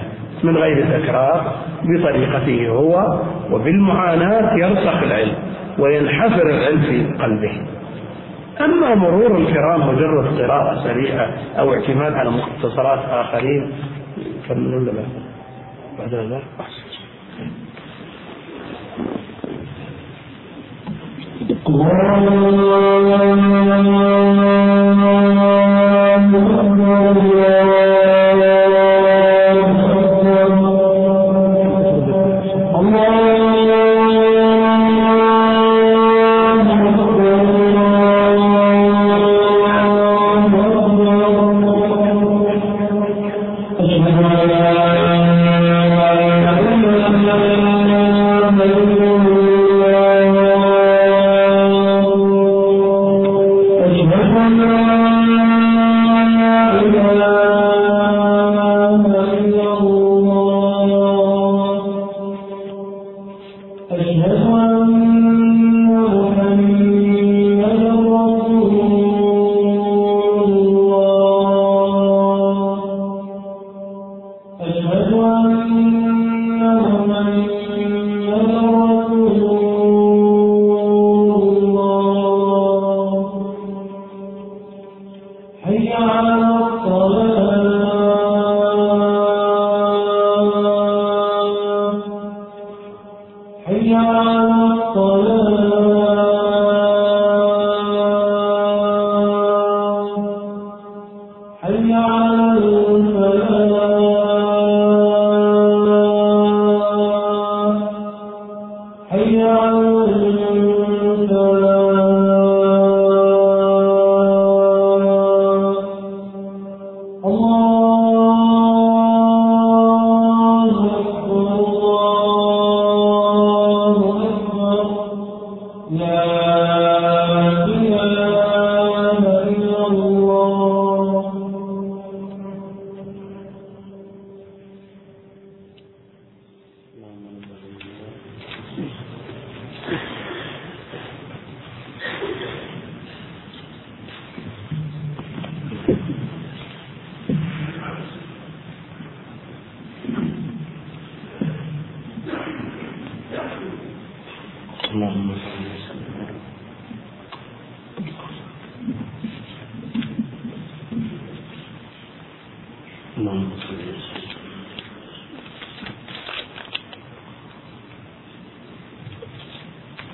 من 0.44 0.56
غير 0.56 1.00
تكرار 1.00 1.52
بطريقته 1.82 2.68
هو 2.68 3.20
وبالمعاناة 3.50 4.54
يرسخ 4.56 5.02
العلم 5.02 5.34
وينحفر 5.78 6.50
العلم 6.50 6.82
في 6.82 7.22
قلبه 7.22 7.52
أما 8.60 8.94
مرور 8.94 9.38
الكرام 9.38 9.88
مجرد 9.88 10.40
قراءة 10.40 10.84
سريعة 10.84 11.30
أو 11.58 11.74
اعتماد 11.74 12.12
على 12.12 12.30
مختصرات 12.30 12.98
آخرين 13.10 13.72
كمل 14.48 14.74
ولا 14.74 14.90
لا؟ 14.90 15.04
بعد 15.98 16.14
أن 16.14 16.40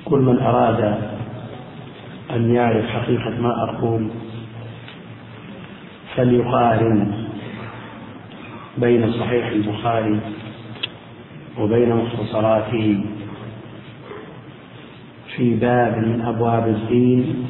كل 0.07 0.19
من 0.19 0.39
أراد 0.39 0.99
أن 2.31 2.55
يعرف 2.55 2.87
حقيقة 2.87 3.31
ما 3.31 3.65
أقول 3.65 4.11
فليقارن 6.17 7.27
بين 8.79 9.13
صحيح 9.13 9.47
البخاري 9.47 10.21
وبين 11.59 11.97
مختصراته 11.97 13.05
في 15.37 15.55
باب 15.55 15.99
من 15.99 16.21
أبواب 16.21 16.69
الدين 16.69 17.47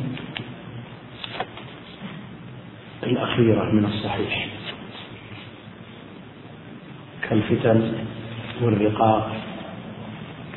الأخيرة 3.03 3.73
من 3.73 3.85
الصحيح 3.85 4.47
كالفتن 7.29 7.93
والرقاق 8.63 9.33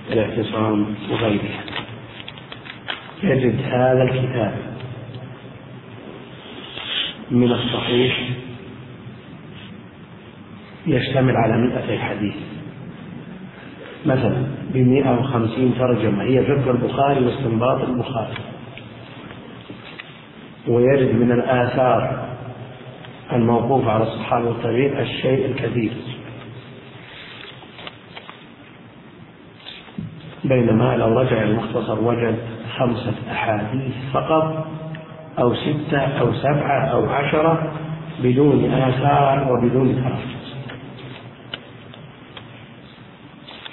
والاعتصام 0.09 0.95
وغيرها. 1.11 1.68
يجد 3.23 3.61
هذا 3.65 4.03
الكتاب 4.03 4.53
من 7.31 7.51
الصحيح 7.51 8.29
يشتمل 10.87 11.35
على 11.35 11.57
مئتي 11.57 11.99
حديث. 11.99 12.35
مثلا 14.05 14.43
بمئة 14.73 15.19
وخمسين 15.19 15.73
ترجمة 15.77 16.23
هي 16.23 16.45
فقه 16.45 16.71
البخاري 16.71 17.25
واستنباط 17.25 17.81
البخاري. 17.81 18.37
ويرد 20.67 21.15
من 21.15 21.31
الآثار 21.31 22.29
الموقوفة 23.33 23.91
على 23.91 24.03
الصحابة 24.03 24.47
والتابعين 24.47 24.97
الشيء 24.97 25.45
الكثير 25.45 25.91
بينما 30.43 30.97
لو 30.97 31.19
رجع 31.19 31.43
المختصر 31.43 31.99
وجد 31.99 32.58
خمسة 32.79 33.13
أحاديث 33.31 33.93
فقط 34.13 34.67
أو 35.39 35.55
ستة 35.55 35.99
أو 35.99 36.33
سبعة 36.33 36.85
أو 36.85 37.09
عشرة 37.09 37.71
بدون 38.23 38.71
آثار 38.73 39.51
وبدون 39.51 39.95
ترجمة 39.95 40.39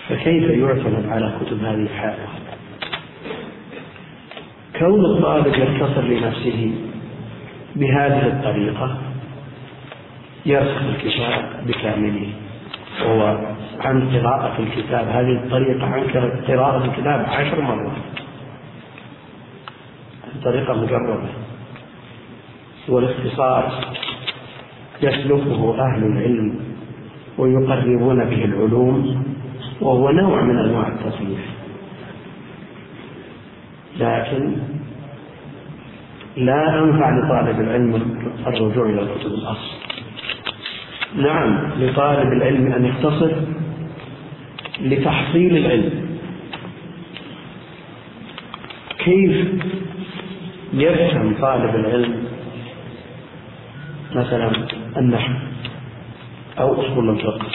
فكيف 0.09 0.51
يعتمد 0.51 1.09
على 1.09 1.33
كتب 1.41 1.65
هذه 1.65 1.83
الحالة 1.83 2.27
كون 4.79 5.05
الطالب 5.05 5.47
يتصل 5.47 6.11
لنفسه 6.11 6.75
بهذه 7.77 8.27
الطريقة 8.27 8.97
يرسخ 10.47 10.83
الكتاب 10.83 11.67
بكامله. 11.67 12.29
وهو 13.03 13.39
عن 13.81 14.17
قراءة 14.17 14.55
الكتاب. 14.59 15.09
هذه 15.09 15.33
الطريقة 15.45 15.87
عن 15.87 16.01
قراءة 16.49 16.85
الكتاب 16.85 17.27
عشر 17.29 17.61
مرات. 17.61 17.93
طريقة 20.47 20.73
مجربة. 20.75 21.29
والاختصار 22.89 23.73
يسلكه 25.03 25.61
أهل 25.81 26.03
العلم 26.05 26.61
ويقربون 27.39 28.25
به 28.25 28.45
العلوم 28.45 29.23
وهو 29.81 30.11
نوع 30.11 30.43
من 30.43 30.59
أنواع 30.59 30.89
التصنيف 30.89 31.45
لكن 34.01 34.57
لا 36.37 36.79
أنفع 36.79 37.19
لطالب 37.19 37.61
العلم 37.61 37.95
الرجوع 38.47 38.87
إلى 38.87 39.01
الكتب 39.03 39.27
الأصل. 39.27 39.77
نعم 41.17 41.71
لطالب 41.81 42.33
العلم 42.33 42.73
أن 42.73 42.85
يختصر 42.85 43.33
لتحصيل 44.81 45.57
العلم. 45.57 46.07
كيف 48.99 49.49
يفهم 50.73 51.35
طالب 51.41 51.75
العلم 51.75 52.25
مثلا 54.15 54.51
النحو 54.97 55.33
أو 56.59 56.81
أصول 56.81 57.11
الفقه. 57.11 57.47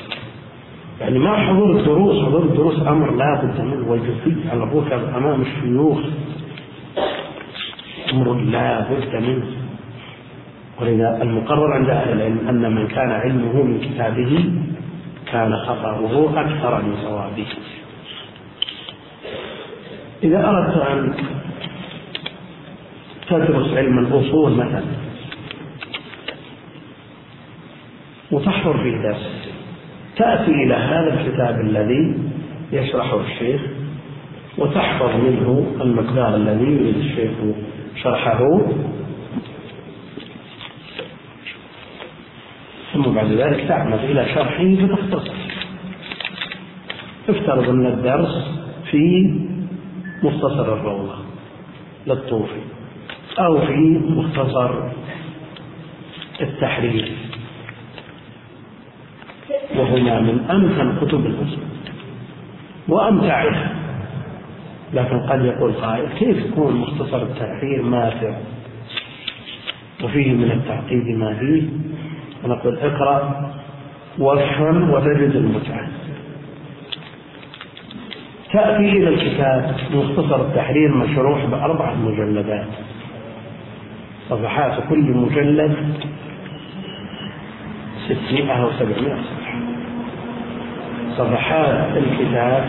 يعني 1.02 1.20
ما 1.20 1.36
حضور 1.36 1.80
الدروس 1.80 2.26
حضور 2.26 2.44
الدروس 2.44 2.88
أمر 2.88 3.16
لا 3.16 3.42
بد 3.44 3.62
منه 3.62 3.92
والجثي 3.92 4.50
على 4.50 4.64
الركب 4.64 5.16
أمام 5.18 5.42
الشيوخ 5.42 6.00
أمر 8.14 8.34
لا 8.34 8.82
بد 8.82 9.16
منه. 9.16 9.46
ولذا 10.82 11.20
المقرر 11.22 11.74
عند 11.74 11.90
أهل 11.90 12.12
العلم 12.12 12.48
أن 12.50 12.76
من 12.76 12.88
كان 12.88 13.12
علمه 13.12 13.64
من 13.64 13.80
كتابه 13.80 14.54
كان 15.32 15.56
خطأه 15.56 16.30
أكثر 16.42 16.82
من 16.82 16.96
صوابه. 17.04 17.46
إذا 20.24 20.50
أردت 20.50 20.78
أن 20.78 21.14
تدرس 23.32 23.74
علم 23.78 24.00
الأصول 24.00 24.52
مثلا. 24.52 24.84
وتحضر 28.32 28.84
فيه 28.84 28.98
درس 28.98 29.52
تأتي 30.18 30.52
إلى 30.52 30.74
هذا 30.74 31.22
الكتاب 31.22 31.62
الذي 31.62 32.18
يشرحه 32.72 33.22
الشيخ 33.22 33.62
وتحفظ 34.58 35.16
منه 35.16 35.72
المقدار 35.82 36.36
الذي 36.36 36.66
يريد 36.66 36.98
الشيخ 36.98 37.32
شرحه. 38.04 38.62
ثم 42.94 43.02
بعد 43.02 43.32
ذلك 43.32 43.68
تعمد 43.68 44.00
إلى 44.00 44.26
شرحه 44.26 44.76
فتختصر 44.76 45.34
افترض 47.30 47.70
أن 47.70 47.86
الدرس 47.86 48.52
في 48.92 49.34
مختصر 50.24 50.74
الروضة. 50.74 51.16
للطوفي. 52.08 52.62
أو 53.40 53.66
في 53.66 54.00
مختصر 54.10 54.72
التحرير. 56.42 57.12
وهما 59.76 60.20
من 60.20 60.46
أمثل 60.52 61.06
كتب 61.06 61.26
الأصول 61.26 61.66
وأمتعها 62.88 63.76
لكن 64.94 65.20
قد 65.20 65.46
يقول 65.46 65.74
قائل 65.74 66.10
كيف 66.20 66.46
يكون 66.46 66.76
مختصر 66.76 67.22
التحرير 67.22 67.82
ماتع 67.82 68.38
وفيه 70.04 70.32
من 70.34 70.52
التعقيد 70.52 71.18
ما 71.18 71.34
فيه؟ 71.40 71.64
فنقول 72.44 72.78
اقرأ 72.78 73.52
وافهم 74.20 74.90
وتجد 74.90 75.36
المتعة. 75.36 75.88
تأتي 78.54 78.92
إلى 78.92 79.08
الكتاب 79.10 79.76
مختصر 79.94 80.42
التحرير 80.42 80.96
مشروح 80.96 81.46
بأربعة 81.46 81.96
مجلدات. 81.96 82.68
صفحات 84.32 84.84
كل 84.90 85.12
مجلد 85.12 85.76
ستمائة 88.06 88.64
أو 88.64 88.70
سبعمائة 88.80 89.22
صفحة. 89.22 89.60
صفحات 91.18 91.98
الكتاب 91.98 92.66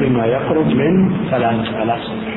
بما 0.00 0.26
يقرب 0.26 0.66
من 0.66 1.16
ثلاثة 1.30 1.82
آلاف 1.82 2.00
صفحة. 2.00 2.34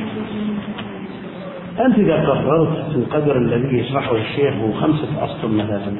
أنت 1.86 1.98
إذا 1.98 2.16
قررت 2.16 2.96
القدر 2.96 3.36
الذي 3.36 3.78
يشرحه 3.78 4.16
الشيخ 4.16 4.54
هو 4.54 4.72
خمسة 4.72 5.24
أسطر 5.24 5.48
مثلا. 5.48 5.96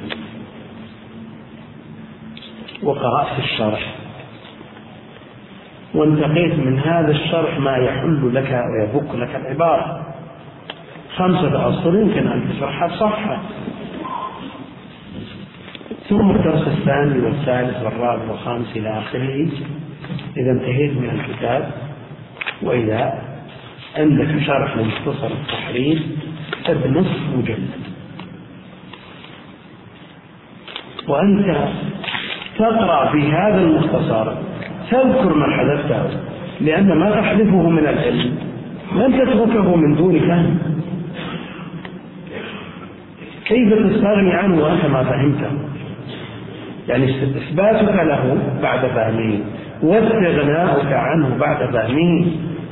وقرأت 2.82 3.38
الشرح. 3.38 3.94
وانتقيت 5.94 6.54
من 6.58 6.78
هذا 6.78 7.10
الشرح 7.10 7.58
ما 7.58 7.76
يحل 7.76 8.34
لك 8.34 8.64
ويفك 8.72 9.14
لك 9.14 9.36
العبارة. 9.36 10.07
خمسة 11.18 11.68
أسطر 11.68 11.94
يمكن 11.94 12.26
أن 12.26 12.50
تشرحها 12.50 12.88
صفحة. 12.88 13.42
ثم 16.08 16.30
الدرس 16.30 16.68
الثاني 16.68 17.20
والثالث 17.20 17.82
والرابع 17.82 18.30
والخامس 18.30 18.76
إلى 18.76 18.98
آخره. 18.98 19.48
إذا 20.36 20.50
انتهيت 20.50 20.92
من 20.96 21.10
الكتاب. 21.10 21.70
وإذا 22.62 23.22
عندك 23.96 24.42
شرح 24.46 24.76
لمختصر 24.76 25.26
التحرير 25.26 26.02
نصف 26.70 27.36
مجلد. 27.36 27.70
وأنت 31.08 31.68
تقرأ 32.58 33.12
في 33.12 33.32
هذا 33.32 33.60
المختصر. 33.60 34.34
تذكر 34.90 35.34
ما 35.34 35.56
حدثته 35.56 36.20
لأن 36.60 36.98
ما 36.98 37.10
تحذفه 37.10 37.68
من 37.68 37.86
العلم 37.86 38.38
لن 38.96 39.12
تتركه 39.12 39.76
من 39.76 39.94
دون 39.94 40.20
فهم. 40.20 40.67
كيف 43.48 43.74
تستغني 43.74 44.32
عنه 44.32 44.62
وأنت 44.64 44.86
ما 44.86 45.04
فهمته؟ 45.04 45.50
يعني 46.88 47.04
إثباتك 47.10 47.94
له 47.94 48.38
بعد 48.62 48.80
فهمه 48.80 49.38
واستغناؤك 49.82 50.92
عنه 50.92 51.36
بعد 51.40 51.70
فهمه 51.72 52.26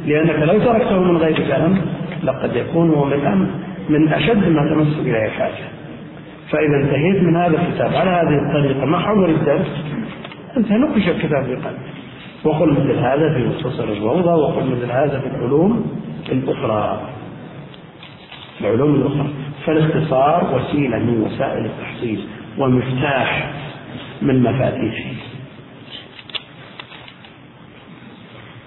لأنك 0.07 0.49
لو 0.49 0.59
تركته 0.59 1.03
من 1.03 1.16
غير 1.16 1.37
فهم 1.49 1.79
لقد 2.22 2.57
يكون 2.57 2.91
هو 2.91 3.05
من 3.05 3.49
من 3.89 4.09
أشد 4.09 4.49
ما 4.49 4.68
تمس 4.68 4.99
إليه 4.99 5.29
حاجة. 5.29 5.66
فإذا 6.51 6.77
انتهيت 6.83 7.22
من 7.22 7.37
هذا 7.37 7.57
الكتاب 7.62 7.95
على 7.95 8.11
هذه 8.11 8.47
الطريقة 8.47 8.85
مع 8.87 9.01
حضور 9.01 9.29
الدرس 9.29 9.85
أنت 10.57 10.72
نقش 10.72 11.09
الكتاب 11.09 11.45
بقلبك 11.45 11.97
وقل 12.45 12.70
مثل 12.70 12.99
هذا 12.99 13.35
في 13.35 13.47
مختصر 13.49 13.85
الروضة 13.85 14.35
وقل 14.35 14.64
مثل 14.66 14.91
هذا 14.91 15.20
في 15.20 15.27
العلوم 15.27 15.87
الأخرى. 16.33 17.01
العلوم 18.61 18.95
الأخرى. 18.95 19.46
فالاختصار 19.67 20.55
وسيلة 20.55 20.99
من 20.99 21.21
وسائل 21.21 21.67
التحصيل 21.67 22.27
ومفتاح 22.59 23.51
من 24.23 24.43
مفاتيحه. 24.43 25.11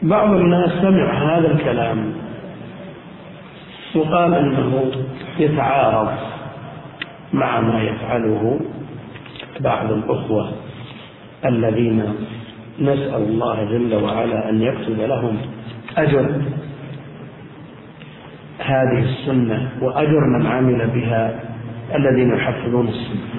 بعض 0.01 0.29
الناس 0.31 0.71
سمع 0.81 1.37
هذا 1.37 1.51
الكلام 1.51 2.13
وقال 3.95 4.33
إنه 4.33 4.91
يتعارض 5.39 6.09
مع 7.33 7.59
ما 7.59 7.83
يفعله 7.83 8.59
بعض 9.59 9.91
الأخوة 9.91 10.51
الذين 11.45 12.15
نسأل 12.79 13.23
الله 13.23 13.63
جل 13.63 13.95
وعلا 14.03 14.49
أن 14.49 14.61
يكتب 14.61 14.99
لهم 14.99 15.37
أجر. 15.97 16.41
هذه 18.59 18.99
السنة 18.99 19.69
واجر 19.81 20.19
من 20.19 20.45
عمل 20.45 20.87
بها 20.87 21.39
الذين 21.95 22.29
يحفظون 22.35 22.87
السنة. 22.87 23.29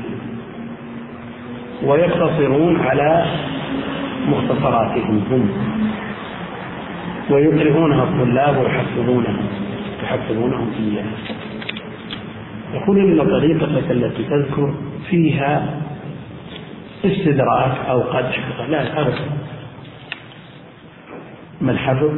ويقتصرون 1.84 2.80
على 2.80 3.26
مختصراتهم 4.28 5.22
هم. 5.30 5.50
ويقرئونها 7.30 8.04
الطلاب 8.04 8.56
ويحفظونها 8.56 9.36
يحفظونهم 10.02 10.70
إياها. 10.78 11.16
يقول 12.74 12.98
إن 12.98 13.30
طريقتك 13.30 13.90
التي 13.90 14.24
تذكر 14.24 14.74
فيها 15.10 15.80
استدراك 17.04 17.72
أو 17.88 18.00
قدح 18.00 18.38
لا 18.68 19.00
أبدا. 19.00 19.30
من 21.60 21.78
حفظ 21.78 22.10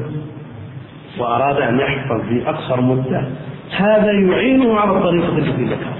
وأراد 1.18 1.56
أن 1.56 1.78
يحفظ 1.78 2.20
في 2.28 2.48
أقصر 2.48 2.80
مدة. 2.80 3.24
هذا 3.76 4.12
يعينه 4.12 4.80
على 4.80 4.90
الطريقة 4.90 5.38
التي 5.38 5.64
ذكر. 5.64 5.92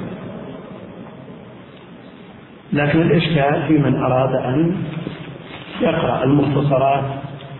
لكن 2.73 3.01
الإشكال 3.01 3.63
في 3.69 3.79
من 3.79 4.03
أراد 4.03 4.35
أن 4.35 4.77
يقرأ 5.81 6.25
المختصرات 6.25 7.05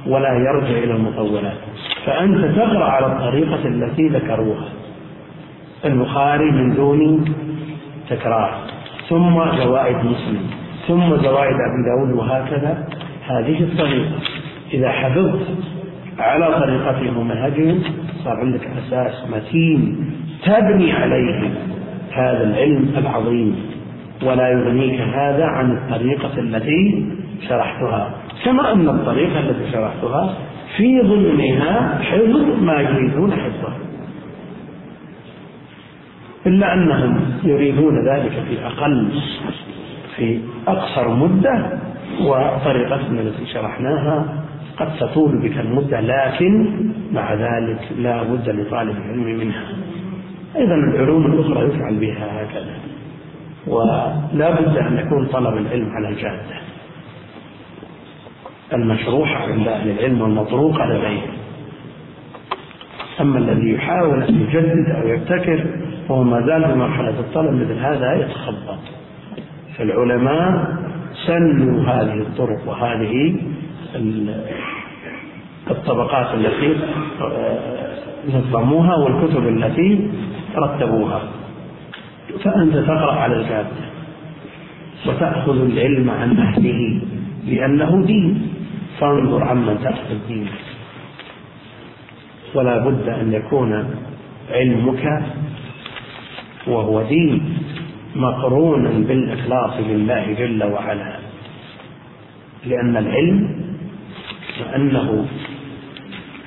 ولا 0.07 0.35
يرجع 0.35 0.79
إلى 0.79 0.93
المطولات. 0.93 1.57
فأنت 2.07 2.57
تقرأ 2.57 2.85
على 2.85 3.07
الطريقة 3.07 3.69
التي 3.69 4.09
ذكروها. 4.09 4.69
البخاري 5.85 6.51
من 6.51 6.75
دون 6.75 7.25
تكرار. 8.11 8.55
ثم 9.09 9.57
زوائد 9.57 9.97
مسلم. 9.97 10.51
ثم 10.89 11.17
زوائد 11.17 11.57
أبي 11.57 11.83
داود 11.87 12.13
وهكذا. 12.19 12.89
هذه 13.27 13.63
الطريقة. 13.63 14.19
إذا 14.75 14.91
حفظت 14.91 15.47
على 16.19 16.47
طريقتهم 16.61 17.17
ومنهجهم 17.17 17.83
صار 18.25 18.37
عندك 18.37 18.67
أساس 18.67 19.31
متين 19.31 20.11
تبني 20.45 20.93
عليه 20.93 21.51
هذا 22.13 22.45
العلم 22.45 22.91
العظيم. 22.97 23.57
ولا 24.23 24.49
يغنيك 24.49 25.01
هذا 25.01 25.45
عن 25.45 25.77
الطريقة 25.77 26.39
التي 26.39 27.07
شرحتها. 27.49 28.15
كما 28.45 28.73
أن 28.73 28.89
الطريقة 28.89 29.41
التي 29.41 29.73
شرحتها 29.73 30.35
في 30.77 31.01
ضمنها 31.01 31.99
حفظ 32.03 32.63
ما 32.63 32.81
يريدون 32.81 33.33
حفظه. 33.33 33.73
إلا 36.47 36.75
أنهم 36.75 37.21
يريدون 37.45 37.95
ذلك 38.09 38.33
في 38.33 38.67
أقل 38.67 39.09
في 40.17 40.41
أقصر 40.69 41.09
مدة. 41.09 41.79
وطريقتنا 42.21 43.21
التي 43.21 43.47
شرحناها 43.47 44.45
قد 44.77 44.97
تطول 44.97 45.39
بك 45.43 45.59
المدة 45.59 46.01
لكن 46.01 46.67
مع 47.13 47.35
ذلك 47.35 47.79
لا 47.99 48.23
بد 48.23 48.49
لطالب 48.49 48.97
العلم 48.97 49.39
منها. 49.39 49.65
أيضا 50.57 50.75
العلوم 50.75 51.27
الأخرى 51.27 51.67
يفعل 51.69 51.97
بها 51.97 52.43
هكذا 52.43 52.75
ولا 53.67 54.51
بد 54.51 54.77
أن 54.77 54.99
يكون 54.99 55.27
طلب 55.27 55.57
العلم 55.57 55.91
على 55.91 56.09
الجادة 56.09 56.63
المشروحة 58.73 59.53
عند 59.53 59.69
أهل 59.69 59.91
العلم 59.91 60.21
والمطروقة 60.21 60.87
لديهم 60.87 61.33
أما 63.21 63.39
الذي 63.39 63.73
يحاول 63.73 64.23
أن 64.23 64.41
يجدد 64.41 64.91
أو 64.91 65.09
يبتكر 65.09 65.67
وهو 66.09 66.23
ما 66.23 66.47
زال 66.47 66.65
في 66.65 66.75
مرحلة 66.79 67.21
الطلب 67.21 67.53
مثل 67.53 67.79
هذا 67.79 68.15
يتخبط. 68.15 68.79
فالعلماء 69.79 70.77
سنوا 71.27 71.83
هذه 71.83 72.19
الطرق 72.19 72.69
وهذه 72.69 73.37
الطبقات 75.71 76.35
التي 76.35 76.77
نظموها 78.35 78.97
والكتب 78.97 79.49
التي 79.49 80.11
رتبوها. 80.57 81.23
فأنت 82.45 82.77
تقرأ 82.77 83.13
على 83.13 83.37
الجادة 83.37 83.83
وتأخذ 85.07 85.65
العلم 85.65 86.11
عن 86.11 86.39
أهله 86.39 87.01
لأنه 87.47 88.03
دين. 88.07 88.49
فانظر 89.01 89.45
عمن 89.45 89.79
تأخذ 89.83 90.19
دينك 90.29 90.53
ولا 92.55 92.79
بد 92.79 93.09
أن 93.09 93.33
يكون 93.33 93.85
علمك 94.51 95.23
وهو 96.67 97.03
دين 97.03 97.59
مقرونا 98.17 98.91
بالإخلاص 98.91 99.73
لله 99.89 100.33
جل 100.33 100.65
وعلا. 100.65 101.17
لأن 102.67 102.97
العلم 102.97 103.72
وأنه 104.61 105.27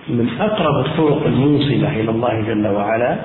من 0.10 0.30
أقرب 0.40 0.86
الطرق 0.86 1.26
الموصلة 1.26 2.00
إلى 2.00 2.12
الله 2.12 2.42
جل 2.42 2.68
وعلا 2.68 3.18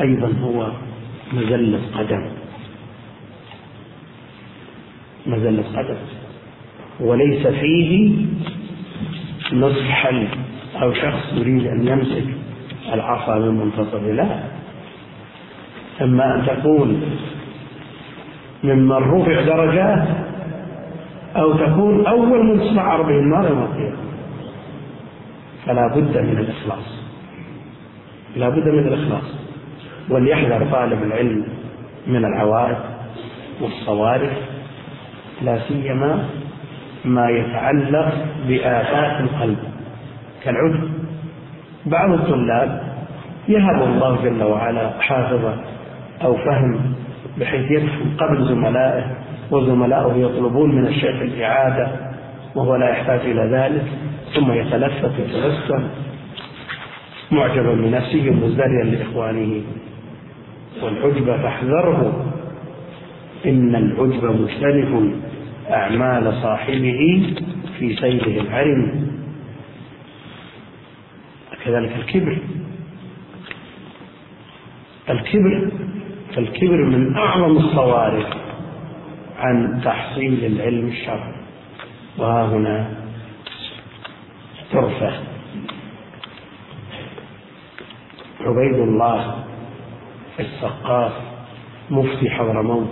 أيضا 0.00 0.32
هو 0.42 0.70
مزلة 1.32 1.80
قدم 1.98 2.26
مزلة 5.26 5.64
قدم 5.76 5.96
وليس 7.00 7.46
فيه 7.46 8.14
نصف 9.52 9.88
حل 9.90 10.28
أو 10.82 10.92
شخص 10.94 11.32
يريد 11.34 11.66
أن 11.66 11.88
يمسك 11.88 12.24
العصا 12.92 13.38
من 13.38 13.54
منتصف 13.54 14.02
لا. 14.02 14.40
أما 16.02 16.34
أن 16.34 16.46
تقول 16.46 16.96
ممن 18.64 18.92
رفع 18.92 19.40
درجات 19.40 20.08
أو 21.36 21.52
تكون 21.52 22.06
أول 22.06 22.44
من 22.44 22.60
تسمع 22.60 22.96
به 22.96 23.18
النار 23.18 23.48
يوم 23.48 23.62
القيامة. 23.62 23.96
فلا 25.66 25.86
بد 25.86 26.18
من 26.18 26.38
الإخلاص. 26.38 27.04
لا 28.36 28.48
بد 28.48 28.68
من 28.68 28.78
الإخلاص. 28.78 29.34
وليحذر 30.10 30.66
طالب 30.72 31.02
العلم 31.02 31.44
من 32.06 32.24
العوارض 32.24 32.76
والصوارف 33.60 34.32
لا 35.42 35.58
سيما 35.68 36.24
ما 37.04 37.30
يتعلق 37.30 38.12
بآفات 38.48 39.20
القلب. 39.20 39.58
كالعجب 40.44 40.88
بعض 41.86 42.12
الطلاب 42.12 42.94
يهب 43.48 43.82
الله 43.82 44.18
جل 44.24 44.42
وعلا 44.42 44.90
حافظا 45.00 45.56
أو 46.24 46.36
فهم 46.36 46.94
بحيث 47.38 47.70
يفهم 47.70 48.16
قبل 48.18 48.44
زملائه 48.44 49.23
وزملائه 49.50 50.14
يطلبون 50.16 50.74
من 50.74 50.86
الشيخ 50.86 51.22
الإعادة 51.22 51.88
وهو 52.54 52.76
لا 52.76 52.90
يحتاج 52.90 53.20
إلى 53.20 53.42
ذلك 53.42 53.84
ثم 54.34 54.52
يتلفت 54.52 55.10
ويتبسم 55.18 55.88
معجبا 57.30 57.74
بنفسه 57.74 58.30
مزدريا 58.30 58.84
لإخوانه. 58.84 59.62
والعجب 60.82 61.36
فاحذره. 61.42 62.26
إن 63.46 63.74
العجب 63.74 64.24
مجتنف 64.24 65.14
أعمال 65.70 66.32
صاحبه 66.42 67.34
في 67.78 67.96
سيره 67.96 68.40
العرم. 68.40 69.08
كذلك 71.64 71.96
الكبر. 71.96 72.38
الكبر 75.10 75.70
فالكبر 76.34 76.84
من 76.84 77.16
أعظم 77.16 77.56
الصوارف. 77.56 78.43
عن 79.38 79.80
تحصيل 79.84 80.44
العلم 80.44 80.88
الشرعي. 80.88 81.34
وها 82.18 82.46
هنا 82.46 82.90
ترفع. 84.72 85.12
عبيد 88.40 88.74
الله 88.74 89.44
السقاف 90.40 91.12
مفتي 91.90 92.30
حضرموت 92.30 92.90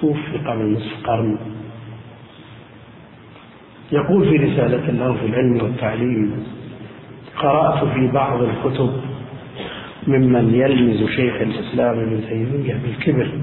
توفي 0.00 0.38
قبل 0.46 0.72
نصف 0.72 1.06
قرن. 1.06 1.38
يقول 3.92 4.28
في 4.28 4.36
رسالة 4.36 4.90
له 4.90 5.14
في 5.14 5.26
العلم 5.26 5.62
والتعليم 5.62 6.46
قرأت 7.36 7.84
في 7.84 8.06
بعض 8.06 8.42
الكتب 8.42 9.00
ممن 10.06 10.54
يلمز 10.54 11.10
شيخ 11.10 11.34
الإسلام 11.34 11.98
ابن 11.98 12.24
تيمية 12.28 12.80
بالكبر. 12.82 13.41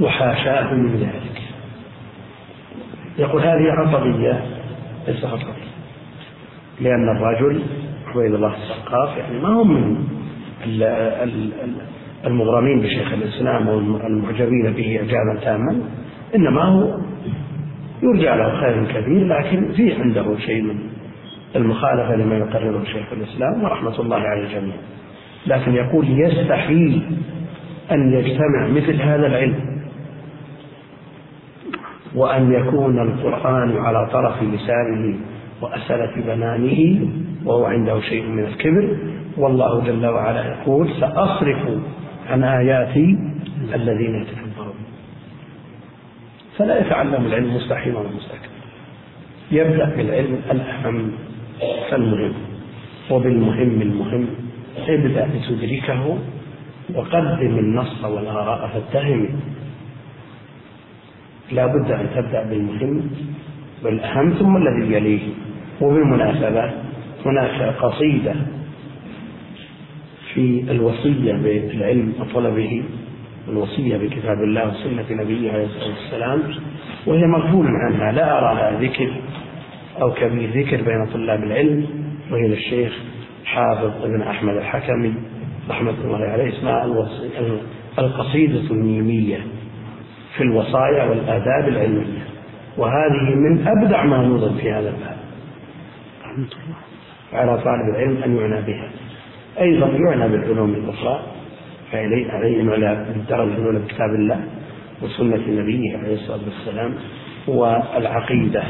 وحاشاة 0.00 0.74
من 0.74 0.96
ذلك. 0.96 1.42
يقول 3.18 3.42
هذه 3.42 3.72
عصبية 3.72 4.40
ليس 5.08 5.24
عصبية 5.24 5.66
لأن 6.80 7.08
الرجل 7.16 7.62
عبيد 8.06 8.34
الله 8.34 8.54
السقاف 8.56 9.16
يعني 9.16 9.38
ما 9.38 9.48
هم 9.48 9.72
من 9.74 10.82
المغرمين 12.26 12.80
بشيخ 12.80 13.12
الإسلام 13.12 13.68
والمعجبين 13.68 14.72
به 14.72 14.98
إعجابا 15.00 15.40
تاما 15.44 15.80
إنما 16.36 16.62
هو 16.62 16.98
يرجع 18.02 18.34
له 18.34 18.60
خير 18.60 18.84
كثير 18.84 19.26
لكن 19.26 19.72
في 19.72 19.94
عنده 19.94 20.38
شيء 20.38 20.62
من 20.62 20.78
المخالفة 21.56 22.16
لما 22.16 22.36
يقرره 22.36 22.84
شيخ 22.84 23.12
الإسلام 23.12 23.64
ورحمة 23.64 24.00
الله 24.00 24.16
على 24.16 24.40
الجميع 24.40 24.74
لكن 25.46 25.74
يقول 25.74 26.20
يستحيل 26.20 27.02
أن 27.92 28.12
يجتمع 28.12 28.66
مثل 28.68 29.02
هذا 29.02 29.26
العلم. 29.26 29.75
وأن 32.16 32.52
يكون 32.52 32.98
القرآن 32.98 33.76
على 33.76 34.08
طرف 34.12 34.42
لسانه 34.42 35.18
وأسلة 35.62 36.12
بنانه 36.16 37.08
وهو 37.44 37.64
عنده 37.64 38.00
شيء 38.00 38.26
من 38.26 38.44
الكبر. 38.44 38.96
والله 39.36 39.84
جل 39.84 40.06
وعلا 40.06 40.46
يقول 40.46 40.90
سأصرف 41.00 41.62
عن 42.30 42.44
آياتي 42.44 43.18
الذين 43.74 44.14
يتكبرون. 44.14 44.74
فلا 46.58 46.80
يتعلم 46.80 47.26
العلم 47.26 47.56
مستحيل 47.56 47.94
ولا 47.94 48.08
مستكبر 48.08 48.56
يبدأ 49.50 49.96
بالعلم 49.96 50.40
الأهم 50.50 51.10
فالمهم 51.90 52.32
وبالمهم 53.10 53.82
المهم 53.82 54.26
ابدأ 54.88 55.28
لتدركه 55.34 56.18
وقدم 56.94 57.58
النص 57.58 58.04
والآراء 58.04 58.68
فاتهم. 58.68 59.28
لا 61.52 61.66
بد 61.66 61.90
أن 61.90 62.06
تبدأ 62.14 62.42
بالمهم 62.42 63.10
والأهم 63.84 64.30
ثم 64.30 64.56
الذي 64.56 64.92
يليه. 64.94 65.20
وبالمناسبة 65.80 66.70
هناك 67.26 67.74
قصيدة 67.80 68.34
في 70.34 70.64
الوصية 70.70 71.32
بالعلم 71.32 72.12
وطلبه 72.20 72.82
الوصية 73.48 73.96
بكتاب 73.96 74.38
الله 74.42 74.68
وسنة 74.68 75.22
نبيه 75.22 75.52
عليه 75.52 75.64
الصلاة 75.64 75.88
والسلام 75.88 76.42
وهي 77.06 77.26
مغفول 77.26 77.66
عنها. 77.66 78.12
لا 78.12 78.38
أرى 78.38 78.54
لها 78.54 78.80
ذكر 78.80 79.10
أو 80.00 80.12
كبير 80.12 80.50
ذكر 80.50 80.76
بين 80.76 81.06
طلاب 81.12 81.42
العلم 81.42 81.86
وهي 82.30 82.48
للشيخ 82.48 82.92
حافظ 83.44 84.04
ابن 84.04 84.22
أحمد 84.22 84.56
الحكمي 84.56 85.14
رحمة 85.70 85.94
الله 86.04 86.18
عليه 86.18 86.48
اسمها 86.58 86.84
القصيدة 87.98 88.70
الميمية 88.70 89.38
في 90.36 90.42
الوصايا 90.42 91.04
والآداب 91.04 91.68
العلمية. 91.68 92.26
وهذه 92.78 93.34
من 93.34 93.68
أبدع 93.68 94.04
ما 94.04 94.16
يوجد 94.16 94.56
في 94.56 94.72
هذا 94.72 94.88
الباب. 94.88 95.16
على 97.32 97.58
طالب 97.58 97.94
العلم 97.94 98.22
أن 98.24 98.36
يعنى 98.36 98.66
بها. 98.66 98.88
أيضا 99.60 99.86
يعنى 99.86 100.28
بالعلوم 100.28 100.74
الأخرى. 100.74 101.20
فعليه 101.92 102.36
أن 102.36 102.68
يعنى 102.68 103.04
بالدرجة 103.04 103.56
الأولى 103.56 103.78
بكتاب 103.78 104.10
الله 104.14 104.40
وسنة 105.02 105.42
نبيه 105.48 105.98
عليه 105.98 106.14
الصلاة 106.14 106.40
والسلام 106.44 106.94
والعقيدة. 107.48 108.62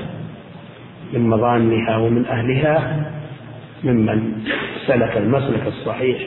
من 1.12 1.28
مظانها 1.28 1.97
ومن 1.97 2.26
أهلها 2.26 3.05
ممن 3.84 4.32
سلك 4.86 5.16
المسلك 5.16 5.66
الصحيح 5.66 6.18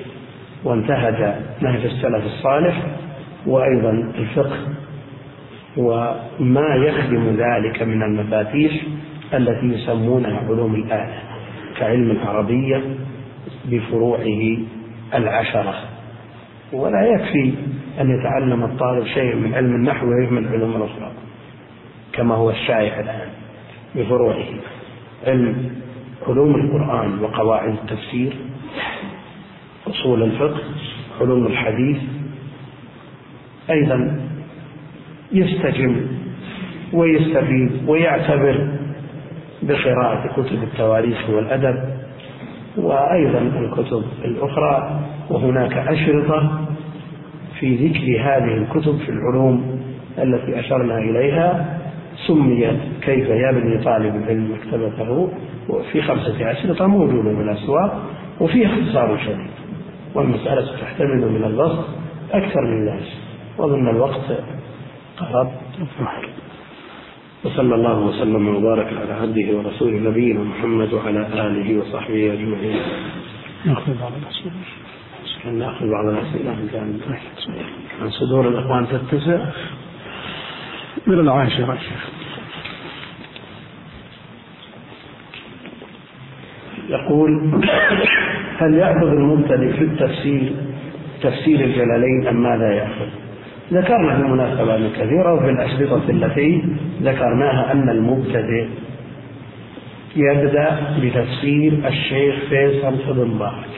وانتهج 0.63 1.33
نهج 1.61 1.85
السلف 1.85 2.25
الصالح 2.25 2.81
وأيضا 3.45 3.89
الفقه 4.17 4.57
وما 5.77 6.75
يخدم 6.75 7.35
ذلك 7.37 7.83
من 7.83 8.03
المفاتيح 8.03 8.71
التي 9.33 9.65
يسمونها 9.65 10.39
علوم 10.49 10.75
الآلة 10.75 11.21
كعلم 11.77 12.11
العربية 12.11 12.83
بفروعه 13.65 14.57
العشرة. 15.13 15.75
ولا 16.73 17.05
يكفي 17.05 17.53
أن 18.01 18.19
يتعلم 18.19 18.63
الطالب 18.63 19.05
شيء 19.05 19.35
من 19.35 19.53
علم 19.53 19.75
النحو 19.75 20.07
ويهمل 20.07 20.43
العلوم 20.45 20.75
الأخرى 20.75 21.11
كما 22.13 22.35
هو 22.35 22.49
الشائع 22.49 22.99
الآن 22.99 23.29
بفروعه. 23.95 24.45
علم 25.27 25.71
علوم 26.27 26.55
القرآن 26.55 27.19
وقواعد 27.19 27.73
التفسير 27.73 28.33
أصول 29.87 30.23
الفقه 30.23 30.59
علوم 31.21 31.47
الحديث 31.47 31.97
أيضا 33.69 34.28
يستجم 35.31 35.95
ويستفيد 36.93 37.71
ويعتبر 37.87 38.67
بقراءة 39.61 40.27
كتب 40.27 40.63
التواريخ 40.63 41.29
والأدب 41.29 41.75
وأيضا 42.77 43.39
الكتب 43.39 44.03
الأخرى 44.25 44.99
وهناك 45.29 45.73
أشرطة 45.77 46.65
في 47.59 47.75
ذكر 47.75 48.21
هذه 48.21 48.57
الكتب 48.57 48.97
في 48.97 49.09
العلوم 49.09 49.81
التي 50.17 50.59
أشرنا 50.59 50.97
إليها. 50.97 51.79
سميت 52.27 52.79
كيف 53.01 53.29
يبني 53.29 53.83
طالب 53.83 54.15
العلم 54.15 54.51
مكتبته 54.53 55.29
وفي 55.69 56.01
خمسة 56.01 56.51
أشرطة 56.51 56.87
موجودة 56.87 57.35
في 57.35 57.41
الأسواق 57.41 58.01
وفيها 58.39 58.69
اختصار 58.69 59.17
شديد 59.17 59.51
والمسألة 60.15 60.77
تحتمل 60.81 61.31
من 61.31 61.43
البسط 61.43 61.85
أكثر 62.31 62.61
من 62.61 62.89
ذلك 62.89 63.07
وأظن 63.57 63.89
الوقت 63.89 64.21
قرب 65.25 65.51
وصلى 67.43 67.75
الله 67.75 67.99
وسلم 67.99 68.55
وبارك 68.55 68.87
على 68.87 69.13
عبده 69.13 69.57
ورسوله 69.57 70.09
نبينا 70.09 70.43
محمد 70.43 70.93
وعلى 70.93 71.27
آله 71.33 71.79
وصحبه 71.79 72.33
أجمعين. 72.33 72.79
نأخذ 73.65 73.91
بعض 74.01 74.11
الأسئلة. 74.21 74.51
نأخذ 75.45 75.85
بعض 75.91 76.05
الأسئلة 76.05 76.55
كان 76.73 76.99
عن 78.01 78.09
صدور 78.09 78.47
الإخوان 78.47 78.87
تتسع. 78.87 79.45
من 81.07 81.19
العاشرة؟ 81.19 81.73
يا 81.73 81.79
شيخ 81.79 82.09
يقول 86.89 87.61
هل 88.57 88.73
يأخذ 88.73 89.07
المبتدئ 89.07 89.73
في 89.73 89.83
التفسير 89.83 90.53
تفسير 91.21 91.59
الجلالين 91.59 92.27
أم 92.27 92.43
ماذا 92.43 92.73
يأخذ 92.73 93.28
ذكرنا 93.73 94.15
في 94.17 94.23
مناسبات 94.23 94.79
كثيرة 94.95 95.33
وفي 95.33 95.49
الأشرطة 95.49 96.09
التي 96.09 96.63
ذكرناها 97.01 97.71
أن 97.71 97.89
المبتدئ 97.89 98.67
يبدأ 100.15 100.79
بتفسير 101.03 101.73
الشيخ 101.87 102.35
فيصل 102.49 103.13
بن 103.13 103.37
بارك 103.39 103.69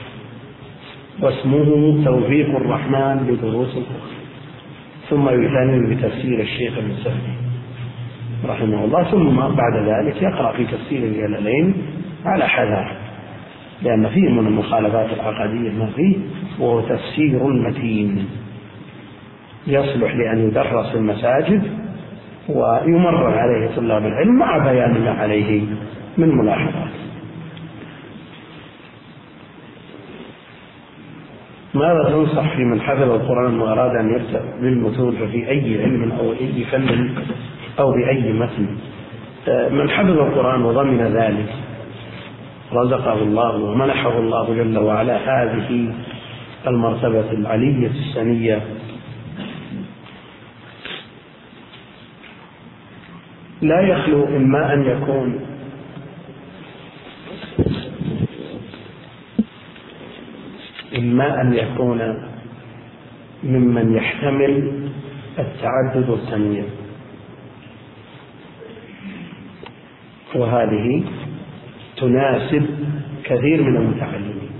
واسمه 1.20 2.04
توفيق 2.04 2.48
الرحمن 2.56 3.26
لدروس 3.28 3.68
القرآن 3.76 4.12
ثم 5.10 5.28
يثني 5.28 5.94
بتفسير 5.94 6.40
الشيخ 6.40 6.78
المسلمي 6.78 7.36
رحمه 8.44 8.84
الله 8.84 9.02
ثم 9.04 9.36
بعد 9.36 9.76
ذلك 9.88 10.22
يقرأ 10.22 10.52
في 10.52 10.64
تفسير 10.64 11.02
الجلالين 11.02 11.74
على 12.24 12.48
حذر 12.48 12.92
لأن 13.82 14.08
فيه 14.08 14.28
من 14.28 14.46
المخالفات 14.46 15.06
العقدية 15.12 15.70
ما 15.70 15.86
فيه 15.96 16.16
وهو 16.58 16.80
تفسير 16.80 17.48
المتين. 17.48 18.26
يصلح 19.66 20.14
لأن 20.14 20.48
يدرس 20.48 20.86
في 20.90 20.94
المساجد 20.94 21.62
ويمرر 22.48 23.38
عليه 23.38 23.76
طلاب 23.76 24.06
العلم 24.06 24.38
مع 24.38 24.58
بيان 24.58 25.00
ما 25.04 25.10
عليه 25.10 25.62
من 26.18 26.36
ملاحظات. 26.36 26.92
ماذا 31.74 32.04
تنصح 32.10 32.56
في 32.56 32.64
من 32.64 32.80
حفظ 32.80 33.10
القرآن 33.10 33.60
وأراد 33.60 33.96
أن 33.96 34.14
يبدأ 34.14 34.42
بالمتون 34.60 35.12
ففي 35.12 35.48
أي 35.48 35.82
علم 35.82 36.12
أو 36.12 36.32
أي 36.32 36.64
فن 36.64 37.10
أو 37.78 37.92
بأي 37.92 38.32
متن؟ 38.32 38.66
من 39.70 39.90
حفظ 39.90 40.18
القرآن 40.18 40.62
وضمن 40.62 40.98
ذلك 40.98 41.48
رزقه 42.72 43.22
الله 43.22 43.56
ومنحه 43.56 44.18
الله 44.18 44.54
جل 44.54 44.78
وعلا 44.78 45.16
هذه 45.16 45.94
المرتبة 46.66 47.30
العلية 47.30 47.90
السنية 47.90 48.60
لا 53.62 53.80
يخلو 53.80 54.24
إما 54.36 54.74
أن 54.74 54.82
يكون. 54.82 55.40
إما 60.98 61.40
أن 61.40 61.54
يكون 61.54 62.00
ممن 63.44 63.96
يحتمل 63.96 64.72
التعدد 65.38 66.08
والتنويع 66.08 66.64
وهذه 70.34 71.04
تناسب 71.96 72.66
كثير 73.24 73.62
من 73.62 73.76
المتعلمين. 73.76 74.50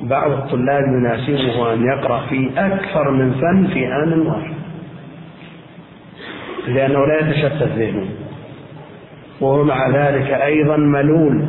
بعض 0.00 0.30
الطلاب 0.30 0.82
يناسبه 0.82 1.72
أن 1.72 1.84
يقرأ 1.84 2.26
في 2.26 2.50
أكثر 2.56 3.10
من 3.10 3.32
فن 3.32 3.66
في 3.74 3.86
آن 3.86 4.20
واحد. 4.20 4.61
لأنه 6.66 7.06
لا 7.06 7.20
يتشتت 7.20 7.68
ذهنه. 7.76 8.06
وهو 9.40 9.64
مع 9.64 9.88
ذلك 9.88 10.30
أيضا 10.30 10.76
ملول. 10.76 11.44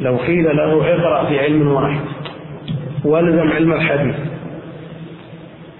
لو 0.00 0.16
قيل 0.16 0.56
له 0.56 0.94
اقرأ 0.94 1.28
في 1.28 1.40
علم 1.40 1.68
واحد 1.68 2.00
والزم 3.04 3.52
علم 3.52 3.72
الحديث. 3.72 4.14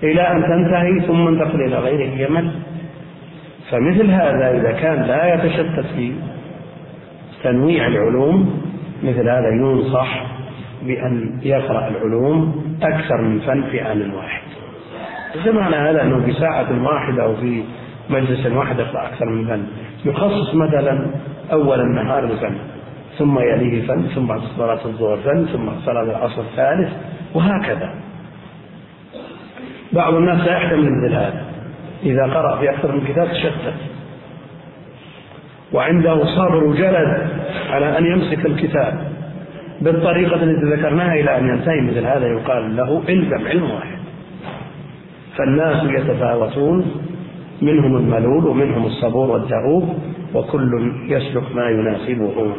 إلى 0.02 0.22
أن 0.22 0.42
تنتهي 0.42 1.06
ثم 1.06 1.28
انتقل 1.28 1.60
إلى 1.60 1.76
غيره 1.76 2.28
يمل 2.28 2.50
فمثل 3.70 4.10
هذا 4.10 4.60
إذا 4.60 4.72
كان 4.72 5.02
لا 5.02 5.34
يتشتت 5.34 5.86
في 5.96 6.12
تنويع 7.44 7.86
العلوم 7.86 8.62
مثل 9.02 9.28
هذا 9.28 9.48
ينصح 9.48 10.26
بأن 10.82 11.40
يقرأ 11.42 11.88
العلوم 11.88 12.64
أكثر 12.82 13.22
من 13.22 13.40
فن 13.40 13.62
في 13.70 13.92
آن 13.92 14.10
واحد. 14.10 14.42
ليس 15.34 15.54
معنى 15.54 15.76
هذا 15.76 16.02
أنه 16.02 16.24
في 16.24 16.32
ساعة 16.32 16.84
واحدة 16.84 17.22
أو 17.22 17.36
في 17.36 17.62
مجلس 18.10 18.46
واحد 18.46 18.78
يقرأ 18.78 19.06
أكثر 19.06 19.26
من 19.26 19.46
فن. 19.46 19.66
يخصص 20.04 20.54
مثلا 20.54 21.10
أول 21.52 21.80
النهار 21.80 22.26
بفن 22.26 22.54
ثم 23.18 23.38
يليه 23.38 23.86
فن 23.86 24.02
ثم 24.14 24.26
بعد 24.26 24.40
صلاة 24.56 24.84
الظهر 24.84 25.16
فن 25.16 25.46
ثم 25.46 25.68
صلاة 25.84 26.02
العصر 26.02 26.40
الثالث 26.40 26.92
وهكذا. 27.34 27.94
بعض 29.92 30.14
الناس 30.14 30.46
لا 30.46 30.56
يحتمل 30.56 30.90
مثل 30.90 31.14
هذا. 31.14 31.44
إذا 32.02 32.22
قرأ 32.22 32.56
في 32.56 32.70
أكثر 32.70 32.92
من 32.92 33.00
كتاب 33.08 33.28
تشتت. 33.28 33.74
وعنده 35.72 36.24
صبر 36.24 36.64
وجلد 36.64 37.28
على 37.70 37.98
أن 37.98 38.06
يمسك 38.06 38.46
الكتاب. 38.46 39.12
بالطريقة 39.80 40.42
التي 40.42 40.76
ذكرناها 40.76 41.14
إلى 41.14 41.38
أن 41.38 41.48
ينتهي 41.48 41.80
مثل 41.80 42.06
هذا 42.06 42.26
يقال 42.26 42.76
له 42.76 43.02
الزم 43.08 43.46
علم 43.46 43.70
واحد. 43.70 43.98
فالناس 45.36 45.84
يتفاوتون 45.84 47.06
منهم 47.62 47.96
الملول 47.96 48.46
ومنهم 48.46 48.86
الصبور 48.86 49.30
والدؤوب 49.30 49.88
وكل 50.34 50.92
يسلك 51.08 51.56
ما 51.56 51.70
يناسبه. 51.70 52.52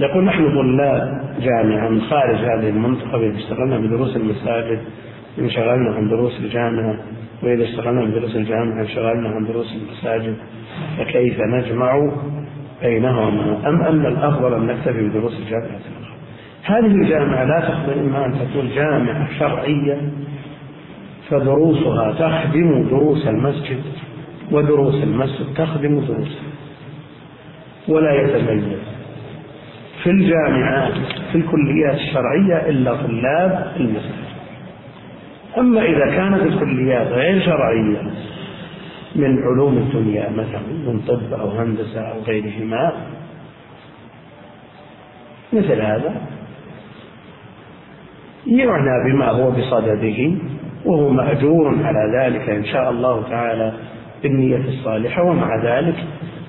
يقول 0.00 0.24
نحن 0.24 0.54
طلاب 0.54 1.34
جامعة 1.40 1.88
من 1.88 2.00
خارج 2.00 2.36
هذه 2.36 2.68
المنطقة 2.68 3.16
إذا 3.16 3.36
اشتغلنا 3.36 3.78
بدروس 3.78 4.16
المساجد 4.16 4.80
انشغلنا 5.38 5.94
عن 5.94 6.08
دروس 6.08 6.40
الجامعة 6.40 6.98
وإذا 7.42 7.64
اشتغلنا 7.64 8.04
بدروس 8.04 8.36
الجامعة 8.36 8.80
انشغلنا 8.80 9.28
عن 9.28 9.44
دروس 9.44 9.76
المساجد 9.76 10.36
فكيف 10.98 11.40
نجمع 11.40 12.12
بينهما 12.82 13.68
أم 13.68 13.82
أن 13.82 14.06
الأفضل 14.06 14.54
أن 14.54 14.66
نكتفي 14.66 15.08
بدروس 15.08 15.38
الجامعة؟ 15.38 15.80
هذه 16.64 16.86
الجامعة 16.86 17.44
لا 17.44 17.60
تقبل 17.60 17.98
إما 17.98 18.26
أن 18.26 18.32
تكون 18.32 18.70
جامعة 18.74 19.28
شرعية 19.38 20.00
فدروسها 21.30 22.12
تخدم 22.12 22.88
دروس 22.90 23.26
المسجد 23.26 23.82
ودروس 24.52 24.94
المسجد 24.94 25.46
تخدم 25.56 26.00
دروس 26.00 26.38
ولا 27.88 28.22
يتميز 28.22 28.78
في 30.02 30.10
الجامعات 30.10 30.92
في 31.32 31.38
الكليات 31.38 31.94
الشرعية 31.94 32.70
إلا 32.70 32.94
طلاب 32.94 33.72
المسجد. 33.76 34.28
أما 35.58 35.82
إذا 35.82 36.06
كانت 36.16 36.42
الكليات 36.42 37.06
غير 37.06 37.40
شرعية 37.40 38.10
من 39.18 39.42
علوم 39.42 39.76
الدنيا 39.78 40.30
مثلا 40.30 40.60
من 40.86 41.00
طب 41.08 41.40
أو 41.40 41.50
هندسة 41.50 42.00
أو 42.00 42.20
غيرهما. 42.20 42.92
مثل 45.52 45.80
هذا. 45.80 46.14
يعنى 48.46 49.12
بما 49.12 49.28
هو 49.30 49.50
بصدده 49.50 50.30
وهو 50.84 51.10
مأجور 51.10 51.74
على 51.84 52.18
ذلك. 52.18 52.48
إن 52.48 52.64
شاء 52.64 52.90
الله 52.90 53.22
تعالى 53.30 53.72
بالنية 54.22 54.64
الصالحة. 54.68 55.22
ومع 55.22 55.56
ذلك 55.64 55.96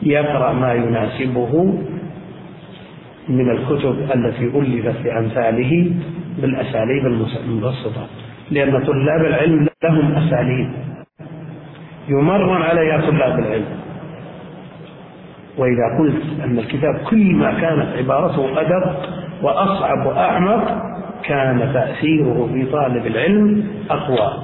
يقرأ 0.02 0.54
ما 0.54 0.74
يناسبه 0.74 1.74
من 3.30 3.50
الكتب 3.50 3.96
التي 4.16 4.46
ألفت 4.46 5.06
لأمثاله 5.06 5.92
بالأساليب 6.42 7.06
المبسطة. 7.46 8.08
لأن 8.52 8.84
طلاب 8.86 9.26
العلم 9.26 9.68
لهم 9.84 10.12
أساليب. 10.12 10.99
يمرن 12.10 12.62
عليها 12.62 12.98
طلاب 12.98 13.40
العلم. 13.40 13.80
وإذا 15.58 15.98
قلت 16.00 16.24
أن 16.44 16.60
الكتاب 16.60 16.96
كل 17.10 17.36
ما 17.36 17.52
كانت 17.52 17.98
عبارته 17.98 18.62
أدق 18.62 19.10
وأصعب 19.42 20.06
وأعمق 20.06 20.90
كان 21.24 21.74
تأثيره 21.74 22.50
في 22.54 22.66
طالب 22.66 23.08
العلم 23.08 23.68
أقوى. 23.90 24.44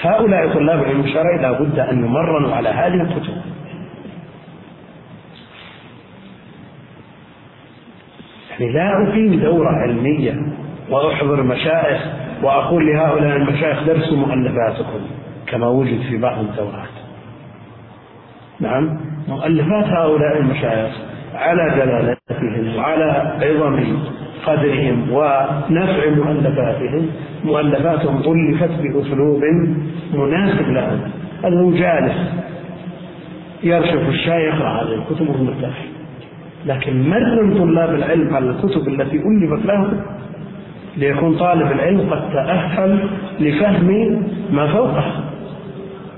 هؤلاء 0.00 0.54
طلاب 0.54 0.82
العلم 0.82 1.00
الشرعي 1.00 1.38
لا 1.38 1.52
بد 1.52 1.78
أن 1.78 2.04
يمرنوا 2.04 2.54
على 2.54 2.68
هذه 2.68 3.02
الكتب. 3.02 3.36
يعني 8.50 8.72
لا 8.72 9.08
أقيم 9.08 9.40
دورة 9.40 9.68
علمية 9.68 10.36
وأحضر 10.90 11.42
مشايخ 11.42 12.06
وأقول 12.42 12.86
لهؤلاء 12.86 13.36
المشايخ 13.36 13.82
درسوا 13.82 14.16
مؤلفاتكم. 14.16 15.00
كما 15.46 15.68
وجد 15.68 16.00
في 16.00 16.16
بعض 16.18 16.38
الدورات. 16.38 16.88
نعم. 18.60 18.98
مؤلفات 19.28 19.84
هؤلاء 19.84 20.38
المشايخ 20.38 20.94
على 21.34 21.70
جلالتهم 21.76 22.76
وعلى 22.76 23.38
عظم 23.42 23.98
قدرهم 24.46 25.10
ونفع 25.12 26.10
مؤلفاتهم 26.16 27.10
مؤلفاتهم 27.44 28.16
ألفت 28.16 28.70
بأسلوب 28.82 29.42
مناسب 30.14 30.70
لهم. 30.70 31.00
هو 31.44 31.70
جالس 31.70 32.16
يرشف 33.62 34.08
الشاي 34.08 34.42
يقرأ 34.42 34.82
هذه 34.82 34.94
الكتب 34.94 35.28
وهو 35.28 35.42
مرتاح 35.44 35.84
لكن 36.66 37.08
مرن 37.08 37.54
طلاب 37.58 37.94
العلم 37.94 38.34
على 38.34 38.50
الكتب 38.50 38.88
التي 38.88 39.16
ألفت 39.16 39.66
لهم؟ 39.66 40.00
ليكون 40.96 41.38
طالب 41.38 41.72
العلم 41.72 42.00
قد 42.10 42.32
تأهل 42.32 43.08
لفهم 43.40 44.22
ما 44.52 44.66
فوقه 44.72 45.25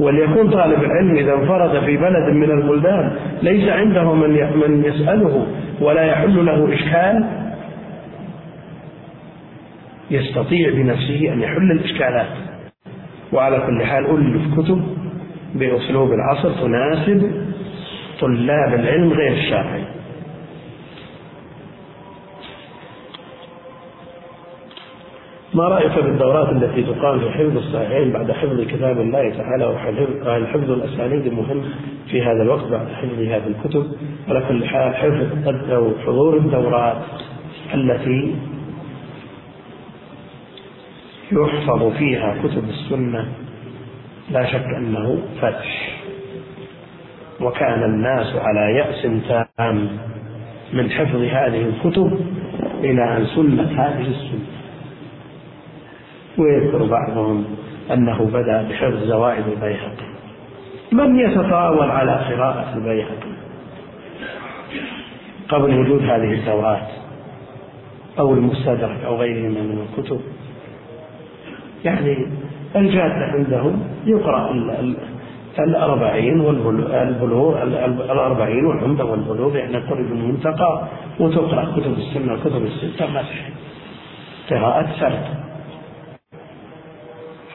وليكون 0.01 0.51
طالب 0.51 0.83
العلم 0.83 1.17
إذا 1.17 1.35
انفرد 1.35 1.85
في 1.85 1.97
بلد 1.97 2.35
من 2.35 2.51
البلدان 2.51 3.13
ليس 3.43 3.69
عنده 3.69 4.13
من 4.15 4.31
من 4.31 4.85
يسأله 4.85 5.47
ولا 5.81 6.03
يحل 6.03 6.47
له 6.47 6.75
إشكال 6.75 7.25
يستطيع 10.11 10.71
بنفسه 10.71 11.33
أن 11.33 11.41
يحل 11.41 11.73
الإشكالات. 11.73 12.27
وعلى 13.33 13.63
كل 13.67 13.85
حال 13.85 14.05
ألف 14.05 14.61
كتب 14.61 14.83
بأسلوب 15.55 16.13
العصر 16.13 16.51
تناسب 16.53 17.31
طلاب 18.21 18.75
العلم 18.75 19.13
غير 19.13 19.33
الشرعي 19.33 19.85
ما 25.55 25.65
رأيك 25.65 25.99
بالدورات 25.99 26.49
التي 26.49 26.83
تقام 26.83 27.21
في 27.21 27.31
حفظ 27.31 27.57
الصحيحين 27.57 28.13
بعد 28.13 28.33
حفظ 28.33 28.61
كتاب 28.61 29.01
الله 29.01 29.31
تعالى 29.31 29.65
وهل 29.65 30.47
حفظ 30.47 30.71
الأسانيد 30.71 31.33
مهم 31.33 31.63
في 32.11 32.23
هذا 32.23 32.43
الوقت 32.43 32.65
بعد 32.65 32.89
حفظ 32.89 33.19
هذه 33.19 33.47
الكتب. 33.47 33.87
على 34.29 34.43
كل 34.49 34.65
حال 34.65 34.95
حفظ 34.97 35.71
أو 35.73 35.91
حضور 36.07 36.37
الدورات 36.37 36.97
التي 37.75 38.35
يحفظ 41.33 41.93
فيها 41.99 42.37
كتب 42.43 42.65
السنة 42.69 43.29
لا 44.31 44.45
شك 44.47 44.65
أنه 44.77 45.19
فتح 45.41 45.99
وكان 47.41 47.83
الناس 47.83 48.37
على 48.37 48.77
يأس 48.77 49.07
تام 49.29 49.89
من 50.73 50.91
حفظ 50.91 51.17
هذه 51.17 51.69
الكتب 51.69 52.21
إلى 52.81 53.17
أن 53.17 53.27
سلت 53.27 53.69
هذه 53.69 54.01
السنة. 54.01 54.58
ويذكر 56.39 56.87
بعضهم 56.87 57.45
أنه 57.93 58.31
بدأ 58.33 58.63
بحفظ 58.63 59.05
زوائد 59.05 59.45
البيهقي. 59.49 60.09
من 60.93 61.19
يتطاول 61.19 61.91
على 61.91 62.13
قراءة 62.13 62.75
البيهقي؟ 62.77 63.39
قبل 65.49 65.79
وجود 65.79 66.03
هذه 66.03 66.33
الدورات 66.33 66.89
أو 68.19 68.35
المستدرك 68.35 69.05
أو 69.07 69.17
غيره 69.17 69.49
من 69.49 69.87
الكتب. 69.91 70.21
يعني 71.85 72.27
الجادة 72.77 73.25
عندهم 73.25 73.83
يقرأ 74.07 74.51
الأربعين 75.59 76.41
والبلوغ 76.41 77.63
الأربعين 78.13 78.65
والعمدة 78.65 79.05
والبلوغ 79.05 79.57
يعني 79.57 79.77
قرب 79.77 80.13
المنتقى 80.13 80.89
وتقرأ 81.21 81.65
كتب 81.77 81.93
السنة 81.99 82.33
وكتب 82.33 82.67
الستة 82.67 83.07
مسح 83.07 83.51
قراءة 84.51 84.89
سرد 85.01 85.38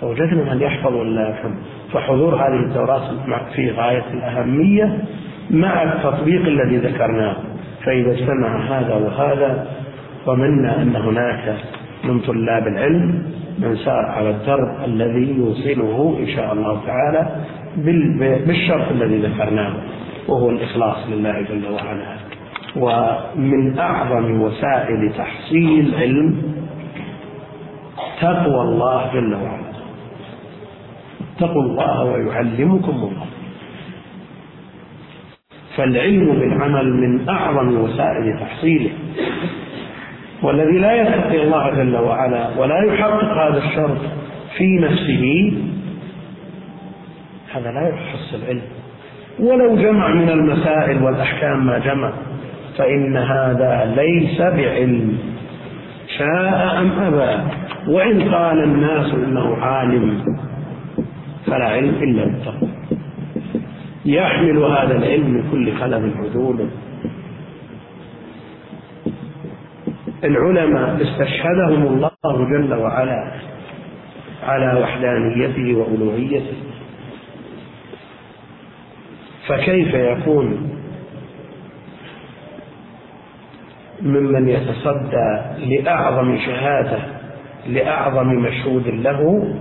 فوجدنا 0.04 0.54
من 0.54 0.62
يحفظ 0.62 0.94
ولا 0.94 1.30
يفهم 1.30 1.56
فحضور 1.94 2.36
هذه 2.36 2.60
الدورات 2.60 3.02
في 3.56 3.72
غاية 3.72 4.04
الأهمية 4.14 4.98
مع 5.50 5.84
التطبيق 5.84 6.42
الذي 6.42 6.78
ذكرناه. 6.78 7.36
فإذا 7.86 8.12
اجتمع 8.12 8.58
هذا 8.58 8.96
وهذا 8.96 9.68
ضمنا 10.26 10.82
أن 10.82 10.96
هناك 10.96 11.56
من 12.04 12.20
طلاب 12.20 12.68
العلم 12.68 13.24
من 13.60 13.76
سار 13.76 14.06
على 14.06 14.30
الدرب 14.30 14.86
الذي 14.86 15.36
يوصله 15.38 16.18
إن 16.20 16.28
شاء 16.28 16.54
الله 16.54 16.82
تعالى 16.86 17.28
بالشرط 18.48 18.92
الذي 18.92 19.18
ذكرناه 19.22 19.74
وهو 20.28 20.50
الإخلاص 20.50 20.98
لله 21.12 21.42
جل 21.42 21.64
وعلا. 21.72 22.14
ومن 22.76 23.80
أعظم 23.80 24.42
وسائل 24.42 25.14
تحصيل 25.18 25.94
العلم 25.94 26.42
تقوى 28.22 28.62
الله 28.62 29.14
جل 29.14 29.34
وعلا. 29.34 29.63
اتقوا 31.38 31.62
الله 31.62 32.04
ويعلمكم 32.04 32.92
الله. 32.92 33.26
فالعلم 35.76 36.40
بالعمل 36.40 36.94
من 36.94 37.30
أعظم 37.30 37.82
وسائل 37.82 38.40
تحصيله. 38.40 38.92
والذي 40.44 40.78
لا 40.78 40.94
يتقي 41.02 41.44
الله 41.44 41.70
جل 41.70 41.96
وعلا 41.96 42.50
ولا 42.58 42.84
يحقق 42.84 43.24
هذا 43.24 43.58
الشرط 43.58 43.98
في 44.58 44.78
نفسه 44.78 45.54
هذا 47.54 47.72
لا 47.72 47.90
يحصل 47.90 48.46
علم 48.48 48.62
ولو 49.40 49.76
جمع 49.76 50.14
من 50.14 50.30
المسائل 50.30 51.04
والأحكام 51.04 51.66
ما 51.66 51.80
جمع 51.80 52.14
فإن 52.78 53.18
هذا 53.18 53.94
ليس 53.96 54.42
بعلم. 54.42 55.18
شاء 56.18 56.82
أم 56.82 56.92
أبى 56.92 57.44
وإن 57.88 58.34
قال 58.34 58.64
الناس 58.64 59.14
إنه 59.14 59.58
عالم. 59.58 60.24
فلا 61.54 61.66
علم 61.66 61.90
إلا 61.90 62.24
بالتقوى. 62.26 62.70
يحمل 64.06 64.58
هذا 64.58 64.98
العلم 64.98 65.30
من 65.30 65.52
كل 65.52 65.78
خلل 65.78 66.12
عدول 66.18 66.70
العلماء 70.24 71.02
استشهدهم 71.02 71.88
الله 71.88 72.12
جل 72.24 72.74
وعلا 72.74 73.32
على 74.44 74.80
وحدانيته 74.82 75.76
وألوهيته. 75.76 76.58
فكيف 79.48 79.94
يكون 79.94 80.70
ممن 84.02 84.50
يتصدى 84.50 85.42
لأعظم 85.66 86.38
شهادة 86.38 87.00
لأعظم 87.68 88.28
مشهود 88.28 88.88
له 88.88 89.54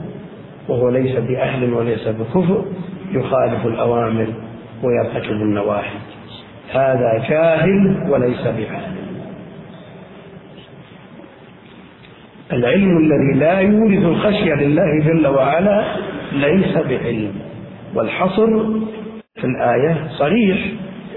وهو 0.68 0.88
ليس 0.88 1.16
بأهل 1.16 1.72
وليس 1.72 2.08
بكفر 2.08 2.64
يخالف 3.12 3.66
الأوامر 3.66 4.26
ويرتكب 4.82 5.30
النواحي. 5.30 5.98
هذا 6.72 7.24
جاهل 7.28 8.06
وليس 8.10 8.42
بعالم 8.42 9.02
العلم 12.52 12.98
الذي 12.98 13.40
لا 13.40 13.60
يورث 13.60 14.04
الخشية 14.04 14.54
لله 14.54 15.04
جل 15.04 15.26
وعلا 15.26 15.96
ليس 16.32 16.76
بعلم 16.76 17.32
والحصر 17.94 18.46
في 19.34 19.44
الآية 19.44 20.08
صريح 20.18 20.58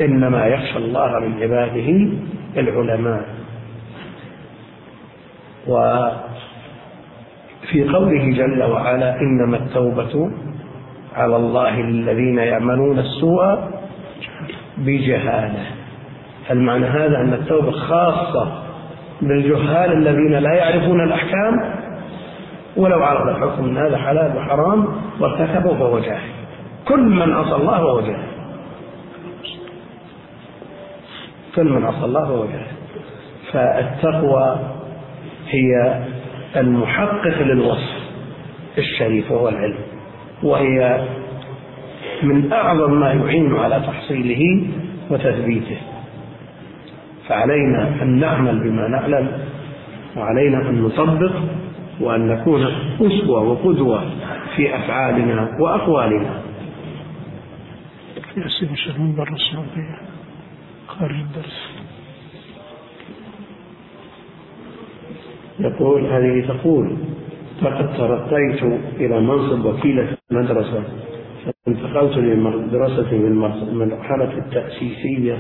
إنما 0.02 0.46
يخشى 0.46 0.78
الله 0.78 1.20
من 1.20 1.42
عباده 1.42 2.10
العلماء. 2.58 3.26
في 7.72 7.90
قوله 7.90 8.32
جل 8.32 8.64
وعلا 8.64 9.22
إنما 9.22 9.58
التوبة 9.58 10.32
على 11.16 11.36
الله 11.36 11.82
للذين 11.82 12.38
يعملون 12.38 13.00
السوء 13.00 13.60
بجهالة. 14.78 15.66
هل 16.50 16.60
معنى 16.60 16.86
هذا 16.86 17.18
أن 17.18 17.34
التوبة 17.34 17.72
خاصة 17.72 18.66
بالجهال 19.22 19.94
الذين 19.94 20.32
لا 20.32 20.54
يعرفون 20.54 21.04
الأحكام 21.04 21.76
ولو 22.78 23.04
عرف 23.04 23.36
الحكم 23.36 23.64
أن 23.64 23.78
هذا 23.78 23.98
حلال 23.98 24.38
وحرام 24.38 24.88
وارتكبه 25.20 25.78
فهو 25.78 26.00
جاهل 26.00 26.30
كل 26.88 27.02
من 27.02 27.34
عصى 27.34 27.56
الله 27.56 27.78
فهو 27.78 28.00
جاهل 28.02 28.28
كل 31.56 31.70
من 31.70 31.86
عصى 31.86 32.06
الله 32.06 32.26
فهو 32.26 32.46
جاهل 32.46 32.76
فالتقوى 33.52 34.60
هي 35.50 36.00
المحقق 36.58 37.42
للوصف 37.42 37.94
الشريف 38.78 39.32
وهو 39.32 39.50
العلم 39.50 39.78
وهي 40.44 41.08
من 42.24 42.54
أعظم 42.54 43.00
ما 43.00 43.14
يعين 43.14 43.56
على 43.56 43.80
تحصيله 43.88 44.68
وتثبيته. 45.10 45.78
فعلينا 47.28 48.02
أن 48.02 48.20
نعمل 48.20 48.60
بما 48.60 48.88
نعلم 48.88 49.32
وعلينا 50.18 50.70
أن 50.70 50.82
نطبق 50.82 51.32
وأن 52.00 52.28
نكون 52.28 52.66
أسوة 53.02 53.44
وقدوة 53.44 54.04
في 54.56 54.76
أفعالنا 54.76 55.58
وأقوالنا. 55.60 56.42
يا 58.38 58.48
سيدي 58.48 59.00
من 59.00 59.16
برا 59.16 59.34
السعودية 59.34 59.98
خارج 60.88 61.16
الدرس. 61.16 61.85
يقول 65.60 66.06
هذه 66.06 66.48
تقول 66.48 66.98
لقد 67.62 67.98
ترقيت 67.98 68.64
إلى 69.00 69.20
منصب 69.20 69.66
وكيلة 69.66 70.08
مدرسة 70.32 70.84
فانتقلت 71.66 72.18
لمدرسة 72.18 73.18
من 73.18 73.28
المرحلة 73.72 74.38
التأسيسية. 74.38 75.38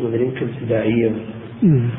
مدري 0.00 0.24
يمكن 0.24 0.48
ابتدائية. 0.48 1.10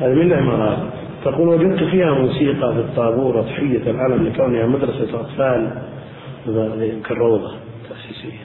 هذه 0.00 0.14
من 0.14 0.22
الإمارات. 0.22 0.78
تقول 1.24 1.48
وجدت 1.48 1.82
فيها 1.82 2.14
موسيقى 2.14 2.74
في 2.74 2.80
الطابور 2.80 3.36
وتحية 3.36 3.90
العلم 3.90 4.26
لكونها 4.26 4.66
مدرسة 4.66 5.20
أطفال 5.20 5.82
كالروضة 7.08 7.52
تأسيسية. 7.88 8.38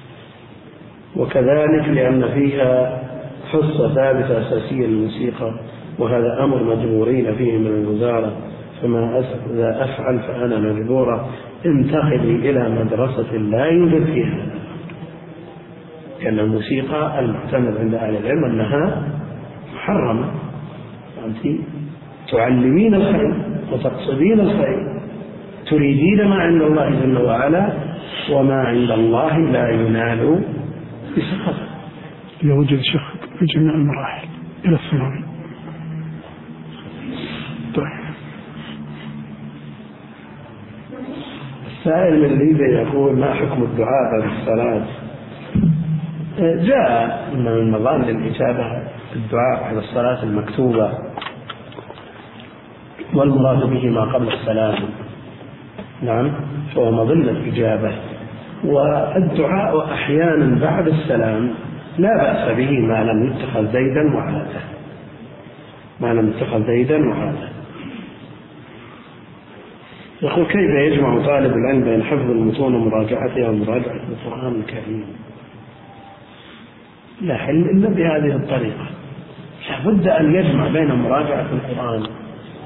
وكذلك 1.15 1.87
لأن 1.87 2.27
فيها 2.33 3.03
حصة 3.51 3.95
ثابتة 3.95 4.41
أساسية 4.41 4.87
للموسيقى. 4.87 5.53
وهذا 5.99 6.43
أمر 6.43 6.63
مجبورين 6.63 7.35
فيه 7.35 7.57
من 7.57 7.67
الوزارة. 7.67 8.33
فما 8.81 9.23
إذا 9.53 9.83
أفعل 9.83 10.19
فأنا 10.19 10.59
مجبورة. 10.59 11.29
انتقلي 11.65 12.49
إلى 12.49 12.69
مدرسة 12.69 13.37
لا 13.37 13.65
يوجد 13.65 14.05
فيها. 14.05 14.45
لأن 16.21 16.39
الموسيقى 16.39 17.19
المعتمد 17.19 17.77
عند 17.77 17.93
أهل 17.93 18.15
العلم 18.15 18.45
أنها 18.45 19.03
محرمة. 19.75 20.31
أنت 21.25 21.59
تعلمين 22.31 22.95
الخير 22.95 23.33
وتقصدين 23.71 24.39
الخير. 24.39 25.01
تريدين 25.69 26.27
ما 26.27 26.35
عند 26.35 26.61
الله 26.61 26.89
جل 26.89 27.17
وعلا 27.17 27.73
وما 28.31 28.55
عند 28.55 28.91
الله 28.91 29.37
لا 29.37 29.69
ينال 29.69 30.43
بسخطه. 31.17 31.67
يوجد 32.43 32.81
شيخ 32.81 33.01
في 33.39 33.45
جميع 33.45 33.73
المراحل 33.73 34.27
إلى 34.65 34.75
الثانوي 34.75 35.23
طيب 37.75 38.03
السائل 41.83 42.21
من 42.21 42.39
ليبيا 42.39 42.81
يقول 42.81 43.19
ما 43.19 43.33
حكم 43.33 43.63
الدعاء 43.63 44.11
بعد 44.11 44.23
الصلاة؟ 44.31 44.81
جاء 46.39 47.29
من 47.35 47.71
مظان 47.71 48.01
الإجابة 48.01 48.65
الدعاء 49.15 49.61
بعد 49.61 49.77
الصلاة 49.77 50.23
المكتوبة 50.23 50.91
والمراد 53.13 53.69
به 53.69 53.89
ما 53.89 54.01
قبل 54.01 54.33
السلام. 54.33 54.75
نعم 56.01 56.31
فهو 56.75 56.91
مظنة 56.91 57.31
الإجابة. 57.31 57.91
والدعاء 58.63 59.93
أحيانا 59.93 60.59
بعد 60.61 60.87
السلام 60.87 61.49
لا 61.97 62.17
بأس 62.17 62.57
به 62.57 62.79
ما 62.79 63.03
لم 63.03 63.25
يتخذ 63.25 63.73
زيدا 63.73 64.15
وعادة. 64.15 64.61
ما 66.01 66.13
لم 66.13 66.29
يتخذ 66.29 66.67
زيدا 66.67 67.09
وعادة. 67.09 67.52
يقول 70.23 70.45
كيف 70.45 70.69
يجمع 70.69 71.25
طالب 71.25 71.53
العلم 71.53 71.83
بين 71.83 72.03
حفظ 72.03 72.29
المتون 72.31 72.75
ومراجعتها 72.75 73.49
ومراجعة 73.49 74.01
القرآن 74.09 74.61
الكريم؟ 74.61 75.05
لا 77.21 77.37
حل 77.37 77.69
إلا 77.69 77.89
بهذه 77.89 78.35
الطريقة. 78.35 78.85
لابد 79.69 80.07
أن 80.07 80.35
يجمع 80.35 80.67
بين 80.67 80.95
مراجعة 80.95 81.45
القرآن 81.53 82.03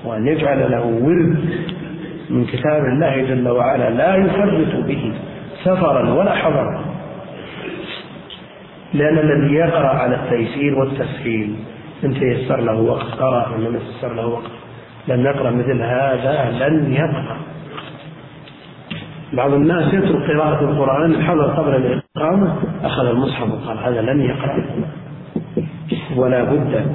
وأن 0.06 0.28
يجعل 0.28 0.72
له 0.72 0.86
ورد 0.86 1.38
من 2.30 2.46
كتاب 2.46 2.86
الله 2.86 3.22
جل 3.22 3.48
وعلا 3.48 3.90
لا 3.90 4.16
يفرط 4.16 4.86
به 4.86 5.14
سفرا 5.64 6.14
ولا 6.14 6.36
حضرا. 6.36 6.86
لأن 8.94 9.18
الذي 9.18 9.54
يقرأ 9.54 9.88
على 9.88 10.16
التيسير 10.16 10.80
والتسهيل 10.80 11.56
إن 12.04 12.14
تيسر 12.14 12.62
له 12.62 12.82
وقت 12.82 13.06
قرأ 13.06 13.50
وإن 13.50 13.64
لم 13.64 13.76
يتيسر 13.76 14.14
له 14.14 14.28
وقت 14.28 14.57
لم 15.08 15.26
يقرأ 15.26 15.52
مثل 15.52 15.82
هذا 15.82 16.52
لن 16.60 16.94
يقرأ 16.94 17.38
بعض 19.34 19.54
الناس 19.54 19.94
يترك 19.94 20.32
قراءة 20.32 20.64
القرآن 20.64 21.12
الحضر 21.12 21.46
قبل 21.52 21.76
الإقامة 21.76 22.56
أخذ 22.84 23.06
المصحف 23.06 23.52
وقال 23.52 23.78
هذا 23.78 24.02
لن 24.02 24.22
يقرأ 24.22 24.64
ولا 26.16 26.44
بد 26.44 26.86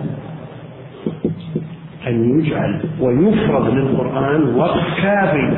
أن 2.06 2.40
يجعل 2.40 2.80
ويفرض 3.00 3.68
للقرآن 3.68 4.54
وقت 4.54 4.80
كافي. 5.02 5.56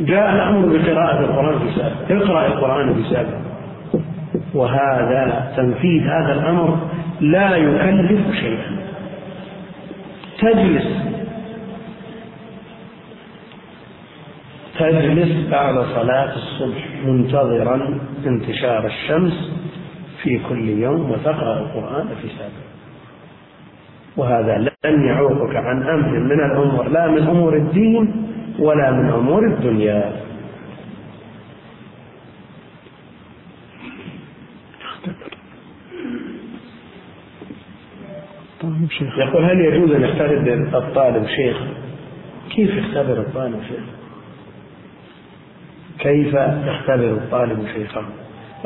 جاء 0.00 0.34
الأمر 0.34 0.66
بقراءة 0.66 1.20
القرآن 1.20 1.58
في 1.58 1.74
سابق 1.76 2.22
اقرأ 2.22 2.46
القرآن 2.46 2.94
في 2.94 3.14
سابق 3.14 3.38
وهذا 4.54 5.52
تنفيذ 5.56 6.02
هذا 6.02 6.32
الأمر 6.32 6.78
لا 7.20 7.56
يكلف 7.56 8.34
شيئا. 8.34 8.91
تجلس. 10.42 10.86
تجلس 14.78 15.48
بعد 15.50 15.74
صلاة 15.74 16.36
الصبح 16.36 16.88
منتظرا 17.04 17.98
انتشار 18.26 18.86
الشمس 18.86 19.50
في 20.22 20.38
كل 20.48 20.68
يوم 20.68 21.10
وتقرأ 21.10 21.58
القرآن 21.60 22.08
في 22.22 22.28
سابق. 22.38 22.66
وهذا 24.16 24.58
لن 24.84 25.04
يعوقك 25.06 25.56
عن 25.56 25.82
أمر 25.82 26.18
من 26.18 26.40
الأمور 26.50 26.88
لا 26.88 27.08
من 27.08 27.22
أمور 27.22 27.56
الدين 27.56 28.28
ولا 28.58 28.90
من 28.90 29.08
أمور 29.10 29.46
الدنيا 29.46 30.12
طيب 38.60 38.81
شيخ. 38.98 39.18
يقول 39.18 39.44
هل 39.44 39.60
يجوز 39.60 39.92
أن 39.92 40.02
يختبر 40.02 40.78
الطالب 40.78 41.26
شيخ؟ 41.26 41.56
كيف 42.50 42.76
يختبر 42.76 43.20
الطالب 43.20 43.60
شيخ؟ 43.68 43.84
كيف 45.98 46.34
يختبر 46.66 47.10
الطالب 47.10 47.66
شيخه؟ 47.74 48.02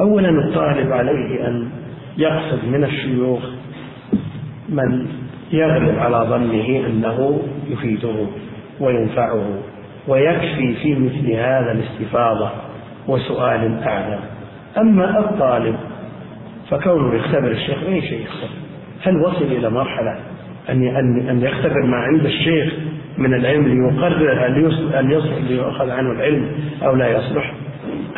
أولا 0.00 0.28
الطالب 0.28 0.92
عليه 0.92 1.48
أن 1.48 1.70
يقصد 2.16 2.64
من 2.64 2.84
الشيوخ 2.84 3.42
من 4.68 5.06
يغلب 5.52 5.98
على 5.98 6.16
ظنه 6.16 6.86
أنه 6.86 7.42
يفيده 7.68 8.26
وينفعه 8.80 9.58
ويكفي 10.08 10.74
في 10.82 10.94
مثل 10.94 11.30
هذا 11.30 11.72
الاستفاضة 11.72 12.50
وسؤال 13.08 13.82
أعلى. 13.82 14.18
أما 14.78 15.18
الطالب 15.18 15.76
فكونه 16.70 17.14
يختبر 17.14 17.50
الشيخ 17.50 17.78
أي 17.88 18.02
شيء 18.02 18.20
يختبر 18.20 18.65
هل 19.06 19.16
وصل 19.16 19.44
إلى 19.44 19.70
مرحلة 19.70 20.16
أن 20.68 20.82
أن 20.82 21.28
أن 21.28 21.42
يختبر 21.42 21.82
ما 21.86 21.96
عند 21.96 22.24
الشيخ 22.24 22.72
من 23.18 23.34
العلم 23.34 23.66
ليقرر 23.66 24.46
هل 24.46 24.72
هل 24.94 25.12
يصلح 25.12 25.38
ليؤخذ 25.48 25.90
عنه 25.90 26.12
العلم 26.12 26.48
أو 26.82 26.94
لا 26.94 27.08
يصلح؟ 27.08 27.52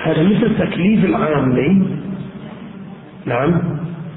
هذا 0.05 0.23
مثل 0.23 0.59
تكليف 0.59 1.05
العامي 1.05 1.86
نعم. 3.27 3.62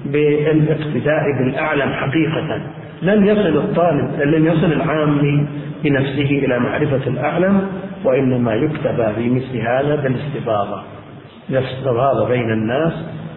بالاقتداء 0.05 1.23
بالأعلم 1.39 1.93
حقيقة. 1.93 2.61
لن 3.01 3.27
يصل 3.27 3.57
الطالب 3.57 4.21
لن 4.21 4.45
يصل 4.45 4.73
العامي 4.73 5.47
بنفسه 5.83 6.29
إلى 6.45 6.59
معرفة 6.59 7.07
الأعلم 7.07 7.67
وإنما 8.03 8.53
يكتفى 8.53 9.11
في 9.15 9.29
مثل 9.29 9.57
هذا 9.57 9.95
بالاستفاضة. 9.95 10.83
الاستفاضة 11.49 12.27
بين 12.27 12.51
الناس 12.51 12.93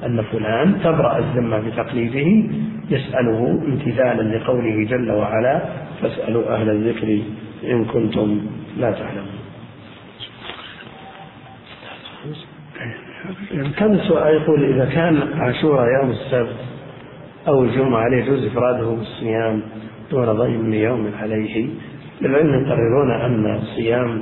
أن 0.07 0.23
فلان 0.23 0.81
تبرأ 0.85 1.19
الذمة 1.19 1.59
بتقليده 1.59 2.49
يسأله 2.91 3.63
امتثالا 3.67 4.37
لقوله 4.37 4.85
جل 4.85 5.11
وعلا 5.11 5.63
فاسألوا 6.03 6.55
أهل 6.55 6.71
الذكر 6.71 7.19
إن 7.65 7.85
كنتم 7.85 8.41
لا 8.79 8.91
تعلمون. 8.91 9.39
كم 13.79 13.99
سؤال 13.99 14.35
يقول 14.35 14.65
إذا 14.65 14.85
كان 14.85 15.23
عاشوراء 15.39 15.87
يوم 16.01 16.11
السبت 16.11 16.57
أو 17.49 17.65
الجمعة 17.65 18.01
عليه 18.01 18.17
يجوز 18.17 18.45
إفراده 18.45 18.91
بالصيام 18.91 19.63
دون 20.11 20.33
ضيم 20.33 20.73
يوم 20.73 21.11
عليه 21.21 21.67
للعلم 22.21 22.65
يقررون 22.65 23.11
أن 23.11 23.61
صيام 23.77 24.21